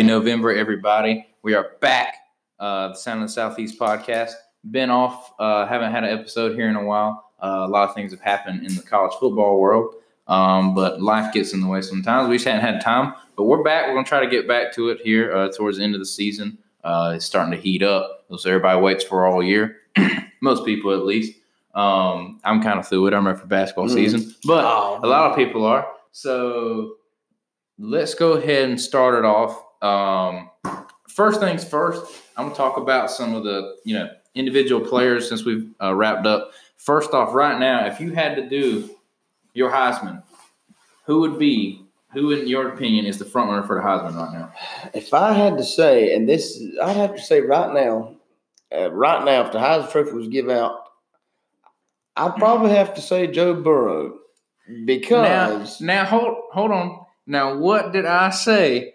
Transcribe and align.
Happy 0.00 0.08
November, 0.08 0.50
everybody. 0.50 1.26
We 1.42 1.52
are 1.52 1.72
back. 1.82 2.14
Uh, 2.58 2.88
the 2.88 2.94
Sound 2.94 3.20
of 3.22 3.28
the 3.28 3.32
Southeast 3.34 3.78
podcast. 3.78 4.30
Been 4.70 4.88
off, 4.88 5.34
uh, 5.38 5.66
haven't 5.66 5.90
had 5.92 6.04
an 6.04 6.18
episode 6.18 6.54
here 6.54 6.70
in 6.70 6.76
a 6.76 6.82
while. 6.82 7.32
Uh, 7.38 7.64
a 7.64 7.68
lot 7.68 7.86
of 7.86 7.94
things 7.94 8.10
have 8.12 8.20
happened 8.22 8.64
in 8.64 8.74
the 8.76 8.80
college 8.82 9.12
football 9.20 9.60
world, 9.60 9.96
um, 10.26 10.74
but 10.74 11.02
life 11.02 11.34
gets 11.34 11.52
in 11.52 11.60
the 11.60 11.66
way 11.66 11.82
sometimes. 11.82 12.30
We 12.30 12.36
just 12.36 12.46
hadn't 12.46 12.62
had 12.62 12.80
time, 12.80 13.12
but 13.36 13.44
we're 13.44 13.62
back. 13.62 13.88
We're 13.88 13.92
going 13.92 14.06
to 14.06 14.08
try 14.08 14.20
to 14.24 14.30
get 14.30 14.48
back 14.48 14.72
to 14.76 14.88
it 14.88 15.02
here 15.04 15.36
uh, 15.36 15.50
towards 15.52 15.76
the 15.76 15.84
end 15.84 15.94
of 15.94 16.00
the 16.00 16.06
season. 16.06 16.56
Uh, 16.82 17.12
it's 17.16 17.26
starting 17.26 17.52
to 17.52 17.58
heat 17.58 17.82
up, 17.82 18.24
so 18.38 18.48
everybody 18.48 18.80
waits 18.80 19.04
for 19.04 19.26
all 19.26 19.42
year. 19.42 19.80
Most 20.40 20.64
people, 20.64 20.94
at 20.94 21.04
least. 21.04 21.38
Um, 21.74 22.40
I'm 22.42 22.62
kind 22.62 22.78
of 22.78 22.88
through 22.88 23.08
it. 23.08 23.12
I'm 23.12 23.26
ready 23.26 23.38
for 23.38 23.46
basketball 23.46 23.88
Mm. 23.88 23.92
season, 23.92 24.34
but 24.46 24.64
Oh, 24.64 24.98
a 25.02 25.06
lot 25.06 25.30
of 25.30 25.36
people 25.36 25.66
are. 25.66 25.86
So 26.12 26.94
let's 27.78 28.14
go 28.14 28.32
ahead 28.32 28.70
and 28.70 28.80
start 28.80 29.14
it 29.14 29.26
off. 29.26 29.66
Um, 29.82 30.50
first 31.08 31.40
things 31.40 31.64
first, 31.64 32.04
I'm 32.36 32.46
gonna 32.46 32.56
talk 32.56 32.76
about 32.76 33.10
some 33.10 33.34
of 33.34 33.44
the 33.44 33.76
you 33.84 33.94
know 33.94 34.10
individual 34.34 34.86
players 34.86 35.28
since 35.28 35.44
we've 35.44 35.68
uh, 35.82 35.94
wrapped 35.94 36.26
up. 36.26 36.52
First 36.76 37.12
off, 37.12 37.34
right 37.34 37.58
now, 37.58 37.86
if 37.86 38.00
you 38.00 38.12
had 38.12 38.36
to 38.36 38.48
do 38.48 38.90
your 39.54 39.70
Heisman, 39.70 40.22
who 41.04 41.20
would 41.20 41.38
be 41.38 41.84
who, 42.12 42.32
in 42.32 42.48
your 42.48 42.68
opinion, 42.68 43.06
is 43.06 43.18
the 43.18 43.24
front 43.24 43.50
runner 43.50 43.62
for 43.62 43.76
the 43.76 43.82
Heisman 43.82 44.16
right 44.16 44.32
now? 44.32 44.52
If 44.94 45.14
I 45.14 45.32
had 45.32 45.58
to 45.58 45.64
say, 45.64 46.14
and 46.14 46.28
this, 46.28 46.60
I'd 46.82 46.96
have 46.96 47.14
to 47.14 47.22
say 47.22 47.40
right 47.40 47.72
now, 47.72 48.16
uh, 48.74 48.90
right 48.90 49.24
now, 49.24 49.46
if 49.46 49.52
the 49.52 49.58
Heisman 49.58 49.90
Trophy 49.90 50.12
was 50.12 50.28
give 50.28 50.48
out, 50.48 50.84
I'd 52.16 52.36
probably 52.36 52.70
have 52.70 52.94
to 52.94 53.00
say 53.00 53.26
Joe 53.28 53.54
Burrow 53.54 54.18
Now, 54.68 54.84
because 54.84 55.80
now 55.80 56.04
hold 56.04 56.36
hold 56.52 56.70
on. 56.70 57.00
Now, 57.26 57.56
what 57.56 57.92
did 57.92 58.06
I 58.06 58.30
say? 58.30 58.94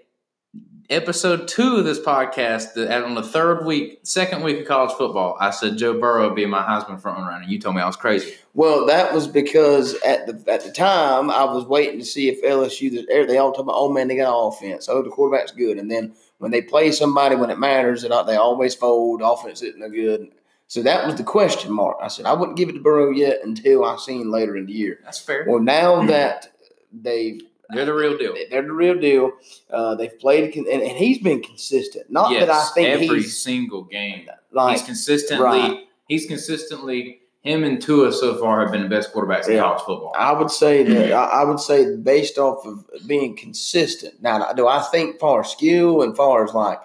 Episode 0.88 1.48
two 1.48 1.78
of 1.78 1.84
this 1.86 2.00
podcast, 2.00 2.74
the, 2.76 3.04
on 3.04 3.16
the 3.16 3.24
third 3.24 3.66
week, 3.66 4.02
second 4.04 4.44
week 4.44 4.60
of 4.60 4.68
college 4.68 4.92
football, 4.92 5.36
I 5.40 5.50
said 5.50 5.78
Joe 5.78 6.00
Burrow 6.00 6.28
would 6.28 6.36
be 6.36 6.46
my 6.46 6.62
Heisman 6.62 7.02
front 7.02 7.18
runner, 7.18 7.42
and 7.42 7.52
you 7.52 7.58
told 7.58 7.76
me 7.76 7.82
I 7.82 7.88
was 7.88 7.96
crazy. 7.96 8.36
well, 8.54 8.86
that 8.86 9.12
was 9.12 9.28
because 9.28 9.96
at 10.04 10.28
the 10.28 10.52
at 10.52 10.64
the 10.64 10.72
time 10.72 11.32
I 11.32 11.44
was 11.46 11.66
waiting 11.66 11.98
to 11.98 12.06
see 12.06 12.30
if 12.30 12.44
LSU 12.44 13.04
they 13.28 13.38
all 13.40 13.52
talk 13.52 13.64
about, 13.64 13.76
oh 13.76 13.92
man, 13.92 14.08
they 14.08 14.16
got 14.16 14.48
offense, 14.48 14.88
oh 14.88 15.02
the 15.02 15.10
quarterback's 15.10 15.52
good, 15.52 15.80
and 15.80 15.90
then 15.90 16.14
when 16.38 16.52
they 16.52 16.62
play 16.62 16.92
somebody 16.92 17.36
when 17.36 17.50
it 17.50 17.58
matters, 17.58 18.04
they 18.04 18.10
they 18.10 18.36
always 18.36 18.76
fold, 18.76 19.24
offense 19.24 19.64
isn't 19.64 19.80
no 19.80 19.90
good. 19.90 20.30
So 20.68 20.84
that 20.84 21.08
was 21.08 21.16
the 21.16 21.24
question 21.24 21.72
mark. 21.72 21.98
I 22.00 22.10
said 22.10 22.28
I 22.28 22.34
wouldn't 22.34 22.58
give 22.58 22.70
it 22.70 22.74
to 22.74 22.80
Burrow 22.80 23.10
yet 23.10 23.40
until 23.44 23.86
I 23.86 23.96
seen 23.98 24.30
later 24.30 24.56
in 24.56 24.68
the 24.68 24.74
year. 24.74 25.00
That's 25.04 25.20
fair. 25.20 25.46
Well, 25.48 25.62
now 25.62 26.06
that 26.06 26.52
they've 26.92 27.42
They're 27.70 27.86
the 27.86 27.94
real 27.94 28.18
deal. 28.18 28.36
They're 28.50 28.62
the 28.62 28.72
real 28.72 29.00
deal. 29.00 29.32
Uh, 29.70 29.96
they've 29.96 30.18
played, 30.20 30.56
and, 30.56 30.68
and 30.68 30.98
he's 30.98 31.20
been 31.20 31.42
consistent. 31.42 32.10
Not 32.10 32.32
yes, 32.32 32.48
that 32.48 32.52
I 32.52 32.66
think 32.74 32.88
every 32.90 33.22
he's 33.22 33.42
single 33.42 33.84
game. 33.84 34.28
like 34.52 34.78
he's 34.78 34.86
consistently. 34.86 35.46
right. 35.46 35.88
He's 36.08 36.26
consistently. 36.26 37.22
Him 37.42 37.64
and 37.64 37.80
Tua 37.80 38.12
so 38.12 38.40
far 38.40 38.62
have 38.62 38.72
been 38.72 38.82
the 38.82 38.90
best 38.90 39.14
quarterbacks 39.14 39.48
in 39.48 39.60
college 39.60 39.82
football. 39.82 40.14
I 40.18 40.32
would 40.32 40.50
say 40.50 40.82
that 40.82 41.14
I, 41.14 41.42
I 41.42 41.44
would 41.44 41.60
say 41.60 41.96
based 41.96 42.40
off 42.40 42.66
of 42.66 42.84
being 43.06 43.36
consistent. 43.36 44.20
Now, 44.20 44.52
do 44.54 44.68
I 44.68 44.82
think 44.82 45.20
far 45.20 45.42
as 45.42 45.52
skill 45.52 46.02
and 46.02 46.18
far 46.18 46.44
as 46.44 46.56
like 46.56 46.80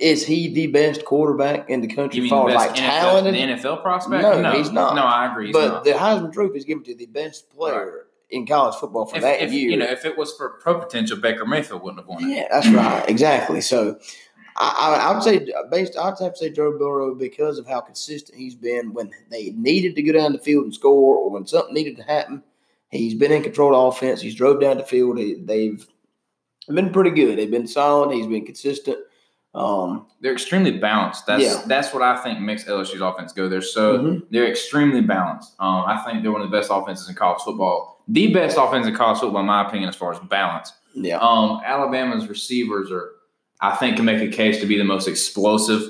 is 0.00 0.24
he 0.26 0.52
the 0.52 0.66
best 0.68 1.04
quarterback 1.04 1.68
in 1.68 1.80
the 1.80 1.86
country? 1.86 2.16
You 2.16 2.22
mean 2.22 2.30
far 2.30 2.48
the 2.48 2.56
best 2.56 2.70
like 2.70 2.76
NFL, 2.76 2.88
talented, 2.88 3.34
the 3.34 3.38
NFL 3.38 3.82
prospect? 3.82 4.22
No, 4.22 4.52
he's 4.52 4.70
not. 4.70 4.94
No, 4.94 5.02
I 5.02 5.30
agree. 5.30 5.46
He's 5.48 5.54
but 5.54 5.68
not. 5.68 5.84
the 5.84 5.90
Heisman 5.90 6.32
Trophy 6.32 6.58
is 6.58 6.64
given 6.64 6.82
to 6.84 6.94
the 6.94 7.06
best 7.06 7.50
player 7.50 8.06
in 8.30 8.46
college 8.46 8.76
football 8.76 9.06
for 9.06 9.16
if, 9.16 9.22
that 9.22 9.40
if, 9.40 9.52
year. 9.52 9.70
you 9.70 9.76
know, 9.76 9.86
if 9.86 10.04
it 10.04 10.16
was 10.16 10.32
for 10.34 10.50
pro 10.60 10.78
potential, 10.78 11.16
Baker 11.16 11.44
Mayfield 11.44 11.82
wouldn't 11.82 12.00
have 12.00 12.08
won 12.08 12.24
it. 12.24 12.34
Yeah, 12.34 12.48
that's 12.50 12.68
right. 12.68 13.08
Exactly. 13.08 13.60
So 13.60 13.98
I, 14.56 14.74
I, 14.78 15.08
I 15.08 15.14
would 15.14 15.22
say 15.22 15.46
based 15.70 15.96
I'd 15.96 16.18
have 16.20 16.34
to 16.34 16.36
say 16.36 16.50
Joe 16.50 16.76
Burrow 16.78 17.14
because 17.14 17.58
of 17.58 17.66
how 17.66 17.80
consistent 17.80 18.38
he's 18.38 18.54
been 18.54 18.92
when 18.92 19.10
they 19.30 19.50
needed 19.50 19.96
to 19.96 20.02
go 20.02 20.12
down 20.12 20.32
the 20.32 20.38
field 20.38 20.64
and 20.64 20.74
score 20.74 21.16
or 21.16 21.30
when 21.30 21.46
something 21.46 21.74
needed 21.74 21.96
to 21.96 22.02
happen. 22.02 22.42
He's 22.90 23.14
been 23.14 23.32
in 23.32 23.42
control 23.42 23.74
of 23.74 23.94
offense. 23.94 24.20
He's 24.20 24.34
drove 24.34 24.60
down 24.60 24.78
the 24.78 24.84
field. 24.84 25.18
He, 25.18 25.34
they've 25.34 25.86
been 26.68 26.90
pretty 26.90 27.10
good. 27.10 27.38
They've 27.38 27.50
been 27.50 27.68
solid. 27.68 28.14
He's 28.14 28.26
been 28.26 28.44
consistent. 28.44 28.98
Um, 29.54 30.06
They're 30.20 30.32
extremely 30.32 30.70
balanced. 30.78 31.26
That's 31.26 31.42
Yeah. 31.42 31.62
that's 31.66 31.92
what 31.92 32.02
I 32.02 32.16
think 32.22 32.40
makes 32.40 32.64
LSU's 32.68 33.00
offense 33.00 33.32
go. 33.32 33.48
They're 33.48 33.60
so 33.62 33.98
Mhm. 33.98 34.22
they're 34.30 34.46
extremely 34.46 35.00
balanced. 35.00 35.54
Um, 35.58 35.84
I 35.86 35.96
think 36.04 36.22
they're 36.22 36.30
one 36.30 36.40
of 36.42 36.50
the 36.50 36.56
best 36.56 36.70
offenses 36.72 37.08
in 37.08 37.14
college 37.16 37.40
football. 37.42 38.02
The 38.06 38.32
best 38.32 38.56
offense 38.58 38.86
in 38.86 38.94
college 38.94 39.18
football, 39.18 39.40
in 39.40 39.46
my 39.46 39.66
opinion, 39.66 39.88
as 39.88 39.96
far 39.96 40.12
as 40.12 40.18
balance. 40.20 40.72
yeah. 40.94 41.18
Um, 41.18 41.60
Alabama's 41.64 42.28
receivers 42.28 42.90
are, 42.92 43.10
I 43.60 43.74
think, 43.76 43.96
can 43.96 44.04
make 44.04 44.20
a 44.22 44.28
case 44.34 44.60
to 44.60 44.66
be 44.66 44.76
the 44.78 44.84
most 44.84 45.08
explosive 45.08 45.82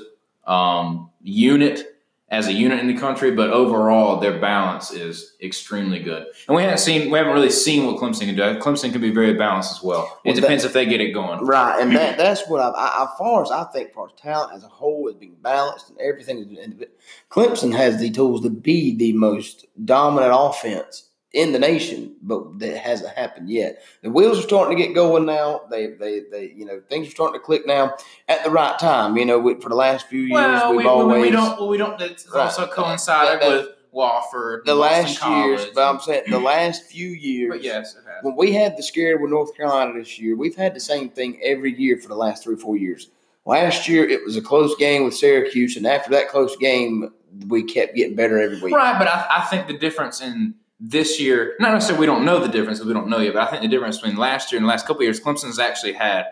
um, 0.47 1.09
unit 1.21 1.90
as 2.31 2.47
a 2.47 2.53
unit 2.53 2.79
in 2.79 2.87
the 2.87 2.97
country. 2.97 3.29
But 3.31 3.51
overall, 3.51 4.19
their 4.19 4.39
balance 4.39 4.91
is 4.91 5.35
extremely 5.41 5.99
good. 5.99 6.25
And 6.47 6.55
we 6.55 6.63
haven't 6.63 6.79
seen, 6.79 7.11
we 7.11 7.17
haven't 7.17 7.33
really 7.33 7.49
seen 7.51 7.85
what 7.85 7.97
Clemson 7.97 8.21
can 8.21 8.35
do. 8.35 8.57
Clemson 8.59 8.91
can 8.91 9.01
be 9.01 9.11
very 9.11 9.33
balanced 9.33 9.71
as 9.73 9.83
well. 9.83 10.19
It 10.23 10.29
Well, 10.29 10.35
that- 10.35 10.41
depends 10.41 10.63
if 10.63 10.73
they 10.73 10.85
get 10.85 11.01
it 11.01 11.11
going. 11.11 11.45
Right, 11.45 11.79
and 11.81 11.95
that 11.95 12.17
that's 12.17 12.47
what 12.47 12.61
I, 12.61 12.69
I, 12.69 13.03
as 13.03 13.09
far 13.19 13.43
as 13.43 13.51
I 13.51 13.65
think, 13.65 13.93
far 13.93 14.07
as 14.07 14.13
talent 14.19 14.53
as 14.55 14.63
a 14.63 14.67
whole 14.69 15.07
is 15.09 15.15
being 15.15 15.35
balanced 15.41 15.89
and 15.89 15.99
everything. 15.99 16.57
is- 16.57 16.87
Clemson 17.29 17.75
has 17.75 17.99
the 17.99 18.09
tools 18.09 18.41
to 18.41 18.49
be 18.49 18.95
the 18.95 19.13
most 19.13 19.65
dominant 19.85 20.33
offense 20.35 21.09
in 21.33 21.53
the 21.53 21.59
nation, 21.59 22.13
but 22.21 22.59
that 22.59 22.77
hasn't 22.77 23.15
happened 23.15 23.49
yet. 23.49 23.81
The 24.03 24.09
wheels 24.09 24.37
are 24.37 24.41
starting 24.41 24.77
to 24.77 24.83
get 24.83 24.93
going 24.93 25.25
now. 25.25 25.61
They, 25.71 25.87
they, 25.87 26.21
they, 26.29 26.53
you 26.55 26.65
know, 26.65 26.81
things 26.89 27.07
are 27.07 27.11
starting 27.11 27.39
to 27.39 27.45
click 27.45 27.65
now 27.65 27.95
at 28.27 28.43
the 28.43 28.49
right 28.49 28.77
time. 28.77 29.15
You 29.17 29.25
know, 29.25 29.39
we, 29.39 29.55
for 29.55 29.69
the 29.69 29.75
last 29.75 30.07
few 30.07 30.19
years, 30.21 30.31
Well, 30.31 30.71
we've 30.71 30.79
we, 30.79 30.85
always 30.85 31.21
we 31.21 31.31
don't. 31.31 31.57
Well, 31.59 31.69
we 31.69 31.77
don't. 31.77 31.99
It's 32.01 32.27
Right. 32.29 32.43
also 32.43 32.67
coincided 32.67 33.41
That- 33.41 33.49
that- 33.49 33.57
with 33.65 33.67
Wofford, 33.93 34.63
the 34.65 34.73
last 34.75 35.19
College, 35.19 35.59
years. 35.59 35.65
But 35.75 35.89
I'm 35.89 35.99
saying 35.99 36.23
the 36.29 36.39
last 36.39 36.85
few 36.85 37.09
years. 37.09 37.49
But 37.55 37.61
yes, 37.63 37.93
it 37.95 38.03
has. 38.05 38.23
When 38.23 38.35
we 38.37 38.53
had 38.53 38.77
the 38.77 38.83
scare 38.83 39.17
with 39.17 39.31
North 39.31 39.55
Carolina 39.55 39.99
this 39.99 40.17
year, 40.17 40.35
we've 40.35 40.55
had 40.55 40.73
the 40.73 40.79
same 40.79 41.09
thing 41.09 41.39
every 41.43 41.77
year 41.77 41.97
for 41.97 42.07
the 42.07 42.15
last 42.15 42.43
three 42.43 42.55
or 42.55 42.57
four 42.57 42.77
years. 42.77 43.09
Last 43.45 43.89
year, 43.89 44.07
it 44.07 44.23
was 44.23 44.37
a 44.37 44.41
close 44.41 44.75
game 44.77 45.03
with 45.03 45.13
Syracuse, 45.15 45.75
and 45.75 45.85
after 45.85 46.09
that 46.11 46.29
close 46.29 46.55
game, 46.55 47.11
we 47.47 47.63
kept 47.63 47.95
getting 47.95 48.15
better 48.15 48.39
every 48.39 48.61
week. 48.61 48.73
Right, 48.73 48.97
but 48.97 49.07
I, 49.09 49.25
I 49.29 49.41
think 49.47 49.67
the 49.67 49.77
difference 49.77 50.21
in 50.21 50.53
this 50.83 51.19
year, 51.19 51.55
not 51.59 51.73
necessarily 51.73 51.99
we 52.01 52.05
don't 52.07 52.25
know 52.25 52.39
the 52.39 52.47
difference 52.47 52.79
because 52.79 52.87
we 52.87 52.93
don't 52.93 53.07
know 53.07 53.19
yet, 53.19 53.33
but 53.35 53.43
I 53.43 53.51
think 53.51 53.61
the 53.61 53.67
difference 53.67 53.97
between 53.99 54.17
last 54.17 54.51
year 54.51 54.57
and 54.57 54.65
the 54.65 54.69
last 54.69 54.87
couple 54.87 55.01
of 55.01 55.03
years, 55.03 55.19
Clemson's 55.19 55.59
actually 55.59 55.93
had, 55.93 56.25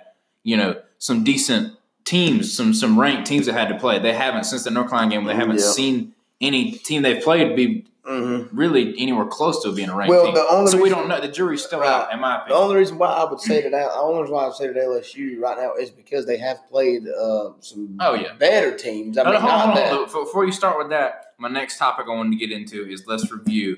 you 0.43 0.57
know, 0.57 0.81
some 0.97 1.23
decent 1.23 1.73
teams, 2.03 2.51
some 2.51 2.73
some 2.73 2.99
ranked 2.99 3.27
teams 3.27 3.45
that 3.45 3.53
had 3.53 3.69
to 3.69 3.77
play. 3.77 3.99
They 3.99 4.13
haven't 4.13 4.45
since 4.45 4.63
the 4.63 4.71
North 4.71 4.89
Carolina 4.89 5.11
game. 5.11 5.25
They 5.25 5.35
haven't 5.35 5.59
Yeah. 5.59 5.65
seen 5.71 6.13
any 6.41 6.71
team 6.71 7.03
they've 7.03 7.23
played 7.23 7.55
be 7.55 7.85
hmm 8.05 8.43
really 8.51 8.95
anywhere 8.97 9.25
close 9.25 9.61
to 9.61 9.71
being 9.71 9.89
a 9.89 9.95
ranked 9.95 10.09
Well, 10.09 10.25
team. 10.25 10.33
the 10.33 10.47
only 10.49 10.71
so 10.71 10.81
we 10.81 10.89
don't 10.89 11.07
know. 11.07 11.21
The 11.21 11.27
jury's 11.27 11.63
still 11.63 11.81
Right. 11.81 11.89
out, 11.89 12.11
in 12.11 12.19
my 12.19 12.37
opinion. 12.37 12.57
The 12.57 12.63
only 12.63 12.75
reason 12.77 12.97
why 12.97 13.09
I 13.09 13.29
would 13.29 13.39
say 13.39 13.61
that, 13.61 13.69
the 13.71 13.93
only 13.93 14.21
reason 14.21 14.33
why 14.33 14.43
I 14.43 14.47
would 14.47 14.55
say 14.55 14.67
that 14.67 14.75
LSU 14.77 15.39
right 15.39 15.57
now 15.59 15.73
is 15.75 15.91
because 15.91 16.25
they 16.25 16.37
have 16.37 16.57
played 16.71 17.03
uh, 17.07 17.51
some 17.59 17.97
Oh, 17.99 18.15
yeah. 18.15 18.33
better 18.39 18.75
teams. 18.75 19.15
I 19.19 19.23
No, 19.23 19.31
mean, 19.31 19.33
no, 19.35 19.39
hold 19.41 19.51
on, 19.53 19.59
hold 19.59 19.69
on, 19.69 19.75
that- 19.75 19.87
hold 19.89 19.99
on. 19.99 20.05
Before- 20.05 20.23
Before 20.23 20.45
you 20.45 20.51
start 20.51 20.79
with 20.79 20.89
that, 20.89 21.33
my 21.37 21.49
next 21.49 21.77
topic 21.77 22.07
I 22.09 22.15
wanted 22.15 22.31
to 22.31 22.37
get 22.47 22.51
into 22.51 22.83
is 22.89 23.03
let's 23.05 23.31
review 23.31 23.77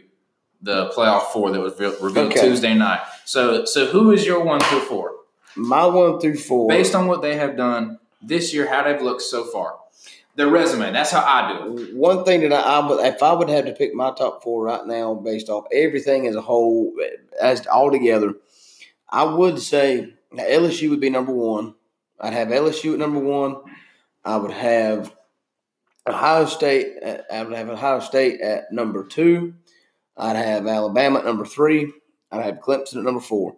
the 0.61 0.89
playoff 0.89 1.25
four 1.27 1.51
that 1.51 1.59
was 1.59 1.73
revealed 1.79 2.31
Okay. 2.31 2.41
Tuesday 2.41 2.73
night. 2.73 3.01
So, 3.25 3.65
so 3.65 3.87
who 3.87 4.11
is 4.11 4.25
your 4.25 4.43
one 4.43 4.59
through 4.61 4.81
four? 4.81 5.15
My 5.55 5.85
one 5.85 6.19
through 6.19 6.37
four. 6.37 6.67
Based 6.67 6.95
on 6.95 7.07
what 7.07 7.21
they 7.21 7.35
have 7.35 7.57
done 7.57 7.99
this 8.21 8.53
year, 8.53 8.67
how 8.67 8.83
they've 8.83 9.01
looked 9.01 9.21
so 9.23 9.43
far, 9.43 9.77
their 10.35 10.47
resume. 10.47 10.91
That's 10.93 11.11
how 11.11 11.23
I 11.25 11.51
do 11.65 11.77
it. 11.77 11.95
One 11.95 12.23
thing 12.23 12.41
that 12.41 12.53
I, 12.53 12.61
I 12.79 12.87
would, 12.87 13.05
if 13.05 13.21
I 13.23 13.33
would 13.33 13.49
have 13.49 13.65
to 13.65 13.73
pick 13.73 13.93
my 13.93 14.11
top 14.11 14.43
four 14.43 14.63
right 14.65 14.85
now, 14.85 15.13
based 15.13 15.49
off 15.49 15.65
everything 15.73 16.27
as 16.27 16.35
a 16.35 16.41
whole, 16.41 16.93
as 17.41 17.65
all 17.67 17.91
together, 17.91 18.35
I 19.09 19.23
would 19.23 19.59
say 19.59 20.13
LSU 20.33 20.89
would 20.91 21.01
be 21.01 21.09
number 21.09 21.33
one. 21.33 21.75
I'd 22.19 22.33
have 22.33 22.49
LSU 22.49 22.93
at 22.93 22.99
number 22.99 23.19
one. 23.19 23.57
I 24.23 24.37
would 24.37 24.51
have 24.51 25.13
Ohio 26.07 26.45
State. 26.45 26.97
At, 27.01 27.25
I 27.31 27.43
would 27.43 27.53
have 27.53 27.69
Ohio 27.69 27.99
State 27.99 28.39
at 28.41 28.71
number 28.71 29.03
two. 29.03 29.55
I'd 30.21 30.35
have 30.35 30.67
Alabama 30.67 31.19
at 31.19 31.25
number 31.25 31.45
three. 31.45 31.91
I'd 32.31 32.45
have 32.45 32.59
Clemson 32.59 32.97
at 32.97 33.03
number 33.03 33.19
four. 33.19 33.57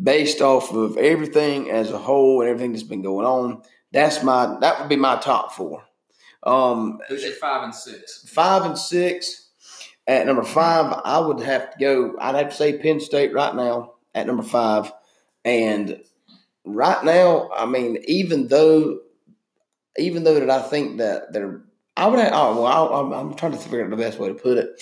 Based 0.00 0.40
off 0.40 0.72
of 0.72 0.96
everything 0.96 1.70
as 1.70 1.90
a 1.90 1.98
whole 1.98 2.40
and 2.40 2.48
everything 2.48 2.72
that's 2.72 2.84
been 2.84 3.02
going 3.02 3.26
on, 3.26 3.62
that's 3.92 4.22
my 4.22 4.56
that 4.60 4.78
would 4.78 4.88
be 4.88 4.96
my 4.96 5.16
top 5.16 5.52
four. 5.52 5.82
Um, 6.44 7.00
Who's 7.08 7.24
your 7.24 7.32
five 7.32 7.64
and 7.64 7.74
six? 7.74 8.28
five 8.28 8.62
and 8.62 8.78
six. 8.78 9.48
At 10.06 10.26
number 10.26 10.44
five, 10.44 11.00
I 11.04 11.18
would 11.18 11.40
have 11.40 11.72
to 11.72 11.78
go. 11.78 12.16
I'd 12.20 12.36
have 12.36 12.50
to 12.50 12.54
say 12.54 12.78
Penn 12.78 13.00
State 13.00 13.32
right 13.32 13.54
now 13.54 13.94
at 14.14 14.28
number 14.28 14.44
five. 14.44 14.92
And 15.44 16.00
right 16.64 17.02
now, 17.04 17.50
I 17.56 17.66
mean, 17.66 17.98
even 18.06 18.46
though, 18.46 19.00
even 19.98 20.22
though 20.22 20.38
that 20.38 20.50
I 20.50 20.62
think 20.62 20.98
that 20.98 21.32
they're, 21.32 21.62
I 21.96 22.06
would 22.06 22.20
have. 22.20 22.32
Oh 22.32 22.62
well, 22.62 22.94
I'm, 22.94 23.12
I'm 23.12 23.34
trying 23.34 23.52
to 23.52 23.58
figure 23.58 23.82
out 23.82 23.90
the 23.90 23.96
best 23.96 24.20
way 24.20 24.28
to 24.28 24.34
put 24.34 24.58
it. 24.58 24.80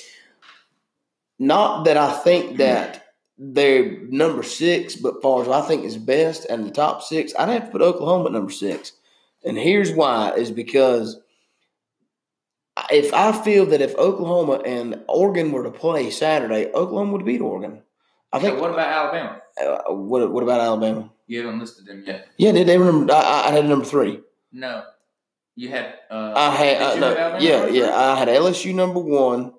Not 1.38 1.84
that 1.84 1.96
I 1.96 2.12
think 2.12 2.58
that 2.58 3.04
they're 3.36 3.98
number 4.08 4.42
six, 4.42 4.94
but 4.94 5.20
far 5.20 5.42
as 5.42 5.48
I 5.48 5.60
think 5.62 5.84
is 5.84 5.96
best 5.96 6.46
and 6.46 6.64
the 6.64 6.70
top 6.70 7.02
six, 7.02 7.32
I'd 7.38 7.48
have 7.48 7.66
to 7.66 7.70
put 7.70 7.82
Oklahoma 7.82 8.26
at 8.26 8.32
number 8.32 8.52
six. 8.52 8.92
And 9.44 9.58
here's 9.58 9.92
why 9.92 10.32
is 10.34 10.50
because 10.50 11.20
if 12.90 13.12
I 13.12 13.32
feel 13.32 13.66
that 13.66 13.80
if 13.80 13.94
Oklahoma 13.96 14.62
and 14.64 15.02
Oregon 15.08 15.52
were 15.52 15.64
to 15.64 15.70
play 15.70 16.10
Saturday, 16.10 16.66
Oklahoma 16.72 17.12
would 17.12 17.24
beat 17.24 17.40
Oregon. 17.40 17.82
I 18.32 18.38
think. 18.40 18.54
Okay, 18.54 18.60
what 18.60 18.72
about 18.72 18.88
Alabama? 18.88 19.40
Uh, 19.60 19.94
what 19.94 20.30
What 20.32 20.42
about 20.42 20.60
Alabama? 20.60 21.10
You 21.26 21.44
haven't 21.44 21.60
listed 21.60 21.86
them 21.86 22.04
yet. 22.06 22.28
Yeah, 22.36 22.52
they, 22.52 22.64
they 22.64 22.78
were 22.78 22.86
number. 22.86 23.12
I, 23.12 23.48
I 23.48 23.50
had 23.52 23.66
number 23.66 23.84
three. 23.84 24.20
No, 24.52 24.84
you 25.54 25.68
had. 25.68 25.94
Uh, 26.10 26.32
I 26.34 26.50
had. 26.50 26.82
Uh, 26.82 26.94
no, 26.96 27.38
yeah, 27.38 27.66
yeah. 27.66 27.96
I 27.96 28.16
had 28.16 28.28
LSU 28.28 28.74
number 28.74 29.00
one. 29.00 29.52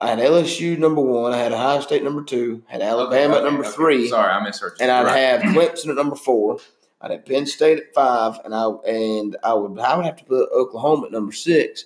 I 0.00 0.08
had 0.08 0.18
LSU 0.18 0.76
number 0.78 1.00
one. 1.00 1.32
I 1.32 1.38
had 1.38 1.52
Ohio 1.52 1.80
State 1.80 2.04
number 2.04 2.22
two. 2.22 2.62
Had 2.66 2.82
Alabama 2.82 3.36
Okay, 3.36 3.38
at 3.38 3.44
number 3.50 3.64
okay. 3.64 3.72
three. 3.74 4.08
Sorry, 4.08 4.30
I 4.30 4.42
misheard 4.42 4.72
you. 4.78 4.82
and 4.82 4.90
I'd 4.92 5.04
Right. 5.04 5.16
have 5.18 5.40
Clemson 5.54 5.88
at 5.88 5.96
number 5.96 6.16
four. 6.16 6.58
I'd 7.00 7.10
have 7.10 7.24
Penn 7.24 7.46
State 7.46 7.78
at 7.78 7.94
five, 7.94 8.38
and 8.44 8.54
I 8.54 8.66
and 8.88 9.36
I 9.42 9.54
would 9.54 9.78
I 9.78 9.96
would 9.96 10.04
have 10.06 10.16
to 10.16 10.24
put 10.24 10.50
Oklahoma 10.52 11.06
at 11.06 11.12
number 11.12 11.32
six, 11.32 11.84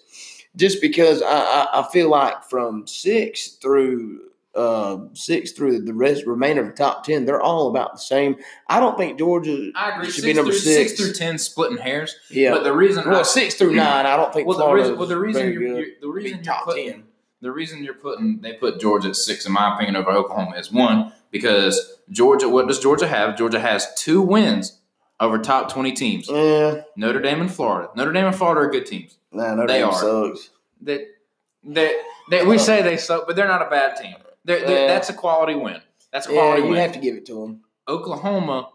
just 0.56 0.80
because 0.80 1.22
I 1.22 1.28
I, 1.28 1.66
I 1.80 1.88
feel 1.92 2.08
like 2.10 2.44
from 2.44 2.86
six 2.86 3.48
through 3.48 4.20
uh 4.56 4.98
six 5.12 5.52
through 5.52 5.80
the 5.80 5.94
rest 5.94 6.26
remainder 6.26 6.62
of 6.62 6.66
the 6.68 6.72
top 6.74 7.04
ten, 7.04 7.24
they're 7.24 7.40
all 7.40 7.68
about 7.68 7.92
the 7.92 7.98
same. 8.00 8.36
I 8.68 8.80
don't 8.80 8.96
think 8.98 9.18
Georgia 9.18 9.70
I 9.76 9.90
agree. 9.92 10.06
should 10.06 10.14
Six 10.14 10.26
be 10.26 10.32
number 10.32 10.50
through, 10.50 10.58
six. 10.60 10.92
through 10.94 11.12
ten, 11.12 11.38
splitting 11.38 11.78
hairs. 11.78 12.16
yeah. 12.30 12.50
But 12.52 12.64
the 12.64 12.72
reason, 12.72 13.08
well, 13.08 13.20
I, 13.20 13.22
six 13.22 13.54
through 13.54 13.74
nine, 13.74 14.06
I 14.06 14.16
don't 14.16 14.32
think. 14.32 14.48
well, 14.48 14.58
the 14.58 14.72
reason, 14.72 14.96
well, 14.98 15.06
the 15.06 15.18
reason 15.18 15.52
you're, 15.52 15.62
you're, 15.62 15.86
the 16.00 16.08
reason 16.08 16.38
you're 16.38 16.44
top 16.44 16.64
putting, 16.64 16.90
ten. 16.90 17.02
The 17.40 17.50
reason 17.52 17.82
you're 17.84 17.94
putting, 17.94 18.40
they 18.40 18.52
put 18.54 18.80
Georgia 18.80 19.08
at 19.08 19.16
six, 19.16 19.46
in 19.46 19.52
my 19.52 19.74
opinion, 19.74 19.96
over 19.96 20.10
Oklahoma 20.10 20.56
is 20.56 20.70
one 20.72 21.12
because 21.30 21.94
Georgia. 22.10 22.48
What 22.48 22.68
does 22.68 22.78
Georgia 22.78 23.06
have? 23.06 23.36
Georgia 23.38 23.60
has 23.60 23.86
two 23.96 24.20
wins 24.22 24.78
over 25.20 25.38
top 25.38 25.70
twenty 25.72 25.92
teams. 25.92 26.28
Yeah, 26.28 26.82
Notre 26.96 27.20
Dame 27.20 27.40
and 27.42 27.50
Florida. 27.52 27.88
Notre 27.96 28.12
Dame 28.12 28.26
and 28.26 28.36
Florida 28.36 28.60
are 28.62 28.70
good 28.70 28.86
teams. 28.86 29.16
nah, 29.32 29.54
Notre 29.54 29.66
They 29.68 29.78
Dame 29.80 29.88
are. 29.88 29.92
sucks. 29.94 30.50
That 30.82 31.00
that 31.64 31.92
that 32.30 32.46
we 32.46 32.58
say 32.58 32.82
they 32.82 32.96
suck, 32.96 33.26
but 33.26 33.36
they're 33.36 33.48
not 33.48 33.62
a 33.66 33.70
bad 33.70 33.96
team. 33.96 34.14
They're, 34.44 34.60
they're, 34.66 34.80
Yeah. 34.82 34.86
that's 34.86 35.10
a 35.10 35.12
quality 35.14 35.54
win. 35.54 35.80
That's 36.12 36.26
a 36.26 36.32
Yeah, 36.32 36.36
quality 36.40 36.62
you 36.62 36.68
win. 36.68 36.78
have 36.80 36.92
to 36.92 36.98
give 36.98 37.14
it 37.16 37.26
to 37.26 37.34
them. 37.34 37.60
Oklahoma 37.88 38.70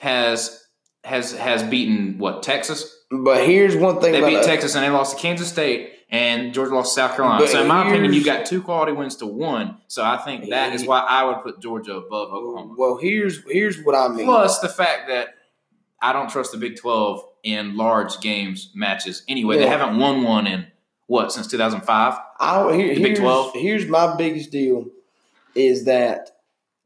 has 0.00 0.64
has 1.04 1.32
has 1.32 1.62
beaten 1.62 2.18
what 2.18 2.42
Texas. 2.42 2.94
But 3.10 3.46
here's 3.46 3.74
one 3.76 4.00
thing 4.00 4.12
They 4.12 4.20
beat 4.20 4.42
Texas 4.44 4.74
and 4.74 4.84
they 4.84 4.90
lost 4.90 5.16
to 5.16 5.22
Kansas 5.22 5.48
State 5.48 5.92
and 6.10 6.54
Georgia 6.54 6.74
lost 6.74 6.94
South 6.94 7.16
Carolina. 7.16 7.40
But 7.40 7.50
so 7.50 7.62
in 7.62 7.68
my 7.68 7.86
opinion, 7.86 8.12
you 8.12 8.24
got 8.24 8.46
two 8.46 8.62
quality 8.62 8.92
wins 8.92 9.16
to 9.16 9.26
one. 9.26 9.76
So 9.88 10.04
I 10.04 10.16
think 10.18 10.48
that 10.50 10.72
is 10.72 10.84
why 10.84 11.00
I 11.00 11.24
would 11.24 11.42
put 11.42 11.60
Georgia 11.60 11.96
above 11.96 12.32
Oklahoma. 12.32 12.74
Well, 12.76 12.96
here's 12.96 13.42
here's 13.50 13.82
what 13.82 13.94
I 13.94 14.08
mean. 14.08 14.24
Plus 14.24 14.60
the 14.60 14.68
fact 14.68 15.08
that 15.08 15.34
I 16.00 16.12
don't 16.12 16.30
trust 16.30 16.52
the 16.52 16.58
Big 16.58 16.76
Twelve 16.76 17.24
in 17.42 17.76
large 17.76 18.20
games 18.20 18.70
matches 18.74 19.22
anyway. 19.28 19.58
They 19.58 19.66
haven't 19.66 19.98
won 19.98 20.22
one 20.22 20.46
in 20.46 20.66
what 21.06 21.32
since 21.32 21.46
two 21.46 21.58
thousand 21.58 21.82
five. 21.82 22.18
I, 22.40 22.72
here, 22.74 22.94
The 22.94 23.02
Big 23.02 23.06
here's, 23.06 23.18
12? 23.18 23.52
here's 23.54 23.86
my 23.86 24.16
biggest 24.16 24.50
deal 24.50 24.86
is 25.54 25.84
that 25.84 26.30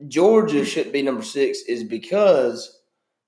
Georgia 0.08 0.64
should 0.64 0.92
be 0.92 1.02
number 1.02 1.22
six 1.22 1.62
is 1.62 1.84
because 1.84 2.80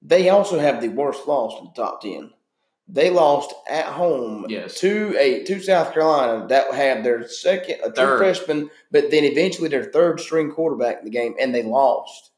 they 0.02 0.28
also 0.28 0.58
have 0.58 0.80
the 0.80 0.88
worst 0.88 1.26
loss 1.28 1.58
in 1.60 1.66
the 1.66 1.72
top 1.72 2.00
ten. 2.02 2.30
They 2.86 3.08
lost 3.10 3.54
at 3.68 3.86
home 3.86 4.44
Yes. 4.48 4.78
to 4.80 5.16
a 5.18 5.42
to 5.44 5.58
South 5.60 5.94
Carolina 5.94 6.46
that 6.48 6.72
have 6.74 7.02
their 7.02 7.26
second 7.26 7.80
a 7.82 7.90
Third. 7.90 8.18
freshman, 8.18 8.70
but 8.90 9.10
then 9.10 9.24
eventually 9.24 9.68
their 9.68 9.84
third 9.84 10.20
string 10.20 10.50
quarterback 10.50 10.98
in 10.98 11.04
the 11.06 11.10
game, 11.10 11.34
and 11.40 11.54
they 11.54 11.62
lost. 11.62 12.30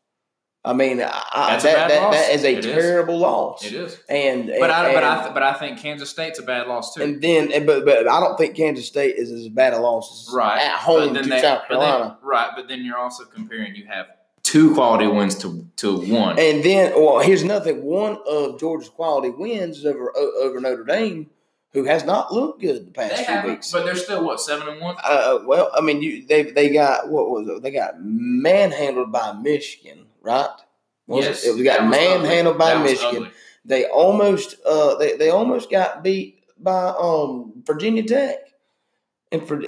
I 0.64 0.72
mean, 0.72 1.00
I, 1.00 1.06
I- 1.32 1.50
That's 1.52 1.64
a 1.64 1.66
that, 1.68 1.88
that, 1.88 2.10
that 2.12 2.30
is 2.34 2.44
a 2.44 2.52
It 2.54 2.58
is. 2.58 2.66
terrible 2.66 3.18
loss. 3.18 3.64
It 3.64 3.72
is, 3.72 3.98
And 4.08 4.46
but 4.58 4.70
I 4.70 4.92
but 4.94 5.04
I 5.04 5.30
but 5.32 5.42
I 5.42 5.52
think 5.54 5.78
Kansas 5.80 6.10
State's 6.10 6.38
a 6.38 6.42
bad 6.42 6.66
loss 6.68 6.94
too. 6.94 7.02
and 7.02 7.20
then, 7.22 7.50
and, 7.52 7.66
but 7.66 7.84
but 7.84 8.08
I 8.08 8.18
don't 8.20 8.36
think 8.36 8.56
Kansas 8.56 8.86
State 8.86 9.16
is 9.16 9.30
as 9.32 9.48
bad 9.48 9.74
a 9.74 9.78
loss 9.80 10.28
as 10.28 10.34
right 10.34 10.60
at 10.60 10.78
home 10.78 11.12
to 11.14 11.22
they- 11.22 11.40
South 11.40 11.62
but 11.68 11.78
then- 11.80 11.88
Carolina. 11.88 12.18
right, 12.22 12.50
but 12.56 12.66
then 12.68 12.84
you're 12.84 12.98
also 12.98 13.24
comparing. 13.24 13.74
You 13.76 13.86
have 13.86 14.06
two 14.46 14.72
quality 14.74 15.06
wins 15.08 15.34
to 15.42 15.66
to 15.76 15.98
one. 15.98 16.38
And 16.38 16.62
then, 16.62 16.92
well, 16.94 17.18
here's 17.20 17.42
another 17.42 17.64
thing. 17.72 17.82
One 17.82 18.18
of 18.28 18.58
Georgia's 18.60 18.88
quality 18.88 19.30
wins 19.30 19.78
is 19.78 19.86
over 19.86 20.16
over 20.16 20.60
Notre 20.60 20.84
Dame, 20.84 21.28
who 21.72 21.84
has 21.84 22.04
not 22.04 22.32
looked 22.32 22.60
good 22.60 22.86
the 22.86 22.92
past 22.92 23.16
They 23.16 23.24
few 23.24 23.50
weeks. 23.50 23.72
but 23.72 23.84
they're 23.84 23.96
still 23.96 24.24
what 24.24 24.40
seven 24.40 24.68
and 24.68 24.80
one. 24.80 24.96
Uh, 25.02 25.40
well, 25.44 25.70
I 25.74 25.80
mean, 25.80 26.00
you 26.00 26.24
they 26.26 26.44
they 26.44 26.68
got 26.70 27.08
what 27.08 27.28
was 27.28 27.48
it? 27.48 27.62
They 27.62 27.72
got 27.72 27.94
manhandled 28.00 29.10
by 29.10 29.32
Michigan, 29.32 30.06
right? 30.22 30.48
Was 31.08 31.24
yes, 31.24 31.44
it? 31.44 31.58
It 31.60 31.64
got 31.64 31.82
was 31.82 31.90
manhandled 31.90 32.56
ugly. 32.56 32.58
by 32.66 32.74
That 32.74 32.84
Michigan. 32.84 33.16
ugly. 33.16 33.30
They 33.64 33.84
almost 33.86 34.56
uh 34.64 34.94
they, 34.96 35.16
they 35.16 35.30
almost 35.30 35.70
got 35.70 36.04
beat 36.04 36.44
by 36.58 36.94
um 36.98 37.52
Virginia 37.66 38.04
Tech. 38.04 38.38
And 39.32 39.46
for 39.46 39.56
uh, 39.56 39.62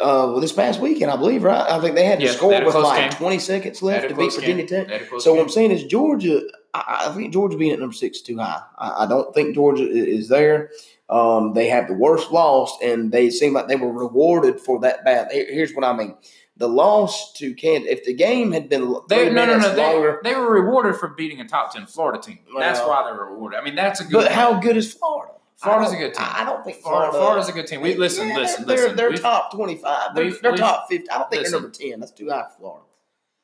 well, 0.00 0.40
this 0.40 0.52
past 0.52 0.80
weekend, 0.80 1.10
I 1.10 1.16
believe, 1.16 1.42
right? 1.42 1.70
I 1.70 1.80
think 1.80 1.94
they 1.94 2.04
had 2.04 2.20
to 2.20 2.28
score 2.28 2.50
with 2.62 2.74
like 2.74 3.10
game. 3.10 3.18
20 3.18 3.38
seconds 3.38 3.82
left 3.82 4.06
to 4.10 4.14
beat 4.14 4.34
Virginia 4.34 4.66
game. 4.66 4.66
Tech. 4.66 4.86
They 4.88 4.92
had 4.94 5.02
a 5.02 5.06
close 5.06 5.24
So 5.24 5.32
what. 5.34 5.42
I'm 5.42 5.48
saying 5.48 5.70
is 5.70 5.84
Georgia. 5.84 6.42
I, 6.74 7.06
I 7.08 7.14
think 7.14 7.32
Georgia 7.32 7.56
being 7.56 7.72
at 7.72 7.80
number 7.80 7.94
six 7.94 8.18
is 8.18 8.22
too 8.22 8.36
high. 8.36 8.60
I, 8.76 9.04
I 9.04 9.06
don't 9.06 9.34
think 9.34 9.54
Georgia 9.54 9.88
is 9.88 10.28
there. 10.28 10.70
Um, 11.08 11.54
they 11.54 11.68
have 11.68 11.88
the 11.88 11.94
worst 11.94 12.30
loss, 12.32 12.76
and 12.82 13.10
they 13.10 13.30
seem 13.30 13.54
like 13.54 13.66
they 13.66 13.76
were 13.76 13.90
rewarded 13.90 14.60
for 14.60 14.78
that 14.80 15.06
bad. 15.06 15.28
Here's 15.32 15.72
what 15.72 15.86
I 15.86 15.94
mean: 15.96 16.14
the 16.58 16.68
loss 16.68 17.32
to 17.38 17.54
Kansas. 17.54 17.90
If 17.90 18.04
the 18.04 18.12
game 18.12 18.52
had 18.52 18.68
been 18.68 18.94
They, 19.08 19.30
no, 19.30 19.46
no, 19.46 19.58
no. 19.58 19.74
They, 19.74 19.82
longer, 19.94 20.20
they 20.22 20.34
were 20.34 20.52
rewarded 20.52 20.96
for 20.96 21.08
beating 21.08 21.40
a 21.40 21.48
top 21.48 21.72
ten 21.72 21.86
Florida 21.86 22.20
team. 22.20 22.40
That's 22.58 22.78
Well- 22.80 22.90
why 22.90 23.10
they 23.10 23.16
were 23.16 23.32
rewarded. 23.32 23.58
I 23.58 23.64
mean, 23.64 23.74
that's 23.74 24.00
a 24.02 24.04
good. 24.04 24.12
but 24.24 24.32
how 24.32 24.60
good 24.60 24.76
is 24.76 24.92
Florida? 24.92 25.32
Florida's 25.58 25.92
a 25.92 25.96
good 25.96 26.14
team. 26.14 26.24
I 26.28 26.42
I 26.42 26.44
don't 26.44 26.64
think 26.64 26.76
Florida, 26.78 27.10
Florida. 27.10 27.18
Florida's 27.26 27.48
a 27.48 27.52
good 27.52 27.66
team. 27.66 27.80
We 27.80 27.96
listen, 27.96 28.28
Yeah, 28.28 28.36
listen, 28.38 28.66
they're, 28.66 28.76
listen. 28.76 28.96
They're 28.96 29.10
We've- 29.10 29.20
top 29.22 29.52
twenty-five. 29.52 30.14
They're, 30.14 30.30
they're 30.30 30.56
top 30.56 30.88
fifty. 30.88 31.10
I 31.10 31.18
don't 31.18 31.28
think 31.30 31.42
listen. 31.42 31.52
they're 31.52 31.60
number 31.62 31.76
ten. 31.76 32.00
That's 32.00 32.12
too 32.12 32.30
high 32.30 32.44
for 32.44 32.58
Florida. 32.58 32.84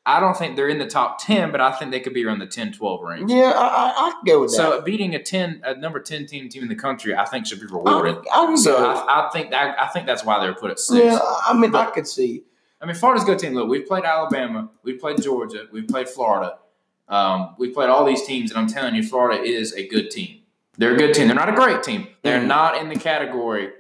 I 0.07 0.21
don't 0.21 0.37
think 0.37 0.55
they're 0.55 0.69
in 0.69 0.79
the 0.79 0.87
top 0.87 1.19
ten, 1.19 1.51
but 1.51 1.61
I 1.61 1.73
think 1.73 1.91
they 1.91 1.99
could 2.01 2.13
be 2.13 2.27
around 2.27 2.39
the 2.41 2.47
10-12 2.47 3.03
range. 3.03 3.31
Yeah, 3.31 3.53
I, 3.57 3.65
I, 3.67 3.95
I 3.97 4.11
can 4.11 4.21
go 4.27 4.43
with 4.43 4.51
that. 4.51 4.57
So 4.59 4.83
beating 4.83 5.15
a 5.15 5.23
ten, 5.23 5.63
a 5.65 5.75
number 5.75 5.99
ten 5.99 6.27
team 6.27 6.51
team 6.51 6.63
in 6.63 6.69
the 6.69 6.75
country, 6.75 7.17
I 7.17 7.25
think 7.25 7.47
should 7.47 7.59
be 7.61 7.67
rewarded. 7.67 8.17
I, 8.31 8.45
I 8.45 8.55
So. 8.55 8.77
I, 8.77 9.27
I 9.27 9.31
think 9.33 9.51
that 9.51 9.81
I 9.81 9.89
think 9.89 10.07
that's 10.07 10.23
why 10.25 10.39
they 10.41 10.47
were 10.47 10.55
put 10.55 10.71
at 10.71 10.79
six. 10.79 11.03
yeah, 11.05 11.19
I 11.23 11.55
mean, 11.55 11.75
I 11.75 11.87
could 11.87 12.07
see. 12.07 12.45
I 12.83 12.87
mean, 12.87 12.95
Florida's 12.97 13.23
a 13.23 13.27
good 13.27 13.39
team. 13.39 13.55
Look, 13.55 13.69
we've 13.69 13.87
played 13.87 14.05
Alabama, 14.05 14.69
we've 14.83 15.01
played 15.01 15.23
Georgia, 15.23 15.67
we've 15.73 15.89
played 15.89 16.09
Florida. 16.09 16.59
Um, 17.09 17.55
we've 17.59 17.73
played 17.73 17.89
all 17.89 18.05
these 18.05 18.25
teams, 18.27 18.51
and 18.51 18.59
I'm 18.61 18.67
telling 18.67 18.95
you, 18.95 19.03
Florida 19.03 19.43
is 19.43 19.73
a 19.73 19.87
good 19.89 20.11
team. 20.11 20.41
They're 20.77 20.95
a 20.95 20.97
good 20.99 21.15
team. 21.15 21.27
They're 21.29 21.37
not 21.37 21.49
a 21.49 21.53
great 21.53 21.83
team. 21.83 22.09
They're 22.23 22.41
Mhm. 22.41 22.47
not 22.47 22.77
in 22.79 22.89
the 22.89 22.97
category 22.97 23.71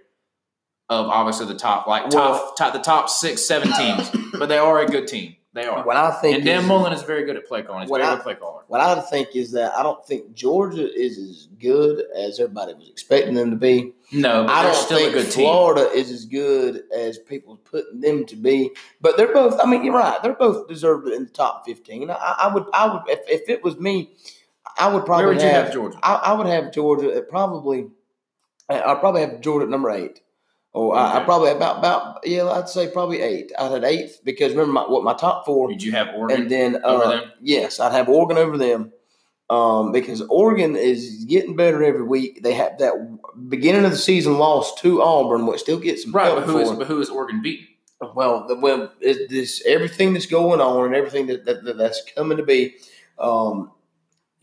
of 0.89 1.07
obviously 1.07 1.47
the 1.47 1.55
top, 1.59 1.87
like 1.87 2.03
Well- 2.11 2.39
top, 2.39 2.57
top, 2.57 2.73
the 2.73 2.79
top 2.79 3.09
six, 3.09 3.45
seven 3.47 3.73
teams, 3.79 4.11
but 4.39 4.49
they 4.49 4.59
are 4.59 4.81
a 4.81 4.87
good 4.87 5.09
team. 5.09 5.37
They 5.55 5.67
are. 5.67 5.85
What 5.85 5.97
I 5.97 6.11
think 6.11 6.35
And 6.37 6.45
Dan 6.45 6.63
is- 6.63 6.67
Mullen 6.67 6.93
is 6.93 7.03
very 7.03 7.25
good 7.25 7.37
at 7.37 7.47
play 7.47 7.63
calling. 7.63 7.83
He's 7.83 7.91
What 7.91 8.01
very 8.01 8.13
I- 8.13 8.17
good 8.17 8.25
play 8.25 8.35
caller. 8.35 8.63
What 8.67 8.81
I 8.81 8.99
think 9.01 9.37
is 9.37 9.53
that 9.53 9.77
I 9.79 9.85
don't 9.85 10.05
think 10.05 10.35
Georgia 10.35 10.93
is 10.93 11.17
as 11.17 11.47
good 11.61 12.05
as 12.15 12.41
everybody 12.41 12.75
was 12.75 12.89
expecting 12.89 13.35
them 13.35 13.51
to 13.51 13.57
be. 13.57 13.95
No, 14.11 14.43
but 14.45 14.53
I 14.53 14.63
don't 14.65 14.75
still 14.75 14.99
think 14.99 15.11
a 15.15 15.19
good 15.23 15.31
team. 15.31 15.45
Florida 15.47 15.91
is 15.93 16.11
as 16.11 16.25
good 16.25 16.83
as 16.93 17.19
people 17.19 17.57
putting 17.71 18.01
them 18.01 18.27
to 18.27 18.37
be. 18.37 18.73
But 19.01 19.17
they're 19.17 19.33
both. 19.33 19.59
I 19.61 19.67
mean, 19.67 19.85
you're 19.85 19.95
right. 19.95 20.21
They're 20.25 20.33
both 20.35 20.67
deserved 20.67 21.07
in 21.09 21.25
the 21.25 21.31
top 21.31 21.65
fifteen. 21.65 22.11
I, 22.11 22.15
I 22.15 22.49
would. 22.53 22.65
I 22.75 22.93
would. 22.93 23.03
If, 23.07 23.21
if 23.29 23.49
it 23.49 23.63
was 23.63 23.79
me, 23.79 24.11
I 24.79 24.93
would 24.93 25.05
probably 25.07 25.27
Where 25.27 25.35
would 25.35 25.43
you 25.43 25.49
have, 25.49 25.65
have 25.67 25.73
Georgia? 25.75 25.99
I, 26.03 26.15
I 26.15 26.33
would 26.33 26.47
have 26.47 26.73
Georgia 26.73 27.15
at 27.15 27.29
probably. 27.29 27.89
I- 28.69 28.83
I'd 28.83 29.01
probably 29.01 29.21
have 29.23 29.41
Georgia 29.41 29.65
at 29.65 29.71
number 29.71 29.91
eight. 29.91 30.21
Or 30.73 30.97
I, 30.97 31.13
I 31.13 31.17
Okay. 31.19 31.25
probably 31.27 31.51
about 31.53 31.79
about 31.79 32.27
yeah, 32.27 32.49
I'd 32.49 32.69
say 32.69 32.89
probably 32.91 33.21
eight. 33.21 33.53
I'd 33.57 33.71
have 33.71 33.85
eighth 33.85 34.21
because 34.25 34.51
remember 34.53 34.73
my, 34.73 34.83
what 34.83 35.05
my 35.05 35.15
top 35.15 35.47
four 35.47 35.69
Did 35.69 35.83
you 35.83 35.93
have 35.93 36.09
Oregon? 36.17 36.43
and 36.43 36.51
then 36.51 36.85
over 36.85 37.05
uh, 37.05 37.09
them? 37.11 37.33
yes, 37.41 37.79
I'd 37.79 37.93
have 37.93 38.09
Oregon 38.09 38.39
over 38.39 38.59
them 38.59 38.93
um, 39.51 39.93
because 39.93 40.21
Oregon 40.23 40.75
is 40.75 41.27
getting 41.29 41.55
better 41.55 41.85
every 41.85 42.03
week. 42.03 42.43
They 42.43 42.55
have 42.55 42.79
that 42.79 42.95
beginning 43.49 43.85
of 43.85 43.93
the 43.93 43.97
season 43.97 44.39
loss 44.39 44.75
to 44.81 45.01
Auburn, 45.01 45.47
which 45.47 45.61
still 45.61 45.79
gets 45.79 46.03
some 46.03 46.13
right, 46.13 46.35
but 46.35 46.43
who 46.45 46.59
is 46.59 46.73
but 46.73 46.89
who 46.89 47.01
is 47.01 47.09
Oregon 47.09 47.41
beating? 47.41 47.67
Well, 48.15 48.49
the, 48.49 48.57
well, 48.59 48.91
this 49.01 49.63
everything 49.65 50.13
that's 50.15 50.27
going 50.27 50.61
on 50.61 50.87
and 50.87 50.95
everything 50.97 51.29
that, 51.29 51.45
that, 51.45 51.63
that- 51.65 51.79
that's 51.79 52.03
coming 52.17 52.39
to 52.39 52.45
be. 52.45 52.75
Um, 53.19 53.71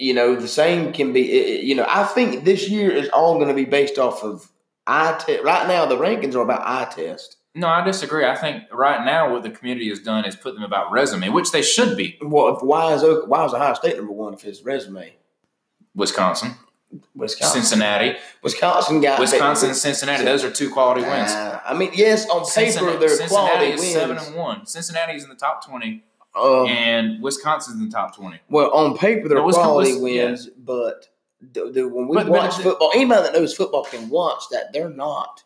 you 0.02 0.14
know, 0.14 0.36
the 0.36 0.48
same 0.48 0.92
can 0.92 1.14
be. 1.14 1.22
You 1.64 1.76
know, 1.76 1.86
I 1.88 2.04
think 2.04 2.44
this 2.44 2.68
year 2.68 2.92
is 2.92 3.08
all 3.10 3.36
going 3.36 3.50
to 3.50 3.54
be 3.54 3.66
based 3.66 3.98
off 4.00 4.24
of 4.24 4.52
eye 4.88 5.16
test. 5.20 5.44
Right 5.44 5.68
now, 5.68 5.86
the 5.86 5.96
rankings 5.96 6.36
are 6.36 6.42
about 6.42 6.62
eye 6.66 6.92
test. 6.92 7.38
No, 7.54 7.68
I 7.68 7.84
disagree. 7.84 8.26
I 8.26 8.36
think 8.36 8.64
right 8.72 9.06
now 9.06 9.32
what 9.32 9.44
the 9.44 9.50
community 9.52 9.90
has 9.90 10.00
done 10.00 10.26
is 10.26 10.36
put 10.36 10.56
them 10.56 10.64
about 10.64 10.92
resume, 10.92 11.30
which 11.30 11.52
they 11.52 11.62
should 11.62 11.98
be. 11.98 12.18
Well, 12.22 12.56
if, 12.56 12.64
why 12.64 12.94
is 12.94 13.04
why 13.28 13.46
is 13.46 13.54
Ohio 13.54 13.74
State 13.74 13.98
number 13.98 14.14
one 14.14 14.34
if 14.34 14.42
his 14.42 14.64
resume? 14.64 15.14
Wisconsin, 15.94 16.56
Wisconsin. 17.14 17.62
Cincinnati, 17.62 18.18
Wisconsin 18.42 19.02
got 19.02 19.20
Wisconsin, 19.20 19.70
and 19.70 19.78
Cincinnati. 19.78 20.24
Those 20.24 20.46
are 20.46 20.52
two 20.52 20.72
quality 20.72 21.02
wins. 21.02 21.32
Uh, 21.32 21.60
I 21.66 21.78
mean, 21.78 21.92
yes, 21.94 22.28
on 22.30 22.40
paper 22.40 22.50
Cincinnati, 22.50 22.98
they're 22.98 23.10
Cincinnati 23.10 23.30
quality 23.30 23.72
is 23.72 23.80
wins. 23.82 23.94
seven 23.94 24.18
and 24.18 24.36
one. 24.36 24.66
Cincinnati 24.66 25.14
is 25.14 25.24
in 25.24 25.30
the 25.30 25.36
top 25.36 25.66
twenty. 25.66 26.04
Uh, 26.36 26.64
and 26.66 27.22
Wisconsin's 27.22 27.78
in 27.78 27.90
the 27.90 27.92
top 27.92 28.16
twenty. 28.16 28.40
well, 28.50 28.72
on 28.72 28.98
paper 28.98 29.28
they're 29.28 29.38
No, 29.40 29.50
quality 29.52 29.94
Wis- 30.02 30.14
yeah. 30.14 30.26
wins, 30.26 30.50
but 30.58 31.08
the, 31.42 31.70
the, 31.72 31.88
when 31.88 32.08
we 32.08 32.16
But- 32.16 32.28
but 32.28 32.32
watch 32.32 32.46
it's- 32.52 32.62
football, 32.62 32.92
anybody 32.96 33.24
that 33.24 33.34
knows 33.34 33.54
football 33.54 33.84
can 33.84 34.10
watch 34.10 34.44
that 34.52 34.72
they're 34.74 34.90
not. 34.90 35.44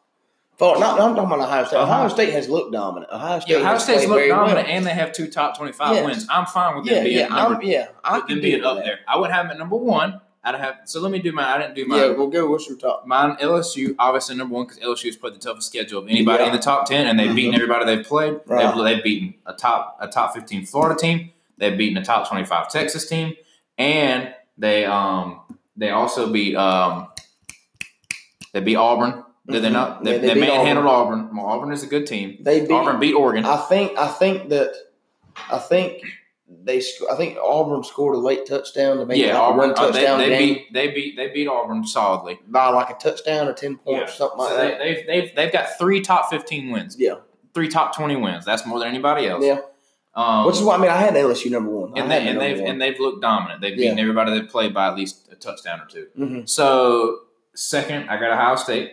For, 0.58 0.80
not, 0.80 1.00
I'm 1.02 1.16
talking 1.16 1.34
about 1.34 1.40
Ohio 1.42 1.66
State. 1.66 1.76
Uh-huh. 1.78 1.92
Ohio 1.92 2.08
State 2.08 2.32
has 2.32 2.48
looked 2.48 2.72
dominant. 2.72 3.12
Ohio 3.12 3.40
State 3.42 3.52
Yeah, 3.52 3.58
Ohio 3.60 3.74
has 3.74 3.84
State's 3.84 4.00
played 4.06 4.10
look 4.10 4.18
very 4.20 4.30
dominant, 4.30 4.68
well. 4.68 4.78
and 4.78 4.86
they 4.86 4.92
have 4.92 5.12
two 5.12 5.28
top 5.28 5.58
twenty-five 5.58 5.96
Yes. 5.96 6.06
wins. 6.06 6.28
I'm 6.30 6.46
fine 6.46 6.78
with 6.78 6.86
them 6.86 6.96
Yeah, 6.96 7.04
being 7.04 7.18
yeah, 7.18 7.28
yeah. 7.62 7.88
I 8.06 8.20
them 8.22 8.40
being 8.40 8.64
up 8.64 8.78
that. 8.78 8.86
there. 8.86 9.00
I 9.06 9.18
would 9.18 9.32
have 9.32 9.46
them 9.48 9.52
at 9.52 9.58
number 9.58 9.76
one. 9.76 10.22
I'd 10.46 10.56
have 10.56 10.76
so. 10.86 11.02
Let 11.02 11.12
me 11.12 11.20
do 11.20 11.32
my. 11.32 11.56
I 11.56 11.58
didn't 11.58 11.74
do 11.74 11.86
my. 11.88 11.98
Yeah, 11.98 12.12
we'll 12.12 12.28
go 12.30 12.50
with 12.52 12.68
your 12.70 12.78
top. 12.78 13.08
Mine 13.08 13.36
LSU 13.38 13.96
obviously 13.98 14.36
number 14.36 14.54
one 14.54 14.68
because 14.68 14.80
LSU 14.80 15.06
has 15.08 15.16
played 15.16 15.34
the 15.34 15.40
toughest 15.40 15.68
schedule 15.68 16.00
of 16.04 16.08
anybody 16.08 16.44
Yeah. 16.44 16.50
in 16.50 16.56
the 16.56 16.62
top 16.62 16.86
ten, 16.88 17.08
and 17.08 17.20
they've 17.20 17.34
beaten 17.36 17.52
Mhm. 17.54 17.56
everybody 17.56 17.86
they've 17.86 18.06
played. 18.06 18.40
Right. 18.46 18.74
They've, 18.76 18.84
they've 18.84 19.04
beaten 19.04 19.34
a 19.48 19.54
top 19.54 19.98
a 20.00 20.08
top 20.08 20.36
fifteen 20.36 20.66
Florida 20.66 20.96
team. 21.00 21.32
They've 21.58 21.76
beaten 21.76 21.98
a 21.98 22.06
top 22.06 22.30
twenty 22.30 22.46
five 22.46 22.70
Texas 22.70 23.10
team, 23.10 23.34
and 23.80 24.34
they 24.58 24.86
um 24.86 25.42
they 25.76 25.90
also 25.90 26.32
beat 26.32 26.56
um 26.56 27.08
they 28.54 28.60
beat 28.62 28.76
Auburn. 28.76 29.24
Did 29.48 29.64
they 29.64 29.70
Mhm. 29.70 29.74
not? 29.74 30.04
They, 30.04 30.14
Yeah, 30.14 30.18
they 30.20 30.34
they, 30.36 30.40
manhandled 30.40 30.88
Auburn. 30.88 31.36
Well, 31.36 31.46
Auburn 31.46 31.72
is 31.72 31.84
a 31.84 31.88
good 31.88 32.08
team. 32.08 32.38
They 32.42 32.62
beat. 32.62 32.72
Auburn 32.72 33.00
beat 33.00 33.14
Oregon. 33.14 33.46
I 33.46 33.58
think. 33.58 33.98
I 33.98 34.08
think 34.08 34.50
that. 34.50 34.74
I 35.52 35.58
think 35.58 36.02
they. 36.64 36.80
sc- 36.80 37.04
I 37.12 37.16
think 37.16 37.38
Auburn 37.44 37.84
scored 37.84 38.16
a 38.16 38.20
late 38.20 38.46
touchdown 38.46 38.98
to 38.98 39.06
make 39.06 39.18
it 39.20 39.28
yeah, 39.28 39.34
like 39.34 39.42
a 39.42 39.44
Auburn. 39.44 39.58
one 39.58 39.70
uh, 39.72 39.74
they, 39.74 39.92
touchdown 40.04 40.20
they 40.20 40.30
game 40.30 40.54
beat 40.56 40.74
they 40.74 40.88
beat 40.92 41.16
they 41.18 41.28
beat 41.30 41.48
Auburn 41.48 41.86
solidly. 41.86 42.40
by 42.48 42.68
like 42.70 42.90
a 42.90 42.94
touchdown 42.96 43.48
or 43.48 43.54
ten 43.54 43.78
points, 43.78 44.14
something 44.16 44.38
like 44.40 44.50
So 44.50 44.58
that. 44.58 44.78
they, 44.80 44.94
they've 44.94 45.08
they've 45.08 45.36
they've 45.36 45.52
got 45.52 45.78
three 45.78 46.02
top 46.02 46.30
fifteen 46.30 46.72
wins. 46.72 46.96
Yeah. 47.00 47.16
three 47.54 47.68
top 47.70 47.96
twenty 47.96 48.16
wins. 48.16 48.46
That's 48.46 48.66
more 48.66 48.80
than 48.80 48.88
anybody 48.90 49.28
else. 49.28 49.44
Yeah, 49.44 49.60
Um, 50.14 50.46
which 50.46 50.56
is 50.58 50.62
why 50.62 50.76
I 50.76 50.78
mean 50.78 50.92
I 50.92 50.98
had 50.98 51.14
LSU 51.14 51.50
number 51.52 51.72
one. 51.72 51.98
And, 51.98 52.12
they, 52.12 52.28
and 52.28 52.40
they've 52.40 52.60
one. 52.60 52.70
and 52.70 52.82
they've 52.82 53.00
looked 53.00 53.22
dominant. 53.22 53.62
They've 53.62 53.76
beaten 53.78 53.98
everybody 54.00 54.32
they've 54.38 54.50
played 54.50 54.74
by 54.74 54.88
at 54.88 54.96
least 54.96 55.28
a 55.32 55.36
touchdown 55.36 55.82
or 55.82 55.86
2 55.86 56.08
Mhm. 56.18 56.50
So 56.50 57.20
second, 57.54 58.10
I 58.10 58.20
got 58.20 58.32
Ohio 58.32 58.56
State 58.56 58.92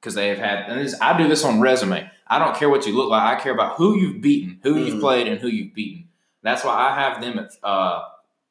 because 0.00 0.14
they 0.14 0.28
have 0.28 0.38
had. 0.38 0.70
And 0.70 0.80
this, 0.80 0.98
I 1.00 1.16
do 1.18 1.28
this 1.28 1.44
on 1.44 1.60
resume. 1.60 2.08
I 2.26 2.38
don't 2.38 2.56
care 2.56 2.70
what 2.70 2.86
you 2.86 2.96
look 2.96 3.10
like. 3.10 3.22
I 3.38 3.40
care 3.42 3.52
about 3.52 3.76
who 3.76 3.96
you've 3.98 4.20
beaten, 4.22 4.58
who 4.62 4.76
you've 4.78 4.94
Mhm. 4.96 5.00
played, 5.00 5.28
and 5.28 5.40
who 5.40 5.48
you've 5.48 5.74
beaten. 5.74 6.03
That's 6.44 6.64
why 6.64 6.74
I 6.74 6.94
have 7.00 7.20
them 7.20 7.38
at 7.40 7.50
uh, 7.64 8.02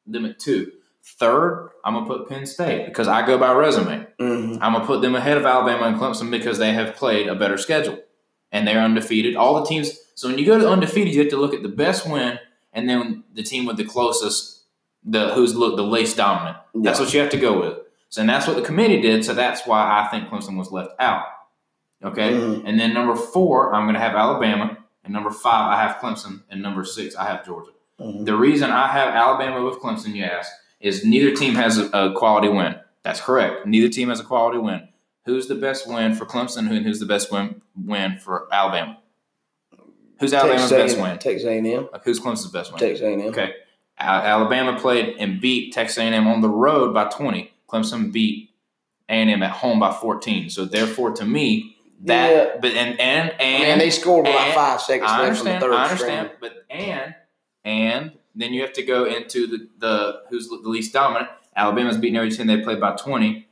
them 0.06 0.26
at 0.26 0.38
two. 0.38 0.72
Third, 1.06 1.70
I'm 1.84 1.94
gonna 1.94 2.06
put 2.06 2.28
Penn 2.28 2.44
State 2.46 2.86
because 2.86 3.08
I 3.08 3.26
go 3.26 3.38
by 3.38 3.52
resume. 3.52 4.06
Mhm. 4.20 4.58
I'm 4.60 4.72
gonna 4.74 4.84
put 4.86 5.00
them 5.00 5.14
ahead 5.14 5.36
of 5.38 5.46
Alabama 5.46 5.86
and 5.86 5.96
Clemson 5.98 6.30
because 6.30 6.58
they 6.58 6.72
have 6.72 6.94
played 6.96 7.28
a 7.28 7.34
better 7.34 7.56
schedule 7.56 7.98
and 8.52 8.66
they're 8.66 8.80
undefeated. 8.80 9.36
All 9.36 9.54
the 9.60 9.66
teams. 9.66 9.98
So 10.14 10.28
when 10.28 10.38
you 10.38 10.46
go 10.46 10.58
to 10.58 10.68
undefeated, 10.68 11.14
you 11.14 11.20
have 11.20 11.30
to 11.30 11.36
look 11.36 11.54
at 11.54 11.62
the 11.62 11.68
best 11.68 12.08
win 12.08 12.38
and 12.72 12.88
then 12.88 13.24
the 13.34 13.42
team 13.42 13.66
with 13.66 13.76
the 13.76 13.84
closest, 13.84 14.62
the 15.04 15.34
who's 15.34 15.54
looked 15.54 15.76
the 15.76 15.82
least 15.84 16.16
dominant. 16.16 16.56
That's 16.74 16.98
what 16.98 17.12
you 17.14 17.20
have 17.20 17.30
to 17.30 17.38
go 17.38 17.60
with. 17.60 17.78
So 18.08 18.20
and 18.22 18.28
that's 18.30 18.46
what 18.46 18.56
the 18.56 18.62
committee 18.62 19.00
did. 19.00 19.24
So 19.24 19.34
that's 19.34 19.66
why 19.66 19.80
I 20.02 20.08
think 20.10 20.28
Clemson 20.30 20.56
was 20.56 20.72
left 20.72 20.92
out. 20.98 21.24
Okay, 22.02 22.32
Mhm. 22.32 22.62
and 22.66 22.78
then 22.80 22.92
number 22.94 23.14
four, 23.14 23.74
I'm 23.74 23.86
gonna 23.86 23.98
have 24.00 24.14
Alabama, 24.14 24.76
and 25.04 25.12
number 25.12 25.30
five, 25.30 25.70
I 25.72 25.82
have 25.82 25.96
Clemson, 25.96 26.42
and 26.50 26.62
number 26.62 26.84
six, 26.84 27.14
I 27.16 27.24
have 27.26 27.44
Georgia. 27.46 27.70
Mhm. 28.00 28.24
The 28.26 28.36
reason 28.36 28.70
I 28.70 28.88
have 28.88 29.08
Alabama 29.14 29.64
with 29.64 29.78
Clemson, 29.80 30.14
you 30.14 30.24
ask, 30.24 30.50
is 30.80 31.04
neither 31.04 31.34
team 31.34 31.54
has 31.54 31.78
a, 31.78 31.86
a 31.90 32.12
quality 32.14 32.48
win. 32.48 32.76
That's 33.02 33.20
correct. 33.20 33.66
Neither 33.66 33.88
team 33.88 34.08
has 34.08 34.20
a 34.20 34.24
quality 34.24 34.58
win. 34.58 34.88
Who's 35.26 35.46
the 35.48 35.54
best 35.54 35.88
win 35.88 36.14
for 36.14 36.26
Clemson? 36.26 36.70
and 36.70 36.84
who's 36.84 37.00
the 37.00 37.06
best 37.06 37.30
win 37.32 37.62
win 37.76 38.18
for 38.18 38.48
Alabama? 38.52 38.98
Who's 40.20 40.32
Alabama's 40.32 40.68
Texas 40.70 40.94
best 40.94 41.00
win? 41.02 41.18
Texas 41.18 41.44
A&M. 41.46 41.88
Like, 41.92 42.04
who's 42.04 42.20
Clemson's 42.20 42.50
best 42.50 42.72
win? 42.72 42.78
Texas 42.80 43.02
A&M. 43.02 43.20
Okay. 43.28 43.54
Al- 43.98 44.22
Alabama 44.22 44.78
played 44.78 45.16
and 45.18 45.40
beat 45.40 45.72
Texas 45.72 45.98
A&M 45.98 46.26
on 46.26 46.40
the 46.40 46.48
road 46.48 46.92
by 46.94 47.04
20. 47.04 47.50
Clemson 47.68 48.12
beat 48.12 48.50
A&M 49.08 49.42
at 49.42 49.50
home 49.50 49.78
by 49.80 49.92
14. 49.92 50.50
So 50.50 50.64
therefore, 50.64 51.12
to 51.12 51.24
me, 51.24 51.76
that 52.02 52.30
Yeah. 52.30 52.60
but 52.60 52.72
and 52.72 53.00
and 53.00 53.40
and 53.40 53.80
they 53.80 53.90
scored 53.90 54.26
and- 54.26 54.54
five 54.54 54.80
seconds 54.80 55.10
I 55.10 55.22
left 55.22 55.38
from 55.38 55.46
the 55.52 55.60
third 55.60 55.72
I 55.74 55.82
understand. 55.84 56.30
But 56.40 56.64
and 56.70 57.14
and 57.64 58.12
then 58.34 58.52
you 58.52 58.62
have 58.62 58.72
to 58.74 58.82
go 58.82 59.04
into 59.04 59.46
the, 59.46 59.68
the 59.78 60.22
who's 60.30 60.48
the 60.48 60.56
least 60.68 60.92
dominant. 60.92 61.28
Alabama's 61.56 61.96
beating 61.98 62.16
every 62.16 62.30
team 62.30 62.46
they 62.46 62.60
played 62.60 62.80
by 62.80 62.94
twenty. 62.96 63.48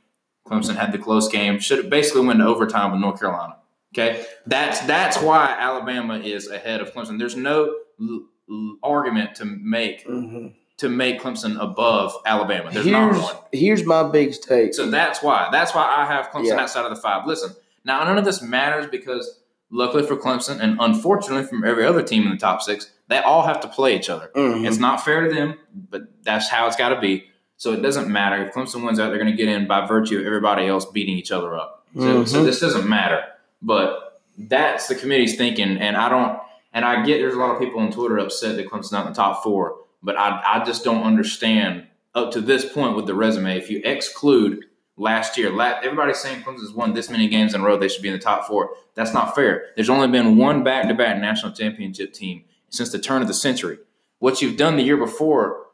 Clemson 0.47 0.75
had 0.75 0.91
the 0.91 0.97
close 0.97 1.29
game. 1.29 1.59
Should 1.59 1.77
have 1.79 1.89
basically 1.89 2.25
went 2.25 2.39
to 2.39 2.45
overtime 2.45 2.91
with 2.91 2.99
North 2.99 3.19
Carolina. 3.19 3.57
Okay, 3.95 4.25
that's 4.45 4.81
that's 4.81 5.21
why 5.21 5.55
Alabama 5.57 6.17
is 6.19 6.49
ahead 6.49 6.81
of 6.81 6.93
Clemson. 6.93 7.17
There's 7.17 7.35
no 7.37 7.73
l- 8.01 8.25
l- 8.49 8.77
argument 8.83 9.35
to 9.35 9.45
make 9.45 10.05
Mhm. 10.05 10.53
to 10.77 10.89
make 10.89 11.21
Clemson 11.21 11.57
above 11.61 12.13
Alabama. 12.25 12.71
There's 12.71 12.85
not 12.87 13.13
Here's, 13.13 13.23
one. 13.23 13.35
here's 13.53 13.85
my 13.85 14.03
big 14.09 14.33
take. 14.41 14.73
So 14.73 14.89
that's 14.89 15.21
why. 15.23 15.47
That's 15.51 15.73
why 15.73 15.83
I 15.85 16.05
have 16.05 16.29
Clemson 16.31 16.47
Yeah. 16.47 16.61
outside 16.61 16.83
of 16.85 16.89
the 16.93 17.01
five. 17.01 17.25
Listen, 17.25 17.51
now 17.85 18.03
none 18.03 18.17
of 18.17 18.25
this 18.25 18.41
matters 18.41 18.87
because 18.87 19.39
luckily 19.71 20.03
for 20.05 20.17
Clemson 20.17 20.59
and 20.59 20.77
unfortunately 20.81 21.45
from 21.45 21.63
every 21.63 21.85
other 21.85 22.01
team 22.01 22.23
in 22.23 22.31
the 22.31 22.37
top 22.37 22.61
six, 22.61 22.91
they 23.13 23.19
all 23.19 23.43
have 23.43 23.59
to 23.61 23.67
play 23.67 23.95
each 23.95 24.09
other. 24.09 24.29
Mhm. 24.35 24.67
It's 24.67 24.77
not 24.79 25.03
fair 25.05 25.27
to 25.27 25.33
them, 25.33 25.55
but 25.89 26.03
that's 26.23 26.49
how 26.49 26.67
it's 26.67 26.75
got 26.75 26.89
to 26.89 26.99
be. 26.99 27.25
So 27.57 27.71
it 27.71 27.81
doesn't 27.81 28.09
matter 28.09 28.43
if 28.45 28.53
Clemson 28.53 28.83
wins 28.85 28.99
out; 28.99 29.09
they're 29.09 29.19
going 29.19 29.31
to 29.31 29.37
get 29.37 29.47
in 29.47 29.67
by 29.67 29.85
virtue 29.85 30.19
of 30.19 30.25
everybody 30.25 30.67
else 30.67 30.85
beating 30.85 31.15
each 31.17 31.31
other 31.31 31.55
up. 31.55 31.85
So, 31.97 32.25
so 32.25 32.41
Mhm. 32.41 32.45
this 32.45 32.59
doesn't 32.59 32.89
matter. 32.89 33.21
But 33.61 34.19
that's 34.37 34.87
the 34.87 34.95
committee's 34.95 35.35
thinking, 35.37 35.77
and 35.77 35.95
I 35.95 36.09
don't. 36.09 36.37
And 36.73 36.83
I 36.83 37.03
get 37.05 37.19
there's 37.19 37.35
a 37.35 37.37
lot 37.37 37.51
of 37.53 37.59
people 37.59 37.79
on 37.79 37.91
Twitter 37.91 38.17
upset 38.17 38.55
that 38.57 38.67
Clemson's 38.69 38.91
not 38.91 39.05
in 39.05 39.13
the 39.13 39.15
top 39.15 39.43
four, 39.43 39.75
but 40.01 40.17
I 40.17 40.41
I 40.53 40.63
just 40.65 40.83
don't 40.83 41.03
understand 41.03 41.83
up 42.15 42.31
to 42.31 42.41
this 42.41 42.65
point 42.65 42.95
with 42.95 43.05
the 43.05 43.13
resume. 43.13 43.55
If 43.57 43.69
you 43.69 43.79
exclude 43.85 44.65
last 44.97 45.37
year, 45.37 45.47
everybody's 45.61 46.17
saying 46.17 46.41
Clemson's 46.41 46.71
won 46.73 46.93
this 46.93 47.09
many 47.09 47.27
games 47.27 47.53
in 47.53 47.61
a 47.61 47.63
row, 47.63 47.77
they 47.77 47.87
should 47.87 48.01
be 48.03 48.09
in 48.09 48.13
the 48.15 48.19
top 48.19 48.45
four. 48.47 48.71
That's 48.95 49.13
not 49.13 49.33
fair. 49.35 49.65
There's 49.75 49.89
only 49.89 50.07
been 50.07 50.37
one 50.37 50.63
back-to-back 50.63 51.19
national 51.19 51.53
championship 51.53 52.13
team 52.13 52.43
since 52.73 52.89
the 52.91 52.97
turn 52.99 53.21
of 53.21 53.27
the 53.27 53.33
century. 53.33 53.77
What 54.19 54.41
you've 54.41 54.57
done 54.57 54.77
the 54.77 54.83
year 54.83 54.97
before 54.97 55.67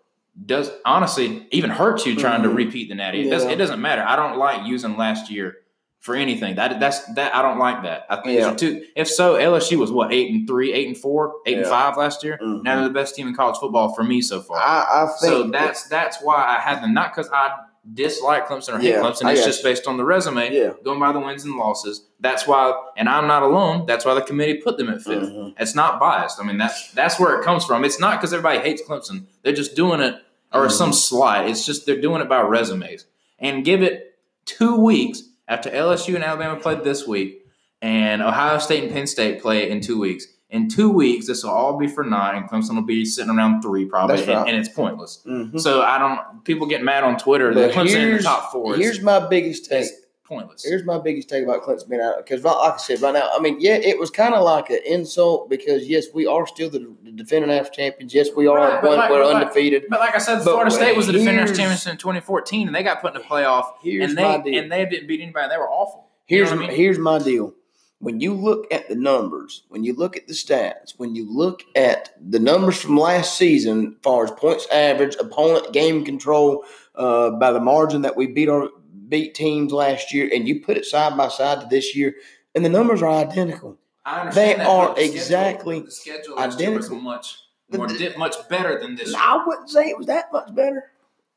does 0.46 0.70
honestly 0.86 1.48
even 1.52 1.70
hurt 1.70 2.06
you 2.06 2.16
trying 2.16 2.44
to 2.44 2.50
Mhm. 2.50 2.56
repeat 2.56 2.90
the 2.90 2.96
natty. 2.96 3.22
It, 3.22 3.28
Yeah. 3.28 3.50
it 3.50 3.56
doesn't 3.56 3.82
matter. 3.82 4.04
I 4.06 4.16
don't 4.16 4.38
like 4.38 4.66
using 4.68 4.98
last 4.98 5.30
year 5.32 5.58
for 6.00 6.16
anything. 6.16 6.56
That 6.56 6.80
that's 6.80 7.00
that 7.16 7.34
I 7.36 7.42
don't 7.42 7.58
like 7.60 7.84
that. 7.84 8.06
I 8.10 8.18
think 8.18 8.40
Yeah. 8.40 8.54
two. 8.54 8.84
If 8.96 9.08
so, 9.08 9.36
LSU 9.36 9.78
was 9.80 9.92
what 9.92 10.12
eight 10.14 10.32
and 10.32 10.46
three, 10.48 10.74
eight 10.74 10.88
and 10.88 10.98
four, 10.98 11.36
eight 11.46 11.58
and 11.58 11.68
five 11.68 11.96
last 11.98 12.24
year. 12.24 12.38
Mhm. 12.42 12.64
Now 12.64 12.76
they're 12.76 12.86
the 12.86 12.94
best 12.94 13.16
team 13.16 13.28
in 13.28 13.34
college 13.36 13.58
football 13.58 13.94
for 13.94 14.04
me 14.04 14.22
so 14.22 14.42
far. 14.42 14.58
I, 14.58 14.86
I 15.04 15.06
think 15.08 15.34
so 15.34 15.44
that's 15.50 15.84
that's 15.88 16.22
why 16.22 16.36
I 16.36 16.60
had 16.62 16.82
them. 16.84 16.94
Not 16.94 17.14
because 17.14 17.30
I 17.32 17.52
dislike 17.94 18.48
Clemson 18.48 18.74
or 18.76 18.80
hate 18.80 18.90
Yeah, 18.92 19.02
Clemson. 19.02 19.32
It's 19.32 19.46
just 19.46 19.64
based 19.64 19.88
on 19.88 19.98
the 19.98 20.04
resume, 20.04 20.54
yeah. 20.54 20.72
going 20.84 21.00
by 21.00 21.12
the 21.12 21.20
wins 21.20 21.44
and 21.46 21.56
losses. 21.56 22.06
That's 22.20 22.46
why, 22.46 22.74
and 22.98 23.08
I'm 23.10 23.28
not 23.28 23.44
alone. 23.44 23.86
That's 23.86 24.06
why 24.06 24.14
the 24.14 24.22
committee 24.22 24.56
put 24.56 24.78
them 24.78 24.90
at 24.90 25.02
5th 25.02 25.30
Mhm. 25.32 25.54
It's 25.60 25.76
not 25.76 26.00
biased. 26.00 26.40
I 26.40 26.44
mean, 26.44 26.58
that's 26.58 26.92
that's 26.92 27.20
where 27.20 27.40
it 27.40 27.44
comes 27.46 27.66
from. 27.66 27.84
It's 27.84 28.00
not 28.00 28.20
because 28.20 28.34
everybody 28.34 28.60
hates 28.60 28.82
Clemson. 28.82 29.26
They're 29.44 29.54
just 29.54 29.76
doing 29.76 30.02
it, 30.02 30.16
or 30.54 30.68
Mhm. 30.68 30.72
some 30.72 30.94
slight. 30.94 31.48
It's 31.50 31.66
just 31.66 31.86
they're 31.86 32.02
doing 32.02 32.22
it 32.22 32.30
by 32.30 32.42
resumes. 32.42 33.06
And 33.40 33.64
give 33.64 33.82
it 33.82 34.16
two 34.46 34.76
weeks 34.76 35.24
after 35.48 35.70
LSU 35.70 36.16
and 36.16 36.24
Alabama 36.24 36.60
played 36.60 36.84
this 36.84 37.08
week, 37.08 37.46
and 37.82 38.22
Ohio 38.22 38.58
State 38.60 38.84
and 38.84 38.92
Penn 38.92 39.08
State 39.08 39.42
play 39.42 39.70
in 39.70 39.80
two 39.82 40.00
weeks. 40.00 40.28
In 40.50 40.68
two 40.68 40.90
weeks, 40.90 41.28
this 41.28 41.44
will 41.44 41.52
all 41.52 41.78
be 41.78 41.88
for 41.88 42.04
nine, 42.04 42.36
and 42.36 42.50
Clemson 42.50 42.74
will 42.74 42.82
be 42.82 43.06
sitting 43.06 43.30
around 43.30 43.62
three 43.62 43.86
probably, 43.86 44.16
That's 44.18 44.28
and, 44.28 44.50
and 44.50 44.58
it's 44.58 44.70
pointless. 44.70 45.22
Mhm. 45.28 45.60
So 45.60 45.82
I 45.84 46.00
don't. 46.00 46.44
People 46.44 46.66
get 46.66 46.84
mad 46.84 47.04
on 47.04 47.18
Twitter 47.18 47.54
that 47.54 47.72
Clemson 47.72 47.82
in 47.82 47.86
the 47.94 48.00
here's- 48.00 48.24
top 48.24 48.52
four 48.52 48.74
is, 48.74 48.80
Here's 48.80 49.02
my 49.02 49.20
biggest 49.28 49.70
take. 49.70 49.82
is 49.84 49.92
pointless. 50.26 50.64
Here's 50.64 50.84
my 50.86 50.98
biggest 51.00 51.30
take 51.30 51.44
about 51.44 51.62
Clemson 51.64 51.88
being 51.90 52.02
out 52.02 52.18
because, 52.18 52.44
like 52.44 52.56
I 52.74 52.78
said, 52.78 53.00
right 53.02 53.14
now, 53.14 53.30
I 53.32 53.40
mean, 53.40 53.58
yeah, 53.60 53.76
it 53.76 54.00
was 54.00 54.10
kind 54.10 54.34
of 54.34 54.44
like 54.44 54.72
an 54.72 54.80
insult 54.88 55.52
because 55.52 55.88
yes, 55.88 56.06
we 56.16 56.26
are 56.26 56.48
still 56.48 56.70
the, 56.72 56.80
the 57.04 57.12
defending 57.12 57.50
national 57.50 57.72
champions. 57.76 58.14
Yes, 58.16 58.30
we 58.36 58.48
are 58.48 58.58
Right, 58.58 58.84
one, 58.84 58.98
like- 58.98 59.12
we're 59.12 59.22
but 59.24 59.34
like- 59.34 59.42
undefeated. 59.44 59.84
But 59.88 60.00
like 60.00 60.16
I 60.16 60.20
said, 60.20 60.38
But 60.38 60.46
Florida 60.46 60.72
State 60.72 60.98
was 60.98 61.06
the 61.06 61.14
defending 61.14 61.36
here's- 61.46 61.56
champions 61.56 61.86
in 61.86 61.98
2014, 61.98 62.66
and 62.68 62.76
they 62.76 62.82
got 62.82 63.02
put 63.02 63.16
in 63.16 63.22
the 63.22 63.28
playoff, 63.28 63.66
Here's 63.84 64.06
and 64.06 64.16
my 64.16 64.38
they 64.38 64.50
deal. 64.52 64.64
and 64.64 64.72
they 64.72 64.86
didn't 64.86 65.08
beat 65.08 65.22
anybody. 65.22 65.48
They 65.50 65.58
were 65.58 65.70
awful. 65.70 66.08
You 66.28 66.38
know 66.40 66.46
Here's 66.46 66.52
I 66.52 66.60
mean? 66.60 66.70
here's 66.76 66.98
my 67.00 67.18
deal. 67.20 67.54
When 68.02 68.22
you 68.22 68.34
look 68.34 68.66
at 68.74 68.88
the 68.88 68.96
numbers, 68.96 69.64
when 69.68 69.84
you 69.84 69.94
look 69.94 70.16
at 70.16 70.26
the 70.28 70.34
stats, 70.34 70.94
when 70.98 71.16
you 71.16 71.30
look 71.30 71.64
at 71.76 72.12
the 72.26 72.40
numbers 72.40 72.80
from 72.82 72.96
last 72.98 73.38
season, 73.38 73.88
as 73.98 74.04
far 74.04 74.24
as 74.24 74.32
points 74.32 74.66
average, 74.72 75.16
opponent 75.20 75.74
game 75.74 76.06
control, 76.06 76.64
uh, 76.96 77.32
by 77.32 77.52
the 77.52 77.60
margin 77.60 78.02
that 78.04 78.16
we 78.16 78.28
beat 78.28 78.48
our 78.48 78.70
beat 79.10 79.36
teams 79.36 79.74
last 79.74 80.14
year, 80.14 80.30
and 80.34 80.48
you 80.48 80.62
put 80.62 80.78
it 80.78 80.86
side 80.86 81.18
by 81.18 81.28
side 81.28 81.60
to 81.60 81.68
this 81.68 81.94
year, 81.96 82.16
and 82.56 82.64
the 82.64 82.70
numbers 82.70 83.02
are 83.02 83.10
identical. 83.10 83.78
I 84.06 84.22
understand 84.22 84.50
They 84.52 84.56
that, 84.64 84.68
are 84.70 84.88
the 84.96 85.02
schedule- 85.02 85.16
exactly 85.16 85.80
the 85.82 85.92
schedule 85.92 86.36
year 86.38 86.46
was 86.46 86.56
identical. 86.56 86.96
much 87.02 87.36
more 87.72 87.88
the- 87.88 88.14
much 88.18 88.36
better 88.50 88.80
than 88.80 88.96
this. 88.96 89.10
year. 89.10 89.18
I 89.20 89.44
wouldn't 89.46 89.70
say 89.70 89.90
it 89.90 89.98
was 89.98 90.08
that 90.08 90.32
much 90.32 90.56
better. 90.56 90.92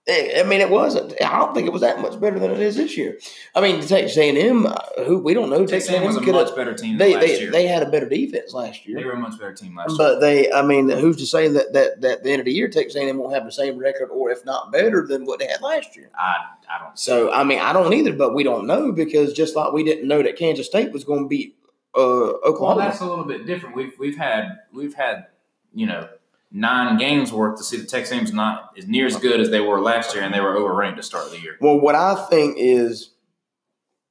I 0.08 0.42
mean, 0.42 0.60
it 0.60 0.68
wasn't. 0.68 1.14
I 1.22 1.38
don't 1.38 1.54
think 1.54 1.68
it 1.68 1.72
was 1.72 1.82
that 1.82 2.00
much 2.00 2.18
better 2.20 2.36
than 2.40 2.50
it 2.50 2.58
is 2.58 2.74
this 2.74 2.96
year. 2.96 3.18
I 3.54 3.60
mean, 3.60 3.80
Texas 3.86 4.16
A&M, 4.18 4.66
uh, 4.66 4.74
who 5.06 5.18
we 5.18 5.32
don't 5.32 5.48
know, 5.48 5.64
Texas 5.64 5.86
Texas 5.88 5.94
A&M 5.94 6.06
was 6.06 6.16
A&M 6.16 6.28
a 6.28 6.32
much 6.32 6.56
better 6.56 6.74
team 6.74 6.98
than 6.98 6.98
They 6.98 7.14
they, 7.20 7.40
year. 7.40 7.50
they 7.52 7.66
had 7.68 7.84
a 7.84 7.90
better 7.90 8.08
defense 8.08 8.52
last 8.52 8.84
year. 8.84 8.98
They 8.98 9.04
were 9.04 9.12
a 9.12 9.18
much 9.18 9.38
better 9.38 9.54
team 9.54 9.76
last 9.76 9.90
year. 9.90 9.98
but 9.98 10.18
they. 10.18 10.50
I 10.50 10.62
mean, 10.62 10.88
who's 10.88 11.18
to 11.18 11.26
say 11.26 11.46
that 11.46 11.72
that 11.74 12.00
that 12.00 12.10
at 12.18 12.24
the 12.24 12.32
end 12.32 12.40
of 12.40 12.46
the 12.46 12.52
year 12.52 12.68
Texas 12.68 12.96
A&M 12.96 13.16
won't 13.16 13.32
have 13.32 13.44
the 13.44 13.52
same 13.52 13.78
record, 13.78 14.08
or 14.10 14.30
if 14.30 14.44
not 14.44 14.72
better 14.72 15.06
than 15.06 15.24
what 15.24 15.38
they 15.38 15.46
had 15.46 15.62
last 15.62 15.94
year? 15.94 16.10
I 16.18 16.36
I 16.68 16.82
don't. 16.82 16.98
So 16.98 17.30
I 17.30 17.44
mean, 17.44 17.60
I 17.60 17.72
don't 17.72 17.92
either, 17.92 18.12
but 18.12 18.34
we 18.34 18.42
don't 18.42 18.66
know 18.66 18.90
because 18.90 19.32
just 19.32 19.54
like 19.54 19.72
we 19.72 19.84
didn't 19.84 20.08
know 20.08 20.20
that 20.22 20.36
Kansas 20.36 20.66
State 20.66 20.90
was 20.92 21.04
going 21.04 21.24
to 21.24 21.28
beat 21.28 21.56
uh, 21.94 22.32
Well, 22.42 22.76
that's 22.76 23.00
a 23.00 23.06
little 23.06 23.24
bit 23.24 23.46
different. 23.46 23.76
We've 23.76 23.92
we've 24.00 24.16
had 24.16 24.48
we've 24.72 24.94
had 24.94 25.26
you 25.72 25.86
know 25.86 26.08
nine 26.52 26.98
games 26.98 27.32
worth 27.32 27.56
to 27.58 27.64
see 27.64 27.76
the 27.78 27.86
Texas 27.86 28.12
A&M's 28.16 28.32
not 28.32 28.72
as 28.76 28.86
near 28.86 29.06
as 29.06 29.16
good 29.16 29.40
as 29.40 29.50
they 29.50 29.60
were 29.60 29.80
last 29.80 30.14
year, 30.14 30.22
and 30.22 30.32
they 30.34 30.40
were 30.40 30.54
overranked 30.54 30.96
to 30.96 31.02
start 31.02 31.30
the 31.30 31.40
year. 31.40 31.56
Well, 31.60 31.80
what 31.80 31.94
I 31.94 32.14
think 32.30 32.56
is 32.58 33.10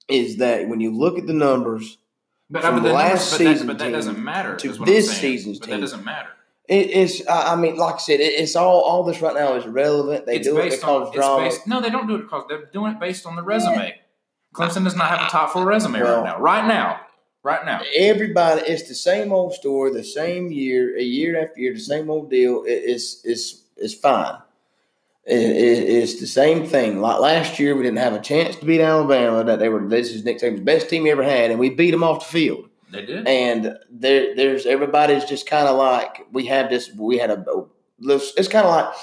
is 0.07 0.37
that 0.37 0.67
when 0.67 0.81
you 0.81 0.95
look 0.95 1.17
at 1.17 1.27
the 1.27 1.33
numbers, 1.33 1.97
But, 2.49 2.65
uh, 2.65 2.71
From 2.71 2.81
but, 2.83 2.87
the 2.89 2.93
last 2.93 3.09
numbers- 3.09 3.31
but, 3.31 3.37
that, 3.37 3.51
season 3.53 3.67
but 3.67 3.77
that 3.79 3.91
doesn't 3.91 4.19
matter. 4.23 4.55
to 4.57 4.73
this 4.85 5.17
season's 5.17 5.59
but 5.59 5.67
team. 5.67 5.75
that 5.75 5.81
doesn't 5.81 6.03
matter. 6.03 6.29
it, 6.67 6.89
it's 6.89 7.21
I 7.29 7.55
mean, 7.55 7.77
like 7.77 7.95
I 7.95 7.97
said, 7.99 8.19
it, 8.19 8.33
it's 8.33 8.55
all 8.57 8.81
all 8.81 9.03
this 9.03 9.21
right 9.21 9.33
now 9.33 9.53
is 9.55 9.65
relevant. 9.65 10.25
They 10.25 10.37
it's 10.37 10.47
do 10.47 10.57
it 10.57 10.63
based 10.63 10.81
because 10.81 11.07
on 11.07 11.13
drama. 11.13 11.45
it's 11.45 11.55
based. 11.55 11.67
No, 11.67 11.79
they 11.79 11.89
don't 11.89 12.07
do 12.07 12.15
it 12.15 12.23
because 12.23 12.43
they're 12.49 12.65
doing 12.73 12.91
it 12.93 12.99
based 12.99 13.25
on 13.25 13.35
the 13.37 13.43
resume. 13.43 13.95
Clemson 14.53 14.83
does 14.83 14.97
not 14.97 15.07
have 15.07 15.27
a 15.27 15.29
top 15.29 15.51
four 15.51 15.63
resume 15.65 16.01
Well- 16.01 16.23
right 16.23 16.25
now. 16.25 16.39
Right 16.39 16.67
now. 16.67 16.99
Right 17.43 17.65
now. 17.65 17.81
Everybody, 17.95 18.61
it's 18.61 18.87
the 18.87 18.93
same 18.93 19.31
old 19.31 19.53
story, 19.53 19.91
the 19.91 20.03
same 20.03 20.51
year, 20.51 20.95
a 20.97 21.01
year 21.01 21.41
after 21.41 21.59
year, 21.59 21.73
the 21.73 21.79
same 21.79 22.09
old 22.09 22.29
deal. 22.29 22.63
It, 22.63 22.83
it's 22.85 23.21
it's 23.25 23.63
it's 23.77 23.93
fine. 23.95 24.37
It, 25.25 25.39
it, 25.39 25.89
it's 25.89 26.19
the 26.19 26.27
same 26.27 26.67
thing. 26.67 27.01
Like 27.01 27.19
last 27.19 27.59
year, 27.59 27.75
we 27.75 27.83
didn't 27.83 27.97
have 27.97 28.13
a 28.13 28.21
chance 28.21 28.55
to 28.57 28.65
beat 28.65 28.81
Alabama. 28.81 29.43
That 29.43 29.57
they 29.57 29.69
were 29.69 29.87
this 29.87 30.11
is 30.11 30.23
Nick 30.23 30.39
Saban's 30.39 30.59
best 30.59 30.89
team 30.89 31.05
he 31.05 31.11
ever 31.11 31.23
had, 31.23 31.49
and 31.49 31.59
we 31.59 31.71
beat 31.71 31.91
them 31.91 32.03
off 32.03 32.19
the 32.27 32.31
field. 32.31 32.69
They 32.91 33.05
did. 33.05 33.25
and 33.27 33.77
there 33.89 34.35
there's 34.35 34.65
everybody's 34.65 35.23
just 35.25 35.47
kind 35.47 35.67
of 35.67 35.77
like 35.77 36.27
we 36.31 36.45
have 36.47 36.69
this 36.69 36.91
we 36.93 37.17
had 37.17 37.31
a 37.31 37.45
it's 38.01 38.47
kind 38.49 38.67
of 38.67 38.75
like 38.75 38.93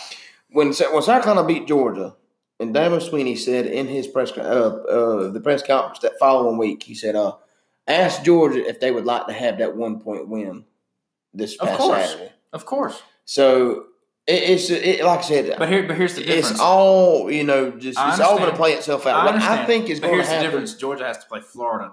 when 0.51 0.67
when 0.69 1.03
South 1.03 1.25
Carolina 1.25 1.47
beat 1.47 1.67
Georgia 1.67 2.15
and 2.61 2.75
Dabo 2.75 3.01
Swinney 3.01 3.37
said 3.39 3.67
in 3.67 3.87
his 3.87 4.07
press 4.07 4.31
uh, 4.37 4.41
uh, 4.41 5.31
the 5.31 5.41
press 5.41 5.63
conference 5.63 6.01
that 6.01 6.19
following 6.19 6.59
week 6.59 6.83
he 6.83 6.95
said 6.95 7.17
uh 7.17 7.33
ask 7.89 8.23
Georgia 8.23 8.67
if 8.67 8.81
they 8.81 8.91
would 8.91 9.05
like 9.05 9.27
to 9.27 9.33
have 9.33 9.59
that 9.59 9.77
one 9.77 10.01
point 10.01 10.29
win 10.29 10.65
this 11.35 11.57
Of 11.57 11.69
past 11.69 11.79
course. 11.81 12.11
Saturday 12.11 12.33
Of 12.53 12.67
course. 12.67 13.03
so 13.25 13.85
it, 14.27 14.43
it's 14.51 14.71
it, 14.71 15.03
like 15.05 15.21
I 15.21 15.23
said 15.23 15.55
But 15.59 15.69
here 15.69 15.87
but 15.87 15.97
here's 15.97 16.15
the 16.15 16.23
difference. 16.23 16.51
it's 16.53 16.61
all 16.61 17.31
you 17.31 17.45
know 17.45 17.71
just 17.73 17.99
it's 18.01 18.21
all 18.21 18.39
going 18.39 18.51
to 18.51 18.57
play 18.57 18.73
itself 18.75 19.07
out 19.07 19.27
I 19.35 19.63
I 19.63 19.65
think 19.67 19.89
is 19.91 20.01
going 20.01 20.13
to 20.13 20.17
here's 20.23 20.29
the 20.29 20.41
difference. 20.41 20.75
Georgia 20.75 21.05
has 21.05 21.19
to 21.19 21.27
play 21.27 21.41
Florida. 21.41 21.93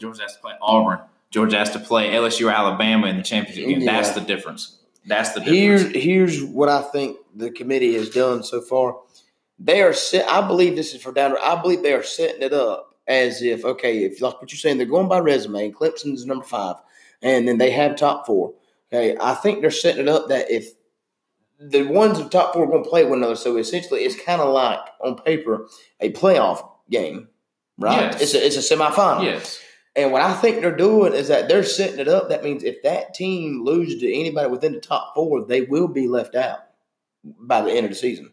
Georgia 0.00 0.22
has 0.22 0.34
to 0.36 0.40
play 0.40 0.52
Auburn. 0.62 1.00
Georgia 1.30 1.58
has 1.58 1.70
to 1.70 1.78
play 1.78 2.10
LSU 2.10 2.48
or 2.48 2.50
Alabama 2.50 3.06
in 3.06 3.16
the 3.16 3.22
championship 3.22 3.66
game. 3.68 3.80
Yeah. 3.82 3.92
That's 3.92 4.10
the 4.12 4.20
difference. 4.20 4.78
That's 5.06 5.32
the 5.32 5.40
Here's 5.42 5.84
difference. 5.84 6.04
here's 6.04 6.44
what 6.44 6.68
I 6.68 6.82
think 6.82 7.16
the 7.34 7.50
committee 7.50 7.94
has 7.94 8.10
done 8.10 8.42
so 8.42 8.60
far. 8.60 8.98
They 9.58 9.82
are 9.82 9.92
set. 9.92 10.28
I 10.28 10.46
believe 10.46 10.74
this 10.74 10.94
is 10.94 11.02
for 11.02 11.12
down. 11.12 11.36
I 11.40 11.60
believe 11.60 11.82
they 11.82 11.92
are 11.92 12.02
setting 12.02 12.42
it 12.42 12.52
up 12.52 12.89
as 13.10 13.42
if 13.42 13.64
okay, 13.64 14.04
if 14.04 14.22
like 14.22 14.40
what 14.40 14.52
you're 14.52 14.58
saying, 14.58 14.78
they're 14.78 14.86
going 14.86 15.08
by 15.08 15.18
resume. 15.18 15.66
and 15.66 15.74
Clemson's 15.74 16.24
number 16.24 16.44
five, 16.44 16.76
and 17.20 17.46
then 17.46 17.58
they 17.58 17.72
have 17.72 17.96
top 17.96 18.24
four. 18.24 18.54
Okay, 18.92 19.16
I 19.20 19.34
think 19.34 19.60
they're 19.60 19.70
setting 19.70 20.02
it 20.02 20.08
up 20.08 20.28
that 20.28 20.50
if 20.50 20.70
the 21.58 21.82
ones 21.82 22.18
of 22.18 22.30
top 22.30 22.54
four 22.54 22.64
are 22.64 22.70
going 22.70 22.84
to 22.84 22.88
play 22.88 23.04
one 23.04 23.18
another, 23.18 23.36
so 23.36 23.56
essentially 23.56 24.00
it's 24.02 24.20
kind 24.22 24.40
of 24.40 24.54
like 24.54 24.78
on 25.00 25.16
paper 25.16 25.66
a 26.00 26.12
playoff 26.12 26.66
game, 26.88 27.28
right? 27.78 28.12
Yes. 28.12 28.22
It's 28.22 28.34
a, 28.34 28.46
it's 28.46 28.70
a 28.70 28.74
semifinal. 28.74 29.24
Yes. 29.24 29.60
And 29.96 30.12
what 30.12 30.22
I 30.22 30.32
think 30.34 30.60
they're 30.60 30.74
doing 30.74 31.12
is 31.12 31.28
that 31.28 31.48
they're 31.48 31.64
setting 31.64 31.98
it 31.98 32.06
up. 32.06 32.28
That 32.28 32.44
means 32.44 32.62
if 32.62 32.80
that 32.84 33.12
team 33.12 33.64
loses 33.64 34.00
to 34.00 34.12
anybody 34.12 34.48
within 34.48 34.72
the 34.72 34.80
top 34.80 35.14
four, 35.16 35.44
they 35.44 35.62
will 35.62 35.88
be 35.88 36.06
left 36.06 36.36
out 36.36 36.60
by 37.24 37.60
the 37.60 37.72
end 37.72 37.86
of 37.86 37.90
the 37.90 37.96
season. 37.96 38.30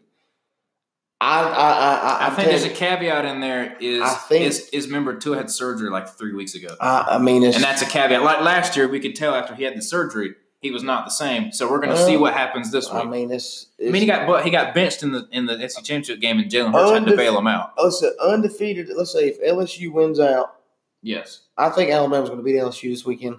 I 1.20 1.40
I 1.42 1.44
I, 1.48 2.26
I, 2.26 2.26
I 2.28 2.30
think 2.30 2.48
there's 2.48 2.64
a 2.64 2.70
caveat 2.70 3.24
in 3.24 3.40
there 3.40 3.76
is 3.80 4.02
I 4.02 4.10
think- 4.14 4.46
is, 4.46 4.68
is 4.72 4.86
remember 4.86 5.16
Tua 5.16 5.36
had 5.36 5.50
surgery 5.50 5.90
like 5.90 6.08
three 6.08 6.32
weeks 6.32 6.54
ago. 6.54 6.76
I, 6.80 7.06
I 7.10 7.18
mean, 7.18 7.42
it's 7.42 7.56
And 7.56 7.64
that's 7.64 7.82
a 7.82 7.86
caveat. 7.86 8.22
Like 8.22 8.40
last 8.40 8.76
year, 8.76 8.86
we 8.88 9.00
could 9.00 9.16
tell 9.16 9.34
after 9.34 9.54
he 9.54 9.64
had 9.64 9.76
the 9.76 9.82
surgery, 9.82 10.34
he 10.60 10.70
was 10.70 10.82
not 10.82 11.04
the 11.04 11.10
same. 11.10 11.50
So 11.52 11.68
we're 11.70 11.78
going 11.78 11.90
to 11.90 11.94
Well, 11.96 12.06
see 12.06 12.16
what 12.16 12.34
happens 12.34 12.70
this 12.70 12.92
week. 12.92 13.04
I 13.04 13.08
mean, 13.08 13.30
it's. 13.32 13.66
I 13.80 13.90
mean, 13.90 14.02
he 14.02 14.06
got 14.06 14.26
but 14.28 14.44
he 14.44 14.50
got 14.50 14.74
benched 14.74 15.02
in 15.02 15.10
the 15.12 15.26
in 15.32 15.46
the 15.46 15.56
SEC 15.68 15.82
championship 15.84 16.20
game, 16.20 16.38
and 16.38 16.50
Jalen 16.50 16.72
Hurts 16.72 16.92
had 16.92 17.06
to 17.06 17.16
bail 17.16 17.36
him 17.36 17.46
out. 17.48 17.72
Listen, 17.78 18.14
undefeated. 18.22 18.88
Let's 18.96 19.12
say 19.12 19.28
if 19.28 19.40
LSU 19.42 19.92
wins 19.92 20.20
out, 20.20 20.54
Yes, 21.02 21.40
I 21.56 21.70
think 21.70 21.90
Alabama's 21.90 22.28
going 22.28 22.40
to 22.40 22.44
beat 22.44 22.56
LSU 22.56 22.90
this 22.90 23.04
weekend. 23.04 23.36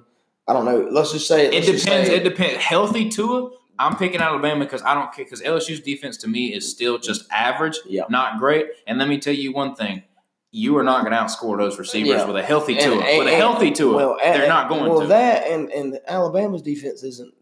I 0.48 0.54
don't 0.54 0.66
know. 0.66 0.88
Let's 0.92 1.12
just 1.12 1.28
say 1.28 1.46
it 1.48 1.54
let's 1.54 1.66
depends. 1.84 2.08
say- 2.10 2.16
It 2.16 2.24
depends. 2.24 2.56
Healthy 2.64 3.10
Tua, 3.10 3.52
I'm 3.80 3.96
picking 3.96 4.20
Alabama 4.22 4.66
because 4.66 4.82
I 4.84 4.94
don't 4.94 5.12
care 5.14 5.24
because 5.26 5.42
LSU's 5.42 5.80
defense 5.80 6.18
to 6.18 6.28
me 6.28 6.54
is 6.54 6.70
still 6.70 6.98
just 7.00 7.26
average, 7.32 7.78
Yeah. 7.88 8.04
not 8.10 8.38
great. 8.38 8.68
And 8.86 9.00
let 9.00 9.08
me 9.08 9.18
tell 9.20 9.34
you 9.34 9.54
one 9.54 9.74
thing. 9.76 10.04
You 10.52 10.78
are 10.78 10.84
not 10.84 11.02
going 11.06 11.14
to 11.14 11.18
outscore 11.20 11.58
those 11.58 11.78
receivers 11.80 12.10
Yeah. 12.22 12.26
with 12.26 12.36
a 12.36 12.42
healthy 12.44 12.74
And- 12.74 12.82
Tua. 12.84 13.04
and- 13.04 13.20
with 13.20 13.28
a 13.28 13.36
healthy 13.38 13.72
Tua, 13.72 13.96
well, 13.96 14.18
they're 14.22 14.34
and- 14.42 14.48
not 14.50 14.68
going 14.68 14.84
to 14.84 14.90
well, 14.90 15.02
to. 15.02 15.08
that 15.08 15.48
and 15.48 15.72
and 15.72 16.00
Alabama's 16.08 16.62
defense 16.62 17.04
isn't. 17.04 17.34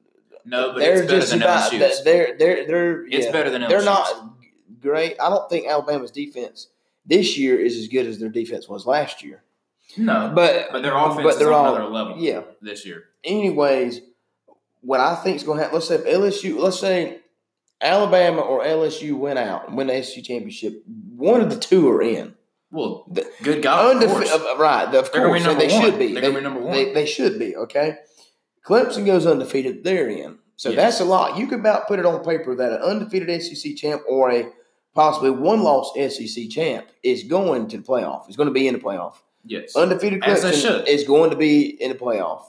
no, 0.46 0.74
but 0.74 0.80
they're 0.80 0.94
it's 0.94 1.02
better 1.08 1.20
just 1.20 1.32
than 1.32 1.42
about. 1.42 1.72
LSU's. 1.72 2.04
They're 2.04 2.36
they're 2.38 2.68
they're. 2.68 3.06
It's 3.08 3.26
yeah. 3.26 3.32
better 3.32 3.50
than 3.50 3.62
LSU's. 3.64 3.70
They're 3.70 3.84
not 3.86 4.08
great. 4.82 5.16
I 5.22 5.30
don't 5.30 5.50
think 5.50 5.68
Alabama's 5.68 6.12
defense 6.12 6.68
this 7.06 7.38
year 7.38 7.58
is 7.58 7.78
as 7.78 7.88
good 7.88 8.06
as 8.06 8.20
their 8.20 8.30
defense 8.30 8.68
was 8.70 8.86
last 8.86 9.24
year. 9.24 9.42
No, 9.98 10.32
But 10.36 10.68
but 10.74 10.84
their 10.84 10.96
offense 10.96 11.24
but 11.24 11.30
is 11.30 11.40
they're 11.40 11.54
on 11.54 11.66
all- 11.66 11.76
another 11.76 11.90
level. 11.90 12.18
yeah. 12.18 12.42
this 12.62 12.86
year. 12.86 13.06
Anyways, 13.24 14.02
what 14.88 15.02
I 15.02 15.16
think 15.16 15.36
is 15.36 15.44
going 15.44 15.58
to 15.58 15.64
happen. 15.64 15.76
Let's 15.76 15.90
say 15.90 15.96
if 15.96 16.06
LSU, 16.06 16.58
let's 16.58 16.80
say 16.80 17.20
Alabama 17.82 18.40
or 18.42 18.64
LSU 18.64 19.18
win 19.18 19.38
out, 19.38 19.72
win 19.74 19.88
the 19.88 20.02
SEC 20.02 20.24
championship. 20.24 20.82
One 21.16 21.42
of 21.42 21.50
the 21.50 21.60
two 21.60 21.90
are 21.90 22.02
in. 22.02 22.36
Well, 22.72 23.06
The- 23.12 23.30
good 23.44 23.62
God, 23.62 23.98
Undefe- 24.02 24.58
right? 24.58 24.86
Of 24.96 25.12
They're 25.12 25.26
course, 25.28 25.44
they 25.44 25.68
one. 25.68 25.82
should 25.82 26.00
be. 26.00 26.14
They're 26.14 26.22
they, 26.22 26.32
be 26.36 26.42
number 26.42 26.62
one. 26.62 26.72
They, 26.74 26.94
they 26.94 27.06
should 27.06 27.38
be. 27.38 27.56
Okay. 27.56 27.98
Clemson 28.66 29.06
goes 29.06 29.26
undefeated. 29.26 29.84
They're 29.84 30.10
in. 30.10 30.40
So 30.56 30.70
Yes. 30.70 30.78
that's 30.78 31.00
a 31.02 31.06
lot. 31.06 31.38
You 31.38 31.48
could 31.48 31.60
about 31.60 31.88
put 31.88 32.00
it 32.00 32.06
on 32.06 32.24
paper 32.24 32.56
that 32.56 32.72
an 32.72 32.82
undefeated 32.82 33.30
SEC 33.44 33.76
champ 33.76 34.02
or 34.08 34.32
a 34.32 34.50
possibly 34.96 35.30
one 35.32 35.62
loss 35.64 35.94
SEC 35.96 36.50
champ 36.50 36.88
is 37.04 37.24
going 37.24 37.68
to 37.70 37.78
the 37.78 37.84
playoff. 37.84 38.30
Is 38.30 38.36
going 38.38 38.48
to 38.48 38.54
be 38.54 38.68
in 38.68 38.74
the 38.74 38.80
playoff. 38.80 39.16
yes. 39.46 39.76
Undefeated 39.76 40.22
Clemson 40.22 40.88
is 40.88 41.04
going 41.04 41.30
to 41.30 41.36
be 41.36 41.68
in 41.82 41.92
the 41.92 41.98
playoff. 41.98 42.44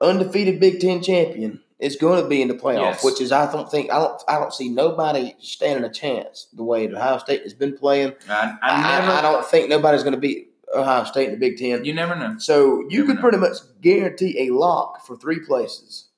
Undefeated 0.00 0.58
Big 0.58 0.80
Ten 0.80 1.00
champion 1.02 1.61
is 1.82 1.96
going 1.96 2.22
to 2.22 2.28
be 2.28 2.40
in 2.40 2.48
the 2.48 2.54
playoff, 2.54 2.78
Yes. 2.92 3.04
which 3.04 3.20
is 3.20 3.32
I 3.32 3.50
don't 3.52 3.70
think 3.70 3.90
I 3.90 3.98
don't 3.98 4.22
I 4.28 4.38
don't 4.38 4.54
see 4.54 4.68
nobody 4.68 5.34
standing 5.40 5.84
a 5.84 5.92
chance 5.92 6.46
the 6.54 6.62
way 6.62 6.86
that 6.86 6.96
Ohio 6.96 7.18
State 7.18 7.42
has 7.42 7.52
been 7.54 7.76
playing. 7.76 8.12
I, 8.28 8.54
I, 8.62 8.70
I 8.70 9.00
never. 9.00 9.12
I, 9.12 9.22
don't 9.22 9.44
think 9.46 9.68
nobody's 9.68 10.02
going 10.02 10.14
to 10.14 10.20
beat 10.20 10.48
Ohio 10.74 11.04
State 11.04 11.26
in 11.28 11.32
the 11.32 11.40
Big 11.40 11.58
Ten. 11.58 11.84
you 11.84 11.92
never 11.92 12.14
know. 12.14 12.36
So 12.38 12.84
you 12.88 13.00
Never 13.00 13.06
could 13.06 13.14
know. 13.16 13.20
pretty 13.22 13.38
much 13.38 13.56
guarantee 13.80 14.46
a 14.48 14.54
lock 14.54 15.04
for 15.06 15.16
three 15.16 15.40
places. 15.40 16.08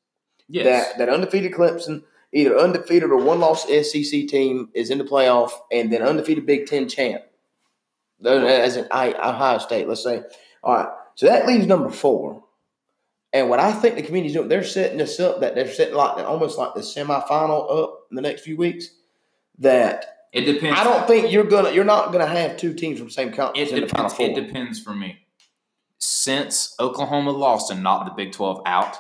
Yes. 0.49 0.65
That 0.93 0.99
that 0.99 1.09
undefeated 1.15 1.53
Clemson, 1.53 2.03
either 2.33 2.57
undefeated 2.59 3.11
or 3.11 3.17
one 3.25 3.41
loss 3.41 3.65
SEC 3.67 4.29
team 4.29 4.69
is 4.75 4.91
in 4.91 4.99
the 4.99 5.05
playoff, 5.05 5.51
and 5.73 5.91
then 5.93 6.03
undefeated 6.03 6.45
Big 6.47 6.67
Ten 6.67 6.89
champ. 6.89 7.23
As 8.25 8.77
in 8.77 8.87
I- 8.91 9.13
Ohio 9.15 9.59
State, 9.59 9.89
let's 9.89 10.03
say. 10.05 10.23
All 10.63 10.75
right. 10.77 10.89
So 11.15 11.27
that 11.27 11.47
leaves 11.47 11.67
number 11.67 11.91
four. 11.91 12.43
And 13.35 13.51
what 13.51 13.59
I 13.61 13.73
think 13.73 13.97
the 13.97 14.03
community's 14.03 14.35
doing, 14.37 14.49
they're 14.49 14.65
setting 14.65 14.97
this 14.97 15.19
up 15.21 15.41
that 15.41 15.55
they're 15.57 15.69
setting 15.69 15.95
like 15.95 16.25
almost 16.25 16.57
like 16.57 16.73
the 16.75 16.81
semifinal 16.81 17.83
up 17.83 18.07
in 18.11 18.15
the 18.15 18.23
next 18.23 18.43
few 18.43 18.57
weeks. 18.57 18.87
That 19.59 20.07
it 20.33 20.43
depends. 20.43 20.79
I 20.81 20.85
don't 20.85 21.07
think 21.07 21.31
you're 21.33 21.45
gonna 21.45 21.71
you're 21.73 21.85
not 21.85 22.13
gonna 22.13 22.27
have 22.27 22.57
two 22.57 22.73
teams 22.75 22.99
from 22.99 23.09
the 23.09 23.13
same 23.13 23.33
conference 23.33 23.71
It 23.71 23.75
in 23.77 23.81
the 23.83 23.89
final 23.89 24.09
depends. 24.09 24.39
It 24.39 24.47
depends 24.47 24.81
for 24.81 24.95
me. 24.95 25.19
Since 25.99 26.75
Oklahoma 26.81 27.31
lost 27.33 27.71
and 27.71 27.83
knocked 27.83 28.07
the 28.07 28.15
Big 28.25 28.33
Twelve 28.33 28.63
out, 28.67 28.97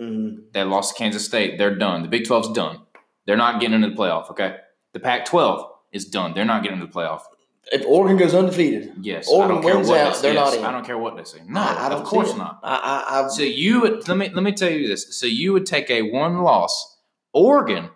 Mhm. 0.00 0.52
they 0.52 0.62
lost 0.64 0.94
to 0.94 0.98
Kansas 0.98 1.24
State. 1.24 1.58
They're 1.58 1.74
done. 1.76 2.02
The 2.02 2.08
Big 2.08 2.24
12's 2.24 2.52
done. 2.52 2.80
They're 3.26 3.36
not 3.36 3.60
getting 3.60 3.74
into 3.74 3.90
the 3.90 3.96
playoff. 3.96 4.30
Okay. 4.30 4.56
The 4.92 5.00
Pac-12 5.00 5.68
is 5.92 6.04
done. 6.06 6.34
They're 6.34 6.44
not 6.44 6.62
getting 6.62 6.78
into 6.80 6.90
the 6.90 6.98
playoff. 6.98 7.22
If 7.70 7.84
Oregon 7.86 8.16
goes 8.16 8.34
undefeated, 8.34 8.92
Yes. 9.00 9.28
Oregon 9.28 9.58
I 9.58 9.60
don't 9.60 9.62
care 9.62 9.76
wins 9.76 9.90
out, 9.90 10.14
they 10.16 10.22
they're 10.22 10.34
yes, 10.34 10.52
not 10.52 10.58
in. 10.58 10.64
I 10.64 10.72
don't 10.72 10.86
care 10.86 10.98
what 10.98 11.16
they 11.16 11.24
say. 11.24 11.38
No, 11.46 11.60
I, 11.60 11.88
I 11.88 11.92
of 11.92 12.04
course 12.04 12.34
not. 12.36 12.60
I, 12.62 13.04
I, 13.08 13.24
I 13.24 13.28
So 13.28 13.42
you 13.42 13.80
would 13.82 14.08
let 14.08 14.16
me 14.16 14.30
let 14.32 14.42
me 14.42 14.52
tell 14.52 14.70
you 14.70 14.88
this. 14.88 15.18
So 15.18 15.26
you 15.26 15.52
would 15.52 15.66
take 15.66 15.90
a 15.90 16.02
one 16.02 16.38
loss 16.42 16.98
Oregon 17.32 17.90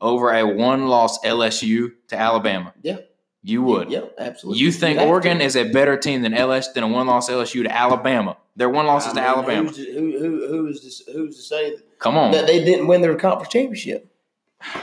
over 0.00 0.32
a 0.32 0.44
one 0.46 0.88
loss 0.88 1.18
LSU 1.24 1.92
to 2.08 2.16
Alabama. 2.18 2.74
Yeah. 2.82 2.98
You 3.42 3.62
would. 3.62 3.90
Yeah, 3.90 4.06
absolutely. 4.18 4.62
You 4.62 4.72
think 4.72 4.98
Oregon 5.00 5.42
is 5.42 5.54
a 5.54 5.70
better 5.70 5.98
team 5.98 6.22
than 6.22 6.32
LS 6.32 6.72
than 6.72 6.82
a 6.82 6.88
one 6.88 7.06
loss 7.06 7.28
LSU 7.28 7.62
to 7.62 7.70
Alabama? 7.74 8.38
Their 8.56 8.70
one 8.70 8.86
loss 8.86 9.06
is 9.06 9.12
I 9.12 9.16
to 9.16 9.20
mean, 9.20 9.30
Alabama. 9.30 9.68
Who's 9.68 9.76
to, 9.76 9.92
who, 9.92 10.18
who, 10.18 10.48
who's 10.48 11.04
to, 11.04 11.12
who's 11.12 11.36
to 11.36 11.42
say 11.42 11.76
Come 11.98 12.16
on. 12.16 12.30
that 12.32 12.46
they 12.46 12.64
didn't 12.64 12.86
win 12.86 13.02
their 13.02 13.16
conference 13.16 13.52
championship? 13.52 14.10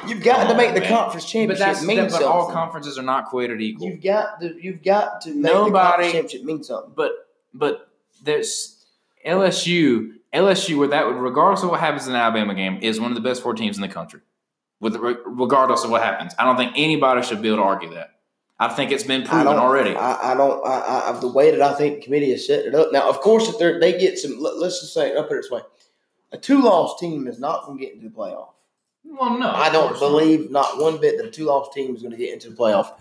You've 0.07 0.21
got 0.23 0.37
Come 0.39 0.47
to 0.49 0.55
make 0.55 0.69
on, 0.69 0.73
the 0.75 0.79
man. 0.81 0.89
conference 0.89 1.25
But 1.25 1.29
championship 1.31 1.65
that's 1.65 1.83
mean 1.83 1.97
that, 1.97 2.03
but 2.03 2.11
something. 2.11 2.27
all 2.27 2.51
conferences 2.51 2.97
are 2.99 3.03
not 3.03 3.27
created 3.27 3.61
equal. 3.61 3.87
You've 3.87 4.01
got 4.03 4.39
to. 4.41 4.55
You've 4.61 4.83
got 4.83 5.21
to 5.21 5.29
make 5.33 5.43
the 5.43 5.49
Nobody- 5.53 5.71
conference 5.73 6.11
championship 6.13 6.43
mean 6.43 6.63
something. 6.63 6.93
but 6.95 7.11
but 7.53 7.89
there's 8.23 8.85
LSU. 9.25 10.13
LSU, 10.33 10.77
with 10.79 10.91
that, 10.91 11.01
regardless 11.01 11.61
of 11.63 11.69
what 11.69 11.79
happens 11.81 12.07
in 12.07 12.13
the 12.13 12.19
Alabama 12.19 12.55
game, 12.55 12.77
is 12.81 12.99
one 13.01 13.11
of 13.11 13.15
the 13.15 13.21
best 13.21 13.41
four 13.43 13.53
teams 13.53 13.75
in 13.77 13.81
the 13.81 13.87
country. 13.89 14.21
With 14.79 14.95
regardless 14.95 15.83
of 15.83 15.91
what 15.91 16.01
happens, 16.01 16.33
I 16.39 16.45
don't 16.45 16.57
think 16.57 16.73
anybody 16.75 17.21
should 17.21 17.41
be 17.41 17.49
able 17.49 17.57
to 17.57 17.63
argue 17.63 17.93
that. 17.95 18.11
I 18.59 18.67
think 18.69 18.91
it's 18.91 19.03
been 19.03 19.23
I 19.23 19.25
proven 19.25 19.45
don't 19.47 19.59
already. 19.59 19.95
I, 19.95 20.31
I 20.31 20.35
don't. 20.35 20.65
I, 20.65 21.09
I, 21.09 21.19
the 21.19 21.27
way 21.27 21.51
that 21.51 21.61
I 21.61 21.73
think 21.73 21.95
the 21.97 22.01
committee 22.03 22.31
has 22.31 22.45
set 22.47 22.65
it 22.65 22.73
up 22.75 22.91
now, 22.93 23.09
of 23.09 23.19
course, 23.19 23.49
if 23.49 23.57
they 23.59 23.77
they 23.79 23.99
get 23.99 24.17
some, 24.19 24.39
let, 24.39 24.53
us 24.55 24.79
just 24.79 24.93
say, 24.93 25.15
I'll 25.15 25.23
put 25.23 25.37
it 25.37 25.41
this 25.43 25.51
way: 25.51 25.61
a 26.31 26.37
two-loss 26.37 26.99
team 26.99 27.27
is 27.27 27.39
not 27.39 27.65
going 27.65 27.77
to 27.79 27.83
get 27.85 27.93
into 27.95 28.07
the 28.09 28.15
playoff. 28.15 28.49
Well, 29.03 29.37
no, 29.37 29.49
I 29.49 29.69
don't 29.71 29.89
course 29.89 30.01
not. 30.01 30.07
believe 30.09 30.51
not 30.51 30.79
one 30.79 30.99
bit 30.99 31.17
that 31.17 31.25
a 31.25 31.31
two-loss 31.31 31.73
team 31.73 31.95
is 31.95 32.01
going 32.01 32.11
to 32.11 32.17
get 32.17 32.33
into 32.33 32.49
the 32.49 32.55
playoff. 32.55 32.93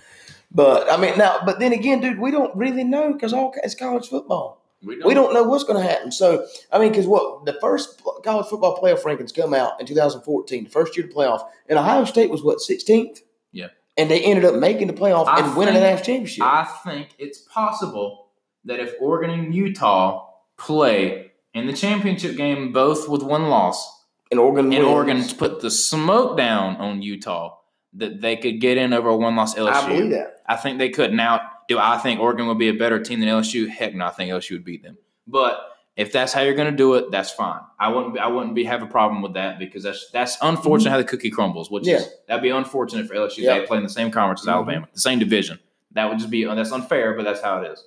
But 0.53 0.91
I 0.93 0.97
mean, 0.97 1.17
now, 1.17 1.41
but 1.47 1.59
then 1.61 1.73
again, 1.73 2.01
dude, 2.01 2.19
we 2.19 2.31
don't 2.31 2.55
really 2.57 2.85
know 2.85 3.13
because 3.13 3.33
all 3.33 3.55
it's 3.63 3.75
college 3.75 4.09
football. 4.09 4.61
We 4.83 4.97
We 5.05 5.15
don't 5.15 5.35
know 5.35 5.43
what's 5.45 5.65
going 5.65 5.81
to 5.81 5.89
happen. 5.89 6.11
So, 6.11 6.47
I 6.73 6.79
mean, 6.79 6.89
because 6.91 7.07
what 7.07 7.45
the 7.45 7.53
first 7.61 8.03
college 8.25 8.47
football 8.47 8.81
playoff 8.83 9.03
rankings 9.03 9.35
come 9.35 9.53
out 9.55 9.79
in 9.81 9.87
2014, 9.87 10.65
the 10.65 10.71
first 10.71 10.97
year 10.97 11.07
of 11.07 11.13
the 11.13 11.17
playoff, 11.17 11.47
and 11.69 11.79
Ohio 11.79 12.05
State 12.05 12.31
was 12.31 12.43
what 12.43 12.59
16th. 12.59 13.21
Yeah. 13.53 13.69
and 13.99 14.11
they 14.11 14.23
ended 14.23 14.45
up 14.45 14.55
making 14.55 14.87
the 14.87 14.93
playoff 14.95 15.27
I 15.27 15.41
and 15.45 15.57
winning 15.57 15.75
the 15.75 15.81
think- 15.81 15.99
national 15.99 16.07
championship. 16.07 16.45
I 16.45 16.65
think 16.85 17.09
it's 17.19 17.41
possible 17.41 18.29
that 18.65 18.81
if 18.81 18.95
Oregon 19.01 19.31
and 19.31 19.55
Utah 19.55 20.27
play 20.57 21.33
in 21.55 21.67
the 21.67 21.73
championship 21.73 22.37
game, 22.37 22.73
both 22.73 23.09
with 23.09 23.23
one 23.23 23.49
loss, 23.49 24.00
and 24.31 24.39
Oregon, 24.41 24.67
and 24.73 24.85
wins. 24.85 24.87
Oregon 24.87 25.25
put 25.37 25.61
the 25.61 25.71
smoke 25.71 26.37
down 26.37 26.77
on 26.77 27.03
Utah, 27.03 27.57
that 27.95 28.21
they 28.21 28.37
could 28.37 28.61
get 28.61 28.79
in 28.79 28.93
over 28.93 29.09
a 29.09 29.17
one 29.17 29.37
loss 29.37 29.55
LSU. 29.55 29.69
I 29.73 29.89
believe 29.89 30.11
that. 30.11 30.43
I 30.49 30.57
think 30.57 30.79
they 30.79 30.89
could. 30.91 31.13
Now, 31.13 31.41
do 31.69 31.79
I 31.79 31.99
think 31.99 32.21
Oregon 32.21 32.47
would 32.47 32.59
be 32.59 32.69
a 32.69 32.75
better 32.75 33.01
team 33.03 33.21
than 33.21 33.29
LSU? 33.29 33.69
Heck 33.69 33.95
no, 33.95 34.07
I 34.07 34.11
think 34.11 34.31
LSU 34.31 34.53
would 34.53 34.65
beat 34.65 34.83
them. 34.83 34.97
But 35.27 35.61
if 35.97 36.13
that's 36.13 36.33
how 36.33 36.41
you're 36.43 36.55
going 36.55 36.71
to 36.71 36.77
do 36.77 36.95
it, 36.95 37.11
that's 37.11 37.31
fine. 37.31 37.61
I 37.79 37.89
wouldn't. 37.89 38.15
Be, 38.15 38.21
I 38.21 38.27
wouldn't 38.29 38.55
be 38.55 38.65
have 38.65 38.83
a 38.83 38.87
problem 38.87 39.23
with 39.23 39.35
that 39.35 39.59
because 39.59 39.83
that's 39.83 40.11
that's 40.13 40.37
unfortunate 40.43 40.91
how 40.91 40.99
the 40.99 41.05
cookie 41.05 41.31
crumbles. 41.31 41.71
Which 41.71 41.87
Yeah. 41.87 41.97
is 41.97 42.09
that'd 42.29 42.43
be 42.43 42.51
unfortunate 42.51 43.07
for 43.09 43.15
LSU. 43.15 43.39
Yeah. 43.39 43.59
They 43.59 43.67
play 43.67 43.77
in 43.79 43.83
the 43.83 43.89
same 43.89 44.11
conference 44.11 44.43
as 44.43 44.47
Mhm. 44.47 44.53
Alabama, 44.55 44.89
the 44.95 45.01
same 45.01 45.19
division. 45.19 45.59
That 45.93 46.09
would 46.09 46.19
just 46.19 46.31
be 46.31 46.45
that's 46.45 46.73
unfair, 46.73 47.15
but 47.15 47.25
that's 47.25 47.43
how 47.43 47.61
it 47.63 47.71
is. 47.73 47.85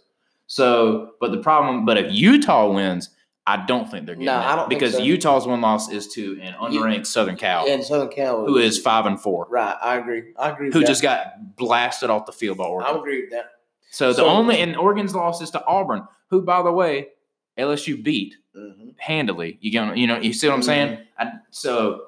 So, 0.47 1.11
but 1.19 1.31
the 1.31 1.37
problem, 1.37 1.85
but 1.85 1.97
if 1.97 2.11
Utah 2.11 2.69
wins, 2.71 3.09
I 3.45 3.65
don't 3.65 3.89
think 3.91 4.05
they're 4.05 4.15
getting 4.15 4.25
No, 4.27 4.39
it 4.39 4.43
I 4.43 4.55
don't 4.55 4.69
think 4.69 4.79
because 4.79 4.95
so. 4.95 5.01
Utah's 5.03 5.45
one 5.45 5.59
loss 5.59 5.91
is 5.91 6.07
to 6.13 6.39
an 6.41 6.53
unranked 6.53 7.05
Southern 7.07 7.35
Cal, 7.35 7.67
And 7.67 7.83
Southern 7.83 8.07
Cal, 8.09 8.45
who 8.45 8.57
is 8.57 8.79
five 8.79 9.05
and 9.05 9.19
four, 9.19 9.47
right. 9.49 9.75
I 9.81 9.97
agree. 9.97 10.33
I 10.39 10.51
agree. 10.51 10.67
With 10.67 10.73
who 10.75 10.79
that. 10.81 10.87
just 10.87 11.01
got 11.01 11.55
blasted 11.57 12.09
off 12.09 12.25
the 12.25 12.31
field 12.31 12.57
by 12.57 12.63
Oregon. 12.65 12.95
I 12.95 12.97
agree 12.97 13.21
with 13.21 13.31
that. 13.31 13.45
So 13.91 14.07
the 14.09 14.15
So- 14.15 14.27
only 14.27 14.59
and 14.59 14.77
Oregon's 14.77 15.13
loss 15.13 15.41
is 15.41 15.51
to 15.51 15.65
Auburn, 15.65 16.07
who 16.29 16.41
by 16.41 16.61
the 16.61 16.71
way 16.71 17.09
LSU 17.57 18.01
beat 18.01 18.35
hmm 18.55 18.89
handily. 18.97 19.57
You 19.61 19.71
get 19.71 19.97
you 19.97 20.07
know 20.07 20.17
you 20.19 20.31
see 20.33 20.47
what 20.47 20.53
I'm 20.53 20.63
saying? 20.63 20.99
I, 21.19 21.31
so 21.51 22.03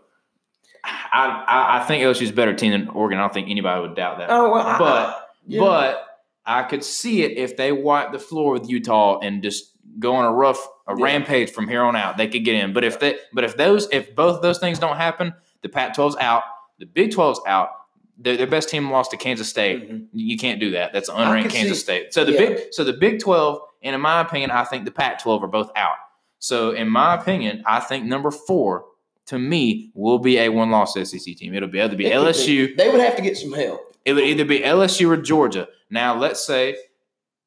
I, 0.84 1.44
I 1.48 1.80
I 1.80 1.84
think 1.86 2.04
LSU's 2.04 2.30
a 2.30 2.34
better 2.34 2.54
team 2.54 2.72
than 2.72 2.88
Oregon. 2.90 3.18
I 3.18 3.22
don't 3.22 3.34
think 3.34 3.50
anybody 3.50 3.82
would 3.82 3.96
doubt 3.96 4.20
that. 4.20 4.30
Oh 4.30 4.52
well, 4.52 4.78
But- 4.80 5.10
I- 5.10 5.22
yeah. 5.48 5.60
But 5.62 6.02
I 6.46 6.64
could 6.64 6.84
see 6.84 7.24
it 7.24 7.38
if 7.38 7.58
they 7.58 7.72
wipe 7.72 8.12
the 8.12 8.20
floor 8.20 8.54
with 8.54 8.70
Utah 8.70 9.20
and 9.20 9.44
just 9.44 9.72
go 10.00 10.16
on 10.16 10.26
a 10.26 10.32
rough 10.32 10.68
a 10.88 10.96
Yeah. 10.98 11.04
rampage 11.06 11.52
from 11.52 11.68
here 11.68 11.82
on 11.84 11.96
out. 11.96 12.18
They 12.18 12.28
could 12.28 12.44
get 12.46 12.56
in. 12.56 12.74
But 12.74 12.84
if 12.84 13.00
they 13.00 13.18
but 13.34 13.44
if 13.44 13.58
those 13.58 13.88
if 13.92 14.16
both 14.16 14.42
those 14.42 14.60
things 14.60 14.78
don't 14.80 14.98
happen, 14.98 15.34
the 15.62 15.70
Pac-12's 15.70 16.16
out, 16.18 16.44
the 16.80 16.86
Big 16.86 17.12
12's 17.12 17.42
out. 17.48 17.70
Their, 18.18 18.38
their 18.38 18.48
best 18.48 18.70
team 18.70 18.90
lost 18.92 19.12
to 19.12 19.18
Kansas 19.18 19.50
State. 19.50 19.92
Mhm. 19.92 20.08
You 20.14 20.38
can't 20.38 20.60
do 20.60 20.72
that. 20.72 20.94
That's 20.94 21.10
an 21.10 21.16
unranked 21.16 21.50
Kansas 21.50 21.80
see- 21.80 21.84
State. 21.84 22.14
So 22.14 22.24
the 22.24 22.32
yeah. 22.34 22.40
big 22.40 22.60
so 22.72 22.84
the 22.86 22.94
Big 22.94 23.20
Twelve, 23.20 23.60
and 23.84 23.94
in 23.94 24.00
my 24.02 24.22
opinion, 24.22 24.52
I 24.52 24.64
think 24.64 24.86
the 24.86 24.92
Pac 24.92 25.22
twelve 25.22 25.44
are 25.44 25.48
both 25.48 25.70
out. 25.76 25.98
So 26.40 26.72
in 26.72 26.88
my 26.90 27.16
opinion, 27.16 27.64
I 27.66 27.80
think 27.82 28.06
number 28.06 28.32
four 28.32 28.86
to 29.28 29.40
me 29.40 29.90
will 29.96 30.20
be 30.20 30.38
a 30.38 30.48
one 30.50 30.70
loss 30.72 30.94
SEC 30.94 31.36
team. 31.36 31.54
It'll 31.56 31.68
be 31.68 31.82
either 31.82 31.96
be 31.98 32.06
It 32.06 32.14
LSU. 32.14 32.76
They 32.78 32.90
would 32.90 33.02
have 33.02 33.16
to 33.18 33.22
get 33.22 33.36
some 33.38 33.52
help. 33.52 33.82
It 34.06 34.14
would 34.14 34.24
either 34.24 34.46
be 34.46 34.60
LSU 34.60 35.10
or 35.10 35.18
Georgia. 35.18 35.68
Now 35.90 36.16
let's 36.18 36.46
say 36.46 36.78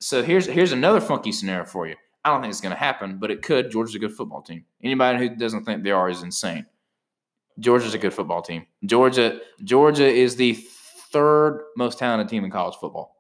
so 0.01 0.23
here's 0.23 0.47
here's 0.47 0.73
another 0.73 1.01
funky 1.01 1.33
scenario 1.33 1.65
for 1.65 1.87
you. 1.87 1.95
I 2.25 2.31
don't 2.31 2.41
think 2.43 2.51
it's 2.51 2.61
gonna 2.61 2.75
happen, 2.75 3.19
but 3.19 3.31
it 3.31 3.43
could. 3.43 3.71
Georgia's 3.71 3.95
a 3.95 3.99
good 3.99 4.13
football 4.13 4.43
team. 4.43 4.65
Anybody 4.83 5.19
who 5.19 5.37
doesn't 5.37 5.65
think 5.65 5.83
they 5.83 5.91
are 5.91 6.09
is 6.11 6.23
insane. 6.23 6.67
Georgia's 7.59 7.95
a 7.95 7.99
good 7.99 8.15
football 8.15 8.43
team. 8.43 8.67
Georgia 8.85 9.41
Georgia 9.65 10.07
is 10.07 10.37
the 10.37 10.55
third 11.13 11.65
most 11.77 11.99
talented 11.99 12.29
team 12.29 12.45
in 12.45 12.51
college 12.51 12.77
football. 12.81 13.17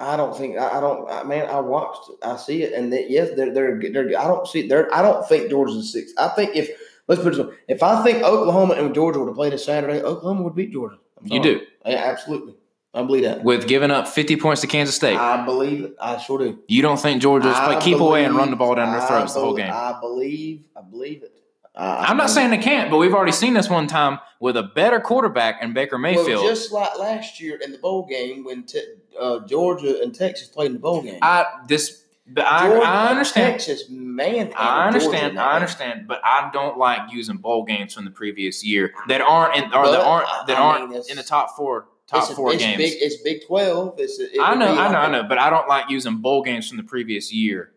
I 0.00 0.16
don't 0.16 0.36
think 0.36 0.56
I, 0.58 0.78
I 0.78 0.80
don't. 0.80 1.10
I, 1.10 1.22
man, 1.24 1.48
I 1.48 1.58
watched. 1.60 2.10
I 2.22 2.36
see 2.36 2.62
it, 2.62 2.72
and 2.72 2.92
they, 2.92 3.06
yes, 3.08 3.30
they're, 3.36 3.52
they're 3.52 3.80
they're. 3.92 4.18
I 4.18 4.26
don't 4.28 4.46
see. 4.46 4.68
They're. 4.68 4.92
I 4.94 5.02
don't 5.02 5.26
think 5.28 5.50
Georgia's 5.50 5.92
six. 5.92 6.12
I 6.16 6.28
think 6.28 6.54
if 6.54 6.70
let's 7.08 7.20
put 7.20 7.34
it 7.34 7.36
this 7.36 7.46
way, 7.46 7.54
if 7.66 7.82
I 7.82 8.02
think 8.04 8.22
Oklahoma 8.22 8.74
and 8.74 8.94
Georgia 8.94 9.18
were 9.18 9.26
to 9.26 9.34
play 9.34 9.50
this 9.50 9.64
Saturday, 9.64 10.00
Oklahoma 10.00 10.42
would 10.42 10.54
beat 10.54 10.72
Georgia. 10.72 10.98
I'm 11.20 11.26
You 11.26 11.42
sorry. 11.42 11.54
do. 11.58 11.66
Yeah, 11.86 11.96
absolutely. 12.04 12.54
I 12.94 13.02
believe 13.02 13.24
that. 13.24 13.44
With 13.44 13.68
giving 13.68 13.90
up 13.90 14.08
50 14.08 14.36
points 14.36 14.62
to 14.62 14.66
Kansas 14.66 14.96
State. 14.96 15.16
I 15.16 15.44
believe 15.44 15.84
it. 15.84 15.96
I 16.00 16.16
sure 16.18 16.38
do. 16.38 16.58
You 16.68 16.82
don't 16.82 16.98
think 16.98 17.20
Georgia's 17.20 17.58
play 17.60 17.78
keep 17.80 18.00
away 18.00 18.24
and 18.24 18.34
run 18.34 18.50
the 18.50 18.56
ball 18.56 18.74
down 18.74 18.92
their 18.92 19.06
throats 19.06 19.34
the 19.34 19.40
whole 19.40 19.54
game? 19.54 19.70
I 19.72 19.98
believe. 20.00 20.66
I 20.76 20.80
believe 20.82 21.22
it. 21.22 21.32
I, 21.74 22.06
I'm 22.06 22.16
not 22.16 22.28
saying 22.28 22.50
they 22.50 22.58
can't, 22.58 22.90
but 22.90 22.96
we've 22.96 23.14
already 23.14 23.30
seen 23.32 23.54
this 23.54 23.70
one 23.70 23.86
time 23.86 24.18
with 24.40 24.56
a 24.56 24.64
better 24.64 24.98
quarterback 24.98 25.58
and 25.60 25.74
Baker 25.74 25.96
Mayfield. 25.96 26.26
Well, 26.26 26.48
just 26.48 26.72
like 26.72 26.98
last 26.98 27.40
year 27.40 27.56
in 27.62 27.70
the 27.70 27.78
bowl 27.78 28.04
game 28.04 28.42
when 28.42 28.64
te- 28.64 28.94
uh, 29.18 29.40
Georgia 29.46 30.02
and 30.02 30.12
Texas 30.12 30.48
played 30.48 30.66
in 30.66 30.72
the 30.72 30.78
bowl 30.80 31.02
game. 31.02 31.20
I 31.22 31.46
this 31.68 32.04
I, 32.36 32.68
Georgia- 32.68 32.86
I 32.86 33.08
understand. 33.10 33.52
Texas, 33.52 33.84
man. 33.88 34.52
I 34.56 34.86
understand. 34.88 35.38
I 35.38 35.54
understand, 35.54 36.08
but 36.08 36.20
I 36.24 36.50
don't 36.52 36.78
like 36.78 37.12
using 37.12 37.36
bowl 37.36 37.64
games 37.64 37.94
from 37.94 38.04
the 38.06 38.10
previous 38.10 38.64
year 38.64 38.92
that 39.06 39.20
aren't 39.20 39.56
in, 39.56 39.64
or 39.72 39.86
that 39.86 40.00
aren't 40.00 40.26
that 40.48 40.58
I 40.58 40.60
aren't 40.60 41.08
in 41.08 41.16
the 41.16 41.22
top 41.22 41.54
four 41.56 41.86
top 42.08 42.24
it's 42.24 42.34
four 42.34 42.52
it's 42.52 42.62
games. 42.62 42.78
Big, 42.78 42.92
it's 43.00 43.22
Big 43.22 43.46
Twelve. 43.46 43.94
It's, 43.98 44.18
it 44.18 44.32
I 44.40 44.54
know, 44.54 44.66
I 44.66 44.68
know, 44.68 44.74
like 44.74 44.94
I 44.94 45.10
know, 45.10 45.22
but 45.24 45.38
I 45.38 45.50
don't 45.50 45.68
like 45.68 45.90
using 45.90 46.16
bowl 46.18 46.42
games 46.42 46.68
from 46.68 46.76
the 46.76 46.82
previous 46.82 47.32
year. 47.32 47.72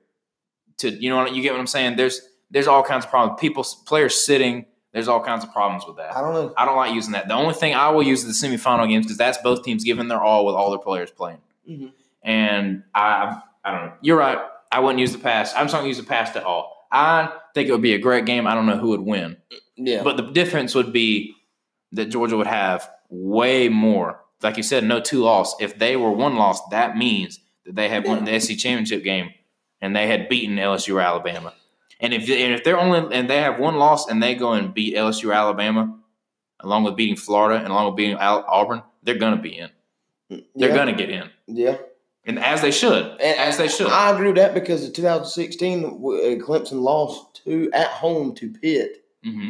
To 0.79 0.89
you 0.89 1.09
know, 1.09 1.17
what 1.17 1.35
you 1.35 1.41
get 1.41 1.51
what 1.51 1.59
I'm 1.59 1.67
saying? 1.67 1.95
There's 1.97 2.21
there's 2.49 2.67
all 2.67 2.83
kinds 2.83 3.05
of 3.05 3.11
problems. 3.11 3.39
People, 3.39 3.65
players 3.85 4.17
sitting. 4.17 4.65
There's 4.93 5.07
all 5.07 5.23
kinds 5.23 5.43
of 5.45 5.53
problems 5.53 5.85
with 5.87 5.97
that. 5.97 6.15
I 6.17 6.21
don't 6.21 6.33
know. 6.33 6.53
I 6.57 6.65
don't 6.65 6.75
like 6.75 6.93
using 6.93 7.13
that. 7.13 7.29
The 7.29 7.33
only 7.33 7.53
thing 7.53 7.73
I 7.73 7.89
will 7.91 8.03
use 8.03 8.25
is 8.25 8.41
the 8.41 8.47
semifinal 8.47 8.89
games 8.89 9.05
because 9.05 9.17
that's 9.17 9.37
both 9.37 9.63
teams 9.63 9.85
giving 9.85 10.09
their 10.09 10.19
all 10.21 10.45
with 10.45 10.55
all 10.55 10.69
their 10.69 10.79
players 10.79 11.09
playing. 11.11 11.37
Mhm. 11.69 11.91
And 12.23 12.83
I, 12.93 13.41
I 13.63 13.71
don't 13.71 13.85
know. 13.85 13.93
You're 14.01 14.17
right. 14.17 14.37
I 14.69 14.79
wouldn't 14.81 14.99
use 14.99 15.13
the 15.13 15.19
pass. 15.19 15.53
I'm 15.55 15.65
just 15.65 15.73
not 15.73 15.79
going 15.79 15.85
to 15.93 15.97
use 15.97 15.97
the 15.97 16.03
pass 16.09 16.35
at 16.35 16.43
all. 16.43 16.87
I 16.91 17.31
think 17.53 17.69
it 17.69 17.71
would 17.71 17.81
be 17.81 17.93
a 17.93 17.99
great 17.99 18.25
game. 18.25 18.45
I 18.47 18.53
don't 18.53 18.65
know 18.65 18.77
who 18.77 18.89
would 18.89 19.01
win, 19.01 19.37
Yeah, 19.77 20.03
but 20.03 20.17
the 20.17 20.23
difference 20.23 20.75
would 20.75 20.91
be 20.91 21.35
that 21.93 22.07
Georgia 22.07 22.35
would 22.35 22.47
have 22.47 22.89
way 23.11 23.69
more. 23.69 24.21
Like 24.41 24.57
you 24.57 24.63
said, 24.63 24.83
no 24.83 24.99
two 24.99 25.19
loss. 25.19 25.55
If 25.61 25.77
they 25.77 25.95
were 25.95 26.11
one 26.11 26.35
loss, 26.35 26.67
that 26.69 26.97
means 26.97 27.39
that 27.65 27.75
they 27.75 27.89
had 27.89 28.07
won 28.07 28.25
the 28.25 28.39
SEC 28.39 28.57
championship 28.57 29.03
game 29.03 29.29
and 29.81 29.95
they 29.95 30.07
had 30.07 30.29
beaten 30.29 30.55
LSU 30.55 30.95
or 30.95 31.01
Alabama. 31.01 31.53
And 31.99 32.13
if 32.13 32.21
and 32.23 32.53
if 32.53 32.63
they're 32.63 32.79
only 32.79 33.15
and 33.15 33.29
they 33.29 33.37
have 33.37 33.59
one 33.59 33.75
loss 33.75 34.09
and 34.09 34.23
they 34.23 34.33
go 34.33 34.53
and 34.53 34.73
beat 34.73 34.95
LSU 34.95 35.29
or 35.29 35.33
Alabama, 35.33 35.99
along 36.59 36.83
with 36.83 36.95
beating 36.95 37.15
Florida 37.15 37.59
and 37.59 37.67
along 37.67 37.87
with 37.87 37.95
beating 37.95 38.17
Al- 38.17 38.45
Auburn, 38.47 38.81
they're 39.03 39.19
gonna 39.19 39.41
be 39.41 39.57
in. 39.57 39.69
They're 40.29 40.69
yeah. 40.69 40.75
gonna 40.75 40.93
get 40.93 41.09
in, 41.09 41.29
Yeah, 41.47 41.77
and 42.25 42.39
as 42.39 42.61
they 42.61 42.71
should, 42.71 43.05
and 43.05 43.39
as 43.39 43.57
they 43.57 43.67
should. 43.67 43.87
I 43.87 44.11
agree 44.11 44.27
with 44.27 44.37
that 44.37 44.53
because 44.53 44.83
in 44.85 44.93
2016, 44.93 45.85
uh, 45.85 45.89
Clemson 46.43 46.81
lost 46.81 47.43
to 47.43 47.69
at 47.73 47.89
home 47.89 48.33
to 48.35 48.49
Pitt, 48.49 49.03
hmm 49.23 49.49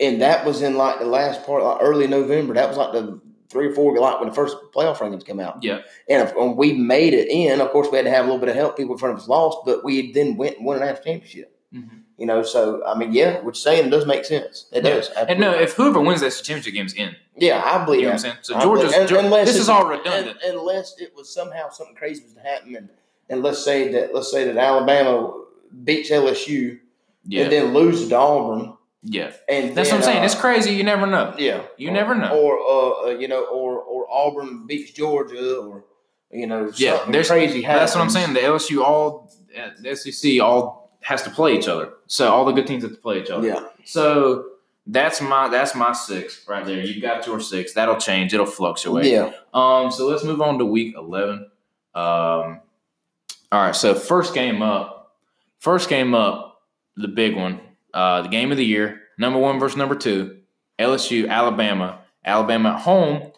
and 0.00 0.20
that 0.22 0.44
was 0.44 0.62
in 0.62 0.76
like 0.76 0.98
the 0.98 1.06
last 1.06 1.44
part, 1.44 1.62
like 1.62 1.78
early 1.80 2.06
November. 2.06 2.54
That 2.54 2.68
was 2.68 2.76
like 2.76 2.92
the 2.92 3.20
three 3.48 3.68
or 3.68 3.72
four, 3.74 3.96
like 3.98 4.18
when 4.20 4.28
the 4.28 4.34
first 4.34 4.56
playoff 4.74 4.96
rankings 4.98 5.24
came 5.24 5.38
out. 5.40 5.62
Yeah, 5.62 5.80
And 6.08 6.28
if 6.28 6.34
when 6.34 6.56
we 6.56 6.72
made 6.72 7.14
it 7.14 7.28
in, 7.28 7.60
of 7.60 7.70
course, 7.70 7.88
we 7.90 7.96
had 7.98 8.04
to 8.06 8.10
have 8.10 8.24
a 8.24 8.28
little 8.28 8.40
bit 8.40 8.48
of 8.48 8.56
help. 8.56 8.76
People 8.76 8.94
in 8.94 8.98
front 8.98 9.14
of 9.14 9.20
us 9.22 9.28
lost, 9.28 9.58
but 9.64 9.84
we 9.84 10.12
then 10.12 10.36
went 10.36 10.56
and 10.56 10.66
won 10.66 10.76
a 10.76 10.80
national 10.80 11.04
championship. 11.04 11.56
Mhm. 11.72 12.00
You 12.16 12.26
know, 12.26 12.42
so 12.42 12.84
I 12.86 12.96
mean, 12.96 13.12
yeah, 13.12 13.34
what 13.36 13.44
you're 13.44 13.54
saying 13.54 13.90
does 13.90 14.06
make 14.06 14.24
sense. 14.24 14.66
It 14.72 14.84
Yeah. 14.84 14.90
does. 14.94 15.10
and 15.10 15.38
no, 15.40 15.52
if 15.52 15.74
whoever 15.74 16.00
wins 16.00 16.20
that 16.20 16.30
championship 16.30 16.74
game's 16.74 16.94
in, 16.94 17.14
yeah, 17.36 17.60
I 17.64 17.84
believe 17.84 18.00
you 18.00 18.06
know 18.06 18.10
what 18.10 18.14
I'm 18.14 18.18
saying. 18.20 18.36
So 18.42 18.54
I 18.56 18.62
Georgia's 18.62 18.92
believe- 18.92 19.08
Geor- 19.10 19.18
unless 19.24 19.46
this 19.48 19.56
is 19.58 19.68
all 19.68 19.82
un- 19.82 19.88
redundant. 19.98 20.38
unless 20.44 21.00
it 21.00 21.12
was 21.16 21.32
somehow 21.32 21.70
something 21.70 21.96
crazy 21.96 22.22
was 22.22 22.34
to 22.34 22.40
happen, 22.40 22.76
and, 22.76 22.88
and 23.28 23.42
let's 23.42 23.64
say 23.64 23.88
that 23.92 24.14
let's 24.14 24.30
say 24.30 24.44
that 24.44 24.56
Alabama 24.56 25.32
beats 25.84 26.10
LSU 26.10 26.78
Yeah, 27.26 27.44
and 27.44 27.52
then 27.52 27.74
loses 27.74 28.08
to 28.10 28.16
Auburn, 28.16 28.74
yeah. 29.04 29.32
and 29.48 29.74
That's 29.76 29.90
then, 29.90 30.00
what 30.00 30.06
I'm 30.08 30.12
saying. 30.12 30.22
uh, 30.22 30.24
It's 30.26 30.34
crazy. 30.34 30.72
You 30.74 30.82
never 30.82 31.06
know. 31.06 31.34
yeah, 31.38 31.62
You 31.76 31.90
or, 31.90 31.92
never 31.92 32.14
know. 32.14 32.30
or 32.36 32.58
uh, 32.58 33.08
uh, 33.14 33.18
you 33.18 33.28
know, 33.28 33.44
or 33.44 33.78
or 33.80 34.06
Auburn 34.10 34.66
beats 34.66 34.90
Georgia, 34.92 35.58
or 35.58 35.84
you 36.30 36.46
know, 36.46 36.70
Yeah, 36.76 37.04
there's- 37.08 37.28
crazy 37.28 37.62
happens. 37.62 37.80
That's 37.80 37.94
what 37.94 38.02
I'm 38.02 38.10
saying. 38.10 38.32
The 38.34 38.40
LSU 38.40 38.82
all, 38.82 39.30
the 39.80 39.94
SEC 39.94 40.40
all 40.40 40.98
has 41.02 41.22
to 41.22 41.30
play 41.30 41.54
each 41.56 41.68
other. 41.68 41.90
So 42.06 42.32
all 42.32 42.44
the 42.44 42.52
good 42.52 42.66
teams 42.66 42.82
have 42.82 42.92
to 42.92 42.98
play 42.98 43.20
each 43.20 43.30
other. 43.30 43.46
Yeah, 43.46 43.66
So 43.84 44.46
That's 44.86 45.20
my 45.22 45.48
that's 45.48 45.74
my 45.74 45.92
six 45.92 46.44
right 46.48 46.64
there. 46.66 46.80
You 46.80 47.00
got 47.00 47.26
your 47.26 47.40
six. 47.40 47.72
That'll 47.74 47.96
change. 47.96 48.34
It'll 48.34 48.44
fluctuate. 48.46 49.06
Yeah. 49.06 49.32
Um. 49.54 49.90
So 49.90 50.06
let's 50.08 50.24
move 50.24 50.40
on 50.42 50.58
to 50.58 50.64
week 50.66 50.94
eleven. 50.96 51.50
Um. 51.94 52.60
All 53.52 53.62
right. 53.62 53.74
So 53.76 53.94
first 53.94 54.34
game 54.34 54.60
up. 54.62 55.16
First 55.60 55.88
game 55.88 56.14
up. 56.14 56.60
The 56.96 57.08
big 57.08 57.34
one. 57.36 57.60
Uh. 57.94 58.22
The 58.22 58.28
game 58.28 58.50
of 58.50 58.58
the 58.58 58.64
year. 58.66 59.00
Number 59.16 59.38
one 59.38 59.58
versus 59.60 59.76
number 59.78 59.94
two. 59.94 60.38
LSU, 60.78 61.28
Alabama. 61.30 62.00
Alabama 62.24 62.70
at 62.70 62.80
home. 62.80 63.30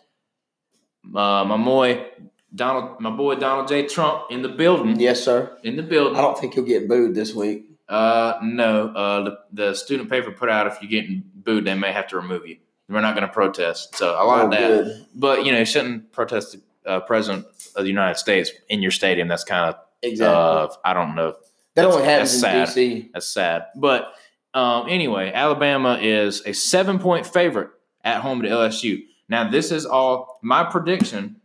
Uh, 1.14 1.44
my 1.44 1.56
boy 1.56 2.06
Donald, 2.54 3.00
my 3.00 3.10
boy 3.10 3.34
Donald 3.36 3.68
J. 3.68 3.86
Trump 3.86 4.24
in 4.30 4.42
the 4.42 4.48
building. 4.48 4.98
Yes, 4.98 5.22
sir. 5.22 5.56
In 5.62 5.76
the 5.76 5.82
building. 5.82 6.16
I 6.16 6.20
don't 6.22 6.38
think 6.38 6.54
he'll 6.54 6.64
get 6.64 6.88
booed 6.88 7.14
this 7.14 7.34
week. 7.34 7.66
Uh, 7.88 8.34
no. 8.42 8.88
Uh, 8.88 9.22
the, 9.24 9.38
the 9.52 9.74
student 9.74 10.10
paper 10.10 10.30
put 10.32 10.48
out 10.48 10.66
if 10.66 10.78
you're 10.80 10.90
getting 10.90 11.22
booed, 11.34 11.64
they 11.64 11.74
may 11.74 11.92
have 11.92 12.08
to 12.08 12.16
remove 12.16 12.46
you. 12.46 12.56
We're 12.88 13.00
not 13.00 13.14
going 13.14 13.26
to 13.26 13.32
protest. 13.32 13.96
So 13.96 14.14
I 14.14 14.22
like 14.22 14.44
Oh, 14.46 14.50
that. 14.50 14.58
good. 14.84 15.06
But 15.14 15.44
you 15.44 15.52
know, 15.52 15.58
you 15.58 15.64
shouldn't 15.64 16.12
protest 16.12 16.56
the 16.84 16.90
uh, 16.90 17.00
president 17.00 17.46
of 17.74 17.82
the 17.82 17.88
United 17.88 18.16
States 18.18 18.50
in 18.68 18.80
your 18.80 18.92
stadium. 18.92 19.28
That's 19.28 19.44
kind 19.44 19.74
of 19.74 19.80
Exactly. 20.02 20.34
uh, 20.34 20.68
I 20.84 20.94
don't 20.94 21.14
know. 21.14 21.32
that 21.32 21.38
that's- 21.74 21.94
only 21.94 22.06
happens 22.06 22.34
in 22.34 22.40
sad. 22.40 22.68
DC. 22.68 23.10
That's 23.12 23.26
sad. 23.28 23.66
But 23.76 24.12
um, 24.56 24.88
anyway, 24.88 25.30
Alabama 25.34 25.98
is 26.00 26.42
a 26.46 26.54
seven 26.54 26.98
point 26.98 27.26
favorite 27.26 27.68
at 28.02 28.22
home 28.22 28.40
to 28.40 28.48
LSU. 28.48 29.02
Now, 29.28 29.50
this 29.50 29.70
is 29.70 29.84
all 29.84 30.38
my 30.42 30.64
prediction 30.64 31.36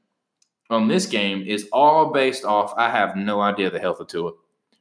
on 0.70 0.88
this 0.88 1.06
game 1.08 1.44
is 1.46 1.68
all 1.74 2.14
based 2.14 2.46
off. 2.46 2.74
I 2.78 2.90
have 2.90 3.18
no 3.18 3.42
idea 3.42 3.70
the 3.70 3.82
health 3.82 4.00
of 4.00 4.08
Tua. 4.08 4.32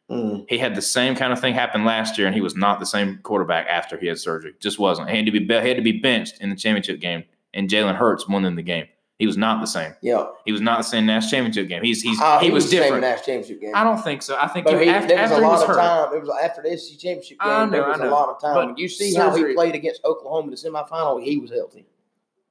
Mm. 0.08 0.46
He 0.48 0.58
had 0.58 0.76
the 0.76 0.82
same 0.82 1.16
kind 1.16 1.32
of 1.32 1.40
thing 1.40 1.54
happen 1.54 1.84
last 1.84 2.18
year, 2.18 2.28
and 2.28 2.34
he 2.34 2.40
was 2.40 2.54
not 2.54 2.78
the 2.78 2.86
same 2.86 3.18
quarterback 3.24 3.66
after 3.66 3.98
he 3.98 4.06
had 4.06 4.18
surgery. 4.18 4.54
Just 4.60 4.78
wasn't. 4.78 5.10
He 5.10 5.16
had 5.16 5.26
to 5.26 5.32
be 5.32 5.40
he 5.40 5.68
had 5.68 5.76
to 5.76 5.82
be 5.82 5.98
benched 5.98 6.40
in 6.40 6.50
the 6.50 6.56
championship 6.56 7.00
game, 7.00 7.24
and 7.52 7.68
Jalen 7.68 7.96
Hurts 7.96 8.28
won 8.28 8.44
in 8.44 8.54
the 8.54 8.62
game. 8.62 8.86
He 9.20 9.26
was 9.26 9.36
not 9.36 9.60
the 9.60 9.66
same. 9.66 9.92
Yeah. 10.00 10.26
He 10.46 10.50
was 10.50 10.60
not 10.62 10.78
the 10.78 10.82
same 10.84 11.04
national 11.06 11.30
championship 11.30 11.68
game. 11.68 11.82
He's 11.84 12.00
he's 12.02 12.18
Ah, 12.20 12.38
he, 12.40 12.50
was, 12.50 12.64
the 12.64 12.70
same 12.70 12.82
different. 12.82 13.02
national 13.02 13.26
championship 13.26 13.60
game. 13.60 13.72
I 13.74 13.84
don't 13.84 14.02
think 14.02 14.22
so. 14.22 14.36
I 14.36 14.48
think 14.48 14.64
But 14.66 14.78
he, 14.78 14.84
he, 14.84 14.90
after, 14.90 15.08
there 15.08 15.18
was 15.22 15.30
after 15.30 15.44
a 15.44 15.46
lot 15.46 15.52
was 15.52 15.62
of 15.62 15.68
hurt, 15.68 15.76
time. 15.76 16.14
It 16.16 16.20
was 16.22 16.30
after 16.42 16.62
the 16.62 16.76
SEC 16.78 16.98
championship 16.98 17.38
game. 17.38 17.48
Know, 17.48 17.70
there 17.70 17.86
was 17.86 18.00
a 18.00 18.06
lot 18.06 18.28
of 18.30 18.40
time. 18.40 18.54
But 18.70 18.78
you 18.78 18.88
see 18.88 19.14
how 19.14 19.32
he 19.36 19.52
played 19.54 19.74
against 19.74 20.02
Oklahoma 20.04 20.44
in 20.46 20.50
the 20.50 20.56
semifinal, 20.56 21.22
he 21.22 21.36
was 21.36 21.50
healthy. 21.50 21.84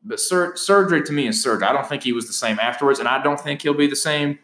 but 0.03 0.19
sur- 0.19 0.55
surgery 0.55 1.01
to 1.03 1.11
me 1.11 1.27
is 1.27 1.41
surgery. 1.41 1.67
I 1.67 1.73
don't 1.73 1.87
think 1.87 2.03
he 2.03 2.13
was 2.13 2.27
the 2.27 2.33
same 2.33 2.59
afterwards, 2.59 2.99
and 2.99 3.07
I 3.07 3.21
don't 3.21 3.39
think 3.41 3.61
he'll 3.63 3.73
be 3.73 3.87
the 3.87 3.95
same 3.95 4.37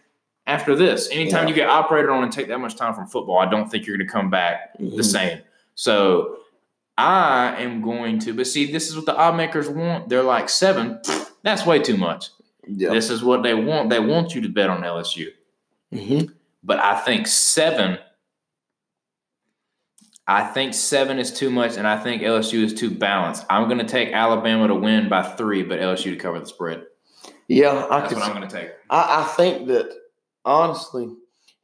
after 0.47 0.75
this. 0.75 1.07
Anytime 1.11 1.43
Yeah. 1.43 1.49
you 1.49 1.55
get 1.55 1.69
operated 1.69 2.09
on 2.09 2.23
and 2.23 2.31
take 2.33 2.47
that 2.47 2.59
much 2.59 2.75
time 2.75 2.93
from 2.95 3.05
football, 3.05 3.38
I 3.38 3.47
don't 3.47 3.69
think 3.69 3.85
you're 3.85 3.97
going 3.97 4.07
to 4.07 4.11
come 4.11 4.31
back 4.31 4.77
Mm-hmm. 4.79 4.97
the 4.97 5.03
same. 5.03 5.41
So 5.75 6.38
I 6.97 7.55
am 7.61 7.81
going 7.83 8.17
to, 8.19 8.33
but 8.33 8.47
see, 8.47 8.71
this 8.71 8.88
is 8.89 8.95
what 8.95 9.05
the 9.05 9.15
odd 9.15 9.35
makers 9.38 9.69
want. 9.69 10.09
They're 10.09 10.23
like 10.23 10.49
seven. 10.49 10.99
That's 11.45 11.65
way 11.65 11.79
too 11.79 11.95
much. 11.95 12.31
Yeah. 12.67 12.89
This 12.89 13.10
is 13.10 13.23
what 13.23 13.43
they 13.43 13.53
want. 13.53 13.89
They 13.91 13.99
want 13.99 14.34
you 14.36 14.41
to 14.41 14.49
bet 14.49 14.69
on 14.69 14.81
LSU. 14.84 15.27
Mhm. 15.93 16.34
But 16.63 16.79
I 16.79 16.99
think 16.99 17.27
seven. 17.27 17.99
I 20.27 20.43
think 20.43 20.73
seven 20.73 21.19
is 21.19 21.31
too 21.31 21.51
much, 21.51 21.77
and 21.77 21.86
I 21.88 21.99
think 22.01 22.23
LSU 22.23 22.63
is 22.63 22.73
too 22.73 22.89
balanced. 22.89 23.45
I'm 23.47 23.67
going 23.69 23.77
to 23.77 23.86
take 23.86 24.12
Alabama 24.12 24.67
to 24.67 24.73
win 24.73 25.08
by 25.08 25.21
three, 25.21 25.62
but 25.62 25.79
LSU 25.79 26.05
to 26.10 26.15
cover 26.15 26.39
the 26.39 26.47
spread. 26.47 26.84
Yeah, 27.47 27.86
I 27.91 27.99
That's 27.99 28.10
could. 28.13 28.17
what 28.21 28.27
I'm 28.27 28.36
going 28.36 28.49
to 28.49 28.55
take. 28.62 28.71
I, 28.89 29.21
I 29.21 29.23
think 29.36 29.67
that 29.67 29.95
honestly, 30.43 31.10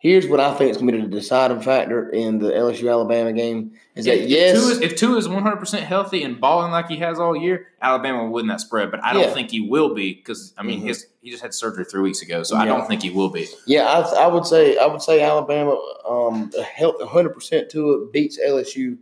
here's 0.01 0.27
what 0.27 0.39
I 0.39 0.53
think 0.55 0.71
is 0.71 0.77
going 0.77 0.87
to 0.93 0.97
be 0.97 1.03
the 1.03 1.09
deciding 1.09 1.61
factor 1.61 2.09
in 2.09 2.39
the 2.39 2.49
LSU 2.51 2.89
Alabama 2.91 3.31
game 3.33 3.73
is 3.93 4.05
that 4.05 4.17
if, 4.23 4.29
yes, 4.29 4.55
if 4.57 4.61
Tua 4.63 4.71
is, 4.71 4.81
if 4.81 4.95
Tua 4.97 5.17
is 5.17 5.27
100 5.29 5.57
percent 5.57 5.83
healthy 5.83 6.23
and 6.23 6.41
balling 6.41 6.71
like 6.71 6.87
he 6.89 6.97
has 6.97 7.19
all 7.19 7.35
year, 7.35 7.67
Alabama 7.81 8.23
will 8.23 8.31
win 8.31 8.47
that 8.47 8.61
spread. 8.61 8.89
But 8.89 9.03
I 9.03 9.13
don't 9.13 9.21
Yeah. 9.23 9.33
think 9.33 9.51
he 9.51 9.61
will 9.61 9.93
be 9.93 10.13
because 10.15 10.53
I 10.57 10.63
mean 10.63 10.81
Mhm. 10.81 10.87
his 10.87 11.05
he 11.21 11.29
just 11.29 11.43
had 11.43 11.53
surgery 11.53 11.85
three 11.85 12.01
weeks 12.01 12.23
ago, 12.23 12.41
so 12.41 12.55
I 12.57 12.65
don't 12.65 12.87
think 12.87 13.03
he 13.03 13.11
will 13.11 13.29
be. 13.29 13.47
yeah, 13.67 13.83
I, 13.85 14.23
I 14.23 14.27
would 14.27 14.45
say 14.47 14.75
I 14.77 14.87
would 14.87 15.03
say 15.03 15.21
Alabama 15.21 15.77
um 16.09 16.51
help 16.73 16.99
100 16.99 17.29
percent 17.29 17.69
to 17.71 17.91
it 17.93 18.11
beats 18.11 18.39
LSU. 18.39 18.97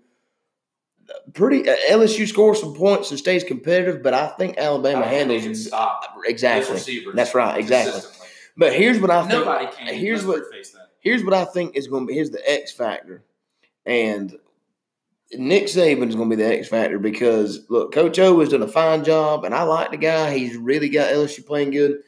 Pretty 1.34 1.68
uh, 1.68 1.76
LSU 1.90 2.28
scores 2.28 2.60
some 2.60 2.76
points 2.76 3.10
and 3.10 3.18
stays 3.18 3.44
competitive, 3.44 4.04
but 4.04 4.14
I 4.14 4.28
think 4.28 4.58
Alabama 4.58 5.06
handles 5.06 5.46
it 5.46 5.56
stop 5.56 6.04
exactly. 6.26 7.04
That's 7.16 7.34
right, 7.34 7.58
exactly. 7.58 8.02
But 8.58 8.74
here's 8.74 9.00
what 9.00 9.10
I 9.10 9.22
think. 9.22 9.46
Nobody 9.46 9.68
can. 9.76 9.94
here's 9.96 10.26
what- 10.26 10.52
face 10.52 10.72
that. 10.72 10.79
Here's 11.00 11.24
what 11.24 11.34
I 11.34 11.46
think 11.46 11.76
is 11.76 11.88
going 11.88 12.04
to 12.04 12.08
be. 12.08 12.14
Here's 12.16 12.32
the 12.32 12.50
X 12.50 12.72
factor, 12.72 13.24
and 13.86 14.36
Nick 15.32 15.66
Saban 15.66 16.08
is 16.10 16.16
going 16.16 16.30
to 16.30 16.36
be 16.36 16.42
the 16.42 16.58
X 16.58 16.68
factor 16.68 16.98
because 17.00 17.66
look, 17.70 17.94
Coach 17.94 18.18
O 18.20 18.40
has 18.40 18.50
done 18.50 18.64
a 18.64 18.68
fine 18.68 19.04
job, 19.04 19.46
and 19.46 19.54
I 19.54 19.64
like 19.64 19.92
the 19.92 19.98
guy. 19.98 20.36
He's 20.38 20.56
really 20.58 20.90
got 20.90 21.12
LSU 21.14 21.46
playing 21.46 21.72
good, 21.72 22.00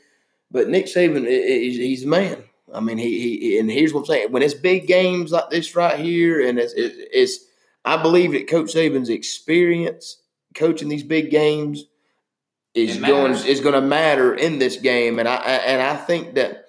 but 0.49 0.69
Nick 0.69 0.85
Saban, 0.87 1.25
i- 1.25 1.29
i- 1.29 1.59
he's, 1.59 2.01
the 2.01 2.07
man. 2.07 2.43
I 2.73 2.79
mean, 2.79 2.97
he, 2.97 3.37
he 3.39 3.59
and 3.59 3.69
here's 3.69 3.93
what 3.93 4.01
I'm 4.01 4.05
saying: 4.07 4.31
when 4.31 4.41
it's 4.43 4.53
big 4.53 4.87
games 4.87 5.31
like 5.31 5.49
this 5.49 5.75
right 5.75 5.99
here, 5.99 6.47
and 6.47 6.57
it's 6.57 6.73
it's, 6.73 6.95
it's 6.97 7.45
I 7.85 8.01
believe 8.01 8.31
that 8.31 8.47
Coach 8.47 8.73
Saban's 8.73 9.09
experience 9.09 10.17
coaching 10.55 10.89
these 10.89 11.03
big 11.03 11.29
games 11.31 11.85
is 12.73 12.97
going 13.09 13.33
is 13.45 13.59
going 13.59 13.73
to 13.75 13.81
matter 13.81 14.33
in 14.33 14.57
this 14.57 14.77
game, 14.77 15.19
and 15.19 15.27
I 15.27 15.35
and 15.35 15.81
I 15.81 15.97
think 15.97 16.35
that 16.35 16.60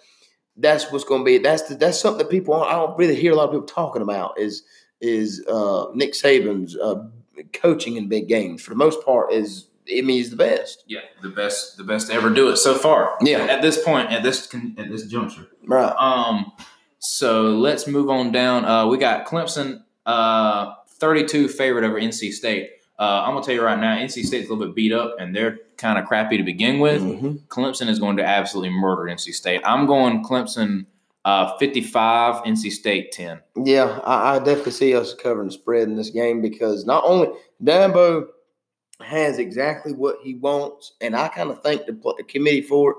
that's 0.56 0.90
what's 0.92 1.04
going 1.04 1.22
to 1.22 1.24
be. 1.24 1.38
That's 1.38 1.62
the, 1.62 1.74
that's 1.74 2.00
something 2.00 2.18
that 2.18 2.30
people 2.30 2.54
I 2.54 2.72
don't 2.72 2.96
really 2.98 3.16
hear 3.16 3.32
a 3.32 3.34
lot 3.34 3.44
of 3.44 3.50
people 3.52 3.66
talking 3.66 4.02
about 4.02 4.38
is 4.38 4.62
is 5.00 5.44
uh, 5.48 5.86
Nick 5.94 6.12
Saban's 6.12 6.76
uh, 6.76 7.06
coaching 7.52 7.96
in 7.96 8.08
big 8.08 8.28
games. 8.28 8.62
For 8.62 8.70
the 8.70 8.76
most 8.76 9.04
part, 9.04 9.32
is 9.32 9.68
I 9.88 10.00
mean 10.02 10.16
he's 10.16 10.30
the 10.30 10.36
best. 10.36 10.84
Yeah, 10.86 11.00
the 11.22 11.28
best, 11.28 11.76
the 11.76 11.84
best 11.84 12.08
to 12.08 12.14
ever 12.14 12.30
do 12.30 12.48
it 12.50 12.56
so 12.56 12.74
far. 12.74 13.16
Yeah. 13.20 13.38
At 13.38 13.62
this 13.62 13.82
point, 13.82 14.10
at 14.10 14.22
this 14.22 14.52
at 14.78 14.90
this 14.90 15.06
juncture. 15.06 15.48
Right. 15.66 15.92
Um, 15.98 16.52
so 16.98 17.50
let's 17.50 17.86
move 17.86 18.08
on 18.08 18.30
down. 18.30 18.64
Uh, 18.64 18.86
we 18.86 18.96
got 18.96 19.26
Clemson, 19.26 19.82
uh, 20.06 20.74
32 20.98 21.48
favorite 21.48 21.84
over 21.84 22.00
NC 22.00 22.32
State. 22.32 22.70
Uh, 23.02 23.24
I'm 23.26 23.34
gonna 23.34 23.44
tell 23.44 23.54
you 23.56 23.62
right 23.64 23.80
now, 23.80 23.96
NC 23.96 24.24
State's 24.24 24.48
a 24.48 24.52
little 24.52 24.64
bit 24.64 24.76
beat 24.76 24.92
up, 24.92 25.16
and 25.18 25.34
they're 25.34 25.58
kind 25.76 25.98
of 25.98 26.06
crappy 26.06 26.36
to 26.36 26.44
begin 26.44 26.78
with. 26.78 27.02
Mhm. 27.02 27.40
Clemson 27.48 27.88
is 27.88 27.98
going 27.98 28.16
to 28.18 28.24
absolutely 28.24 28.70
murder 28.70 29.08
NC 29.08 29.32
State. 29.32 29.60
I'm 29.64 29.86
going 29.86 30.22
Clemson, 30.22 30.86
uh, 31.24 31.56
55, 31.58 32.44
NC 32.44 32.70
State 32.70 33.10
10. 33.10 33.40
Yeah, 33.64 33.98
I, 34.04 34.36
I 34.36 34.38
definitely 34.38 34.70
see 34.70 34.94
us 34.94 35.14
covering 35.14 35.48
the 35.48 35.52
spread 35.52 35.88
in 35.88 35.96
this 35.96 36.10
game 36.10 36.40
because 36.40 36.86
not 36.86 37.02
only 37.04 37.26
Dabo 37.60 38.26
has 39.00 39.38
exactly 39.38 39.92
what 39.92 40.18
he 40.22 40.36
wants, 40.36 40.92
and 41.00 41.16
I 41.16 41.26
kind 41.26 41.50
of 41.50 41.60
think 41.60 41.86
the, 41.86 42.14
the 42.18 42.22
committee 42.22 42.62
for 42.62 42.92
it 42.92 42.96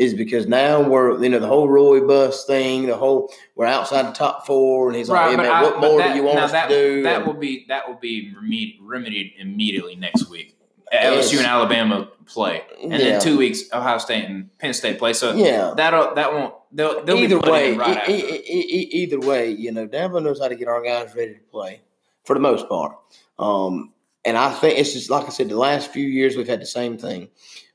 is 0.00 0.14
because 0.14 0.46
now 0.46 0.80
we're 0.80 1.22
you 1.22 1.28
know 1.28 1.38
the 1.38 1.46
whole 1.46 1.68
Roy 1.68 2.00
bus 2.00 2.46
thing, 2.46 2.86
the 2.86 2.96
whole 2.96 3.30
we're 3.54 3.66
outside 3.66 4.06
the 4.06 4.12
top 4.12 4.46
four, 4.46 4.88
and 4.88 4.96
he's 4.96 5.10
like, 5.10 5.30
hey, 5.30 5.36
man, 5.36 5.46
I- 5.46 5.62
what 5.62 5.78
more 5.80 5.98
that- 5.98 6.12
do 6.12 6.16
you 6.18 6.24
want 6.24 6.38
us 6.38 6.52
that, 6.52 6.68
to 6.70 6.74
do? 6.74 7.02
That 7.02 7.16
And- 7.18 7.26
will 7.26 7.34
be 7.34 7.66
that 7.68 7.86
will 7.86 7.96
be 7.98 8.32
remed- 8.42 8.78
remedied 8.80 9.32
immediately 9.38 9.96
next 9.96 10.28
week. 10.30 10.56
LSU 10.92 11.36
and 11.38 11.46
Alabama 11.46 12.08
play, 12.26 12.62
and 12.82 12.90
Yeah. 12.92 12.98
then 12.98 13.20
two 13.20 13.36
weeks 13.38 13.62
Ohio 13.72 13.98
State 13.98 14.24
and 14.24 14.48
Penn 14.58 14.72
State 14.72 14.98
play. 14.98 15.12
So 15.12 15.34
yeah. 15.34 15.74
that'll 15.76 16.14
that 16.14 16.32
won't 16.32 16.54
they'll, 16.72 17.04
they'll 17.04 17.18
either 17.18 17.38
way, 17.38 17.76
right 17.76 17.98
after. 17.98 18.10
e- 18.10 18.14
e- 18.16 18.66
e- 18.78 18.88
either 19.02 19.20
way, 19.20 19.50
you 19.52 19.70
know, 19.70 19.86
Dabo 19.86 20.20
knows 20.22 20.40
how 20.40 20.48
to 20.48 20.56
get 20.56 20.66
our 20.66 20.82
guys 20.82 21.14
ready 21.14 21.34
to 21.34 21.40
play 21.52 21.80
for 22.24 22.34
the 22.34 22.40
most 22.40 22.68
part. 22.68 22.96
Um, 23.38 23.92
and 24.24 24.36
I 24.36 24.50
think 24.52 24.78
it's 24.78 24.92
just 24.92 25.10
like 25.10 25.26
I 25.26 25.28
said, 25.28 25.48
the 25.48 25.56
last 25.56 25.92
few 25.92 26.06
years 26.06 26.36
we've 26.36 26.48
had 26.48 26.60
the 26.60 26.66
same 26.66 26.96
thing. 26.98 27.28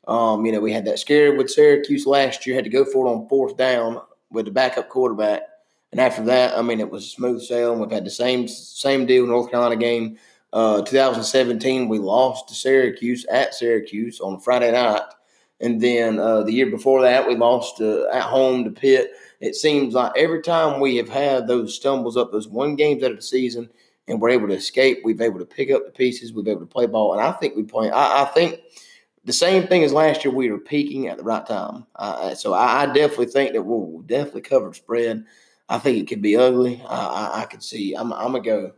Um, 0.07 0.45
you 0.45 0.51
know, 0.51 0.59
we 0.59 0.71
had 0.71 0.85
that 0.85 0.99
scare 0.99 1.35
with 1.35 1.49
Syracuse 1.49 2.05
last 2.05 2.45
year, 2.45 2.55
had 2.55 2.63
to 2.65 2.69
go 2.69 2.85
for 2.85 3.05
it 3.05 3.09
on 3.09 3.27
fourth 3.27 3.57
down 3.57 4.01
with 4.31 4.45
the 4.45 4.51
backup 4.51 4.89
quarterback. 4.89 5.41
And 5.91 5.99
after 5.99 6.23
that, 6.25 6.57
I 6.57 6.61
mean, 6.61 6.79
it 6.79 6.89
was 6.89 7.05
a 7.05 7.09
smooth 7.09 7.41
sailing. 7.41 7.79
We've 7.79 7.91
had 7.91 8.05
the 8.05 8.11
same 8.11 8.47
same 8.47 9.05
deal 9.05 9.25
North 9.25 9.49
Carolina 9.49 9.77
game. 9.77 10.17
Uh, 10.53 10.81
2017, 10.81 11.87
we 11.87 11.99
lost 11.99 12.47
to 12.47 12.53
Syracuse 12.53 13.25
at 13.25 13.53
Syracuse 13.53 14.19
on 14.21 14.39
Friday 14.39 14.71
night. 14.71 15.01
And 15.59 15.81
then 15.81 16.19
uh, 16.19 16.43
the 16.43 16.51
year 16.51 16.69
before 16.69 17.01
that, 17.01 17.27
we 17.27 17.35
lost 17.35 17.81
uh, 17.81 18.07
at 18.09 18.23
home 18.23 18.63
to 18.65 18.71
Pitt. 18.71 19.11
It 19.39 19.55
seems 19.55 19.93
like 19.93 20.11
every 20.17 20.41
time 20.41 20.79
we 20.79 20.97
have 20.97 21.09
had 21.09 21.47
those 21.47 21.75
stumbles 21.75 22.17
up, 22.17 22.31
those 22.31 22.47
one 22.47 22.75
games 22.75 23.03
out 23.03 23.11
of 23.11 23.17
the 23.17 23.23
season, 23.23 23.69
and 24.07 24.21
we're 24.21 24.29
able 24.29 24.47
to 24.47 24.53
escape, 24.53 24.99
we've 25.03 25.21
able 25.21 25.39
to 25.39 25.45
pick 25.45 25.71
up 25.71 25.85
the 25.85 25.91
pieces, 25.91 26.33
we've 26.33 26.47
able 26.47 26.61
to 26.61 26.65
play 26.65 26.85
ball, 26.85 27.13
and 27.13 27.21
I 27.21 27.31
think 27.31 27.55
we 27.55 27.63
play. 27.63 27.89
I, 27.89 28.23
I 28.23 28.25
think 28.25 28.59
the 29.25 29.33
same 29.33 29.67
thing 29.67 29.83
as 29.83 29.91
last 29.91 30.23
year. 30.23 30.33
We 30.33 30.51
were 30.51 30.59
peaking 30.59 31.07
at 31.07 31.17
the 31.17 31.23
right 31.23 31.45
time, 31.45 31.85
uh, 31.95 32.35
so 32.35 32.53
I, 32.53 32.83
I 32.83 32.85
definitely 32.87 33.27
think 33.27 33.53
that 33.53 33.63
we'll, 33.63 34.01
definitely 34.01 34.41
cover 34.41 34.73
spread. 34.73 35.25
I 35.67 35.79
think 35.79 35.97
it 35.97 36.07
could 36.07 36.21
be 36.21 36.35
ugly. 36.37 36.81
I, 36.87 36.95
I, 36.95 37.41
I 37.41 37.45
could 37.45 37.63
see. 37.63 37.95
I'm, 37.95 38.13
I'm 38.13 38.31
gonna 38.31 38.41
go. 38.41 38.71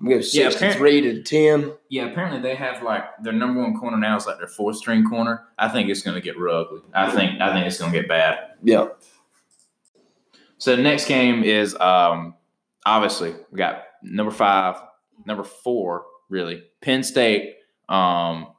I'm 0.00 0.08
gonna 0.08 0.20
go 0.20 0.26
Yeah, 0.32 0.48
sixty-three 0.48 1.00
to 1.02 1.22
ten. 1.22 1.72
Yeah, 1.88 2.06
apparently 2.06 2.40
they 2.40 2.56
have 2.56 2.82
like 2.82 3.04
their 3.22 3.32
number 3.32 3.60
one 3.60 3.78
corner 3.78 3.96
now 3.98 4.16
is 4.16 4.26
like 4.26 4.38
their 4.38 4.48
fourth 4.48 4.76
string 4.76 5.08
corner. 5.08 5.44
I 5.58 5.68
think 5.68 5.88
it's 5.88 6.02
going 6.02 6.14
to 6.16 6.20
get 6.20 6.36
real 6.38 6.56
ugly. 6.56 6.80
I 6.94 7.10
think 7.14 7.40
I 7.40 7.52
think 7.52 7.66
it's 7.66 7.78
going 7.78 7.92
to 7.92 7.98
get 8.00 8.08
bad. 8.08 8.38
Yeah. 8.62 8.88
So 10.58 10.74
the 10.74 10.82
next 10.82 11.06
game 11.06 11.44
is 11.44 11.76
um 11.76 12.34
obviously 12.84 13.34
we 13.50 13.58
got 13.58 13.84
number 14.02 14.32
five, 14.32 14.76
number 15.26 15.44
four, 15.44 16.06
really 16.28 16.64
Penn 16.80 17.04
State. 17.04 17.56
um, 17.88 18.51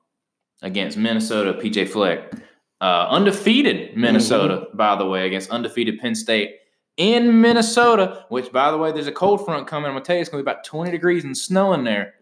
against 0.63 0.97
Minnesota. 0.97 1.53
PJ 1.53 1.87
Fleck, 1.89 2.33
uh, 2.81 3.07
undefeated 3.09 3.95
Minnesota, 3.95 4.67
by 4.73 4.95
the 4.95 5.05
way, 5.05 5.27
against 5.27 5.51
undefeated 5.51 5.99
Penn 5.99 6.15
State 6.15 6.55
in 6.97 7.39
Minnesota. 7.41 8.25
Which, 8.29 8.51
by 8.51 8.71
the 8.71 8.77
way, 8.77 8.91
there's 8.91 9.07
a 9.07 9.11
cold 9.11 9.45
front 9.45 9.67
coming. 9.67 9.87
I'm 9.87 9.93
gonna 9.93 10.03
tell 10.05 10.15
you, 10.15 10.21
it's 10.21 10.29
gonna 10.29 10.43
be 10.43 10.49
about 10.49 10.63
20 10.63 10.89
degrees 10.89 11.23
and 11.23 11.37
snow 11.37 11.73
in 11.73 11.83
there. 11.83 12.15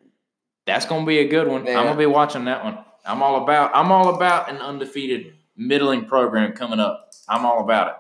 That's 0.65 0.85
gonna 0.85 1.05
be 1.05 1.19
a 1.19 1.27
good 1.27 1.47
one. 1.47 1.61
I'm 1.67 1.85
gonna 1.85 1.95
be 1.95 2.05
watching 2.05 2.45
that 2.45 2.63
one. 2.63 2.77
I'm 3.05 3.23
all 3.23 3.43
about. 3.43 3.71
I'm 3.73 3.91
all 3.91 4.13
about 4.15 4.49
an 4.49 4.57
undefeated 4.57 5.33
middling 5.55 6.05
program 6.05 6.53
coming 6.53 6.79
up. 6.79 7.09
I'm 7.29 7.45
all 7.45 7.61
about 7.63 7.87
it. 7.87 7.93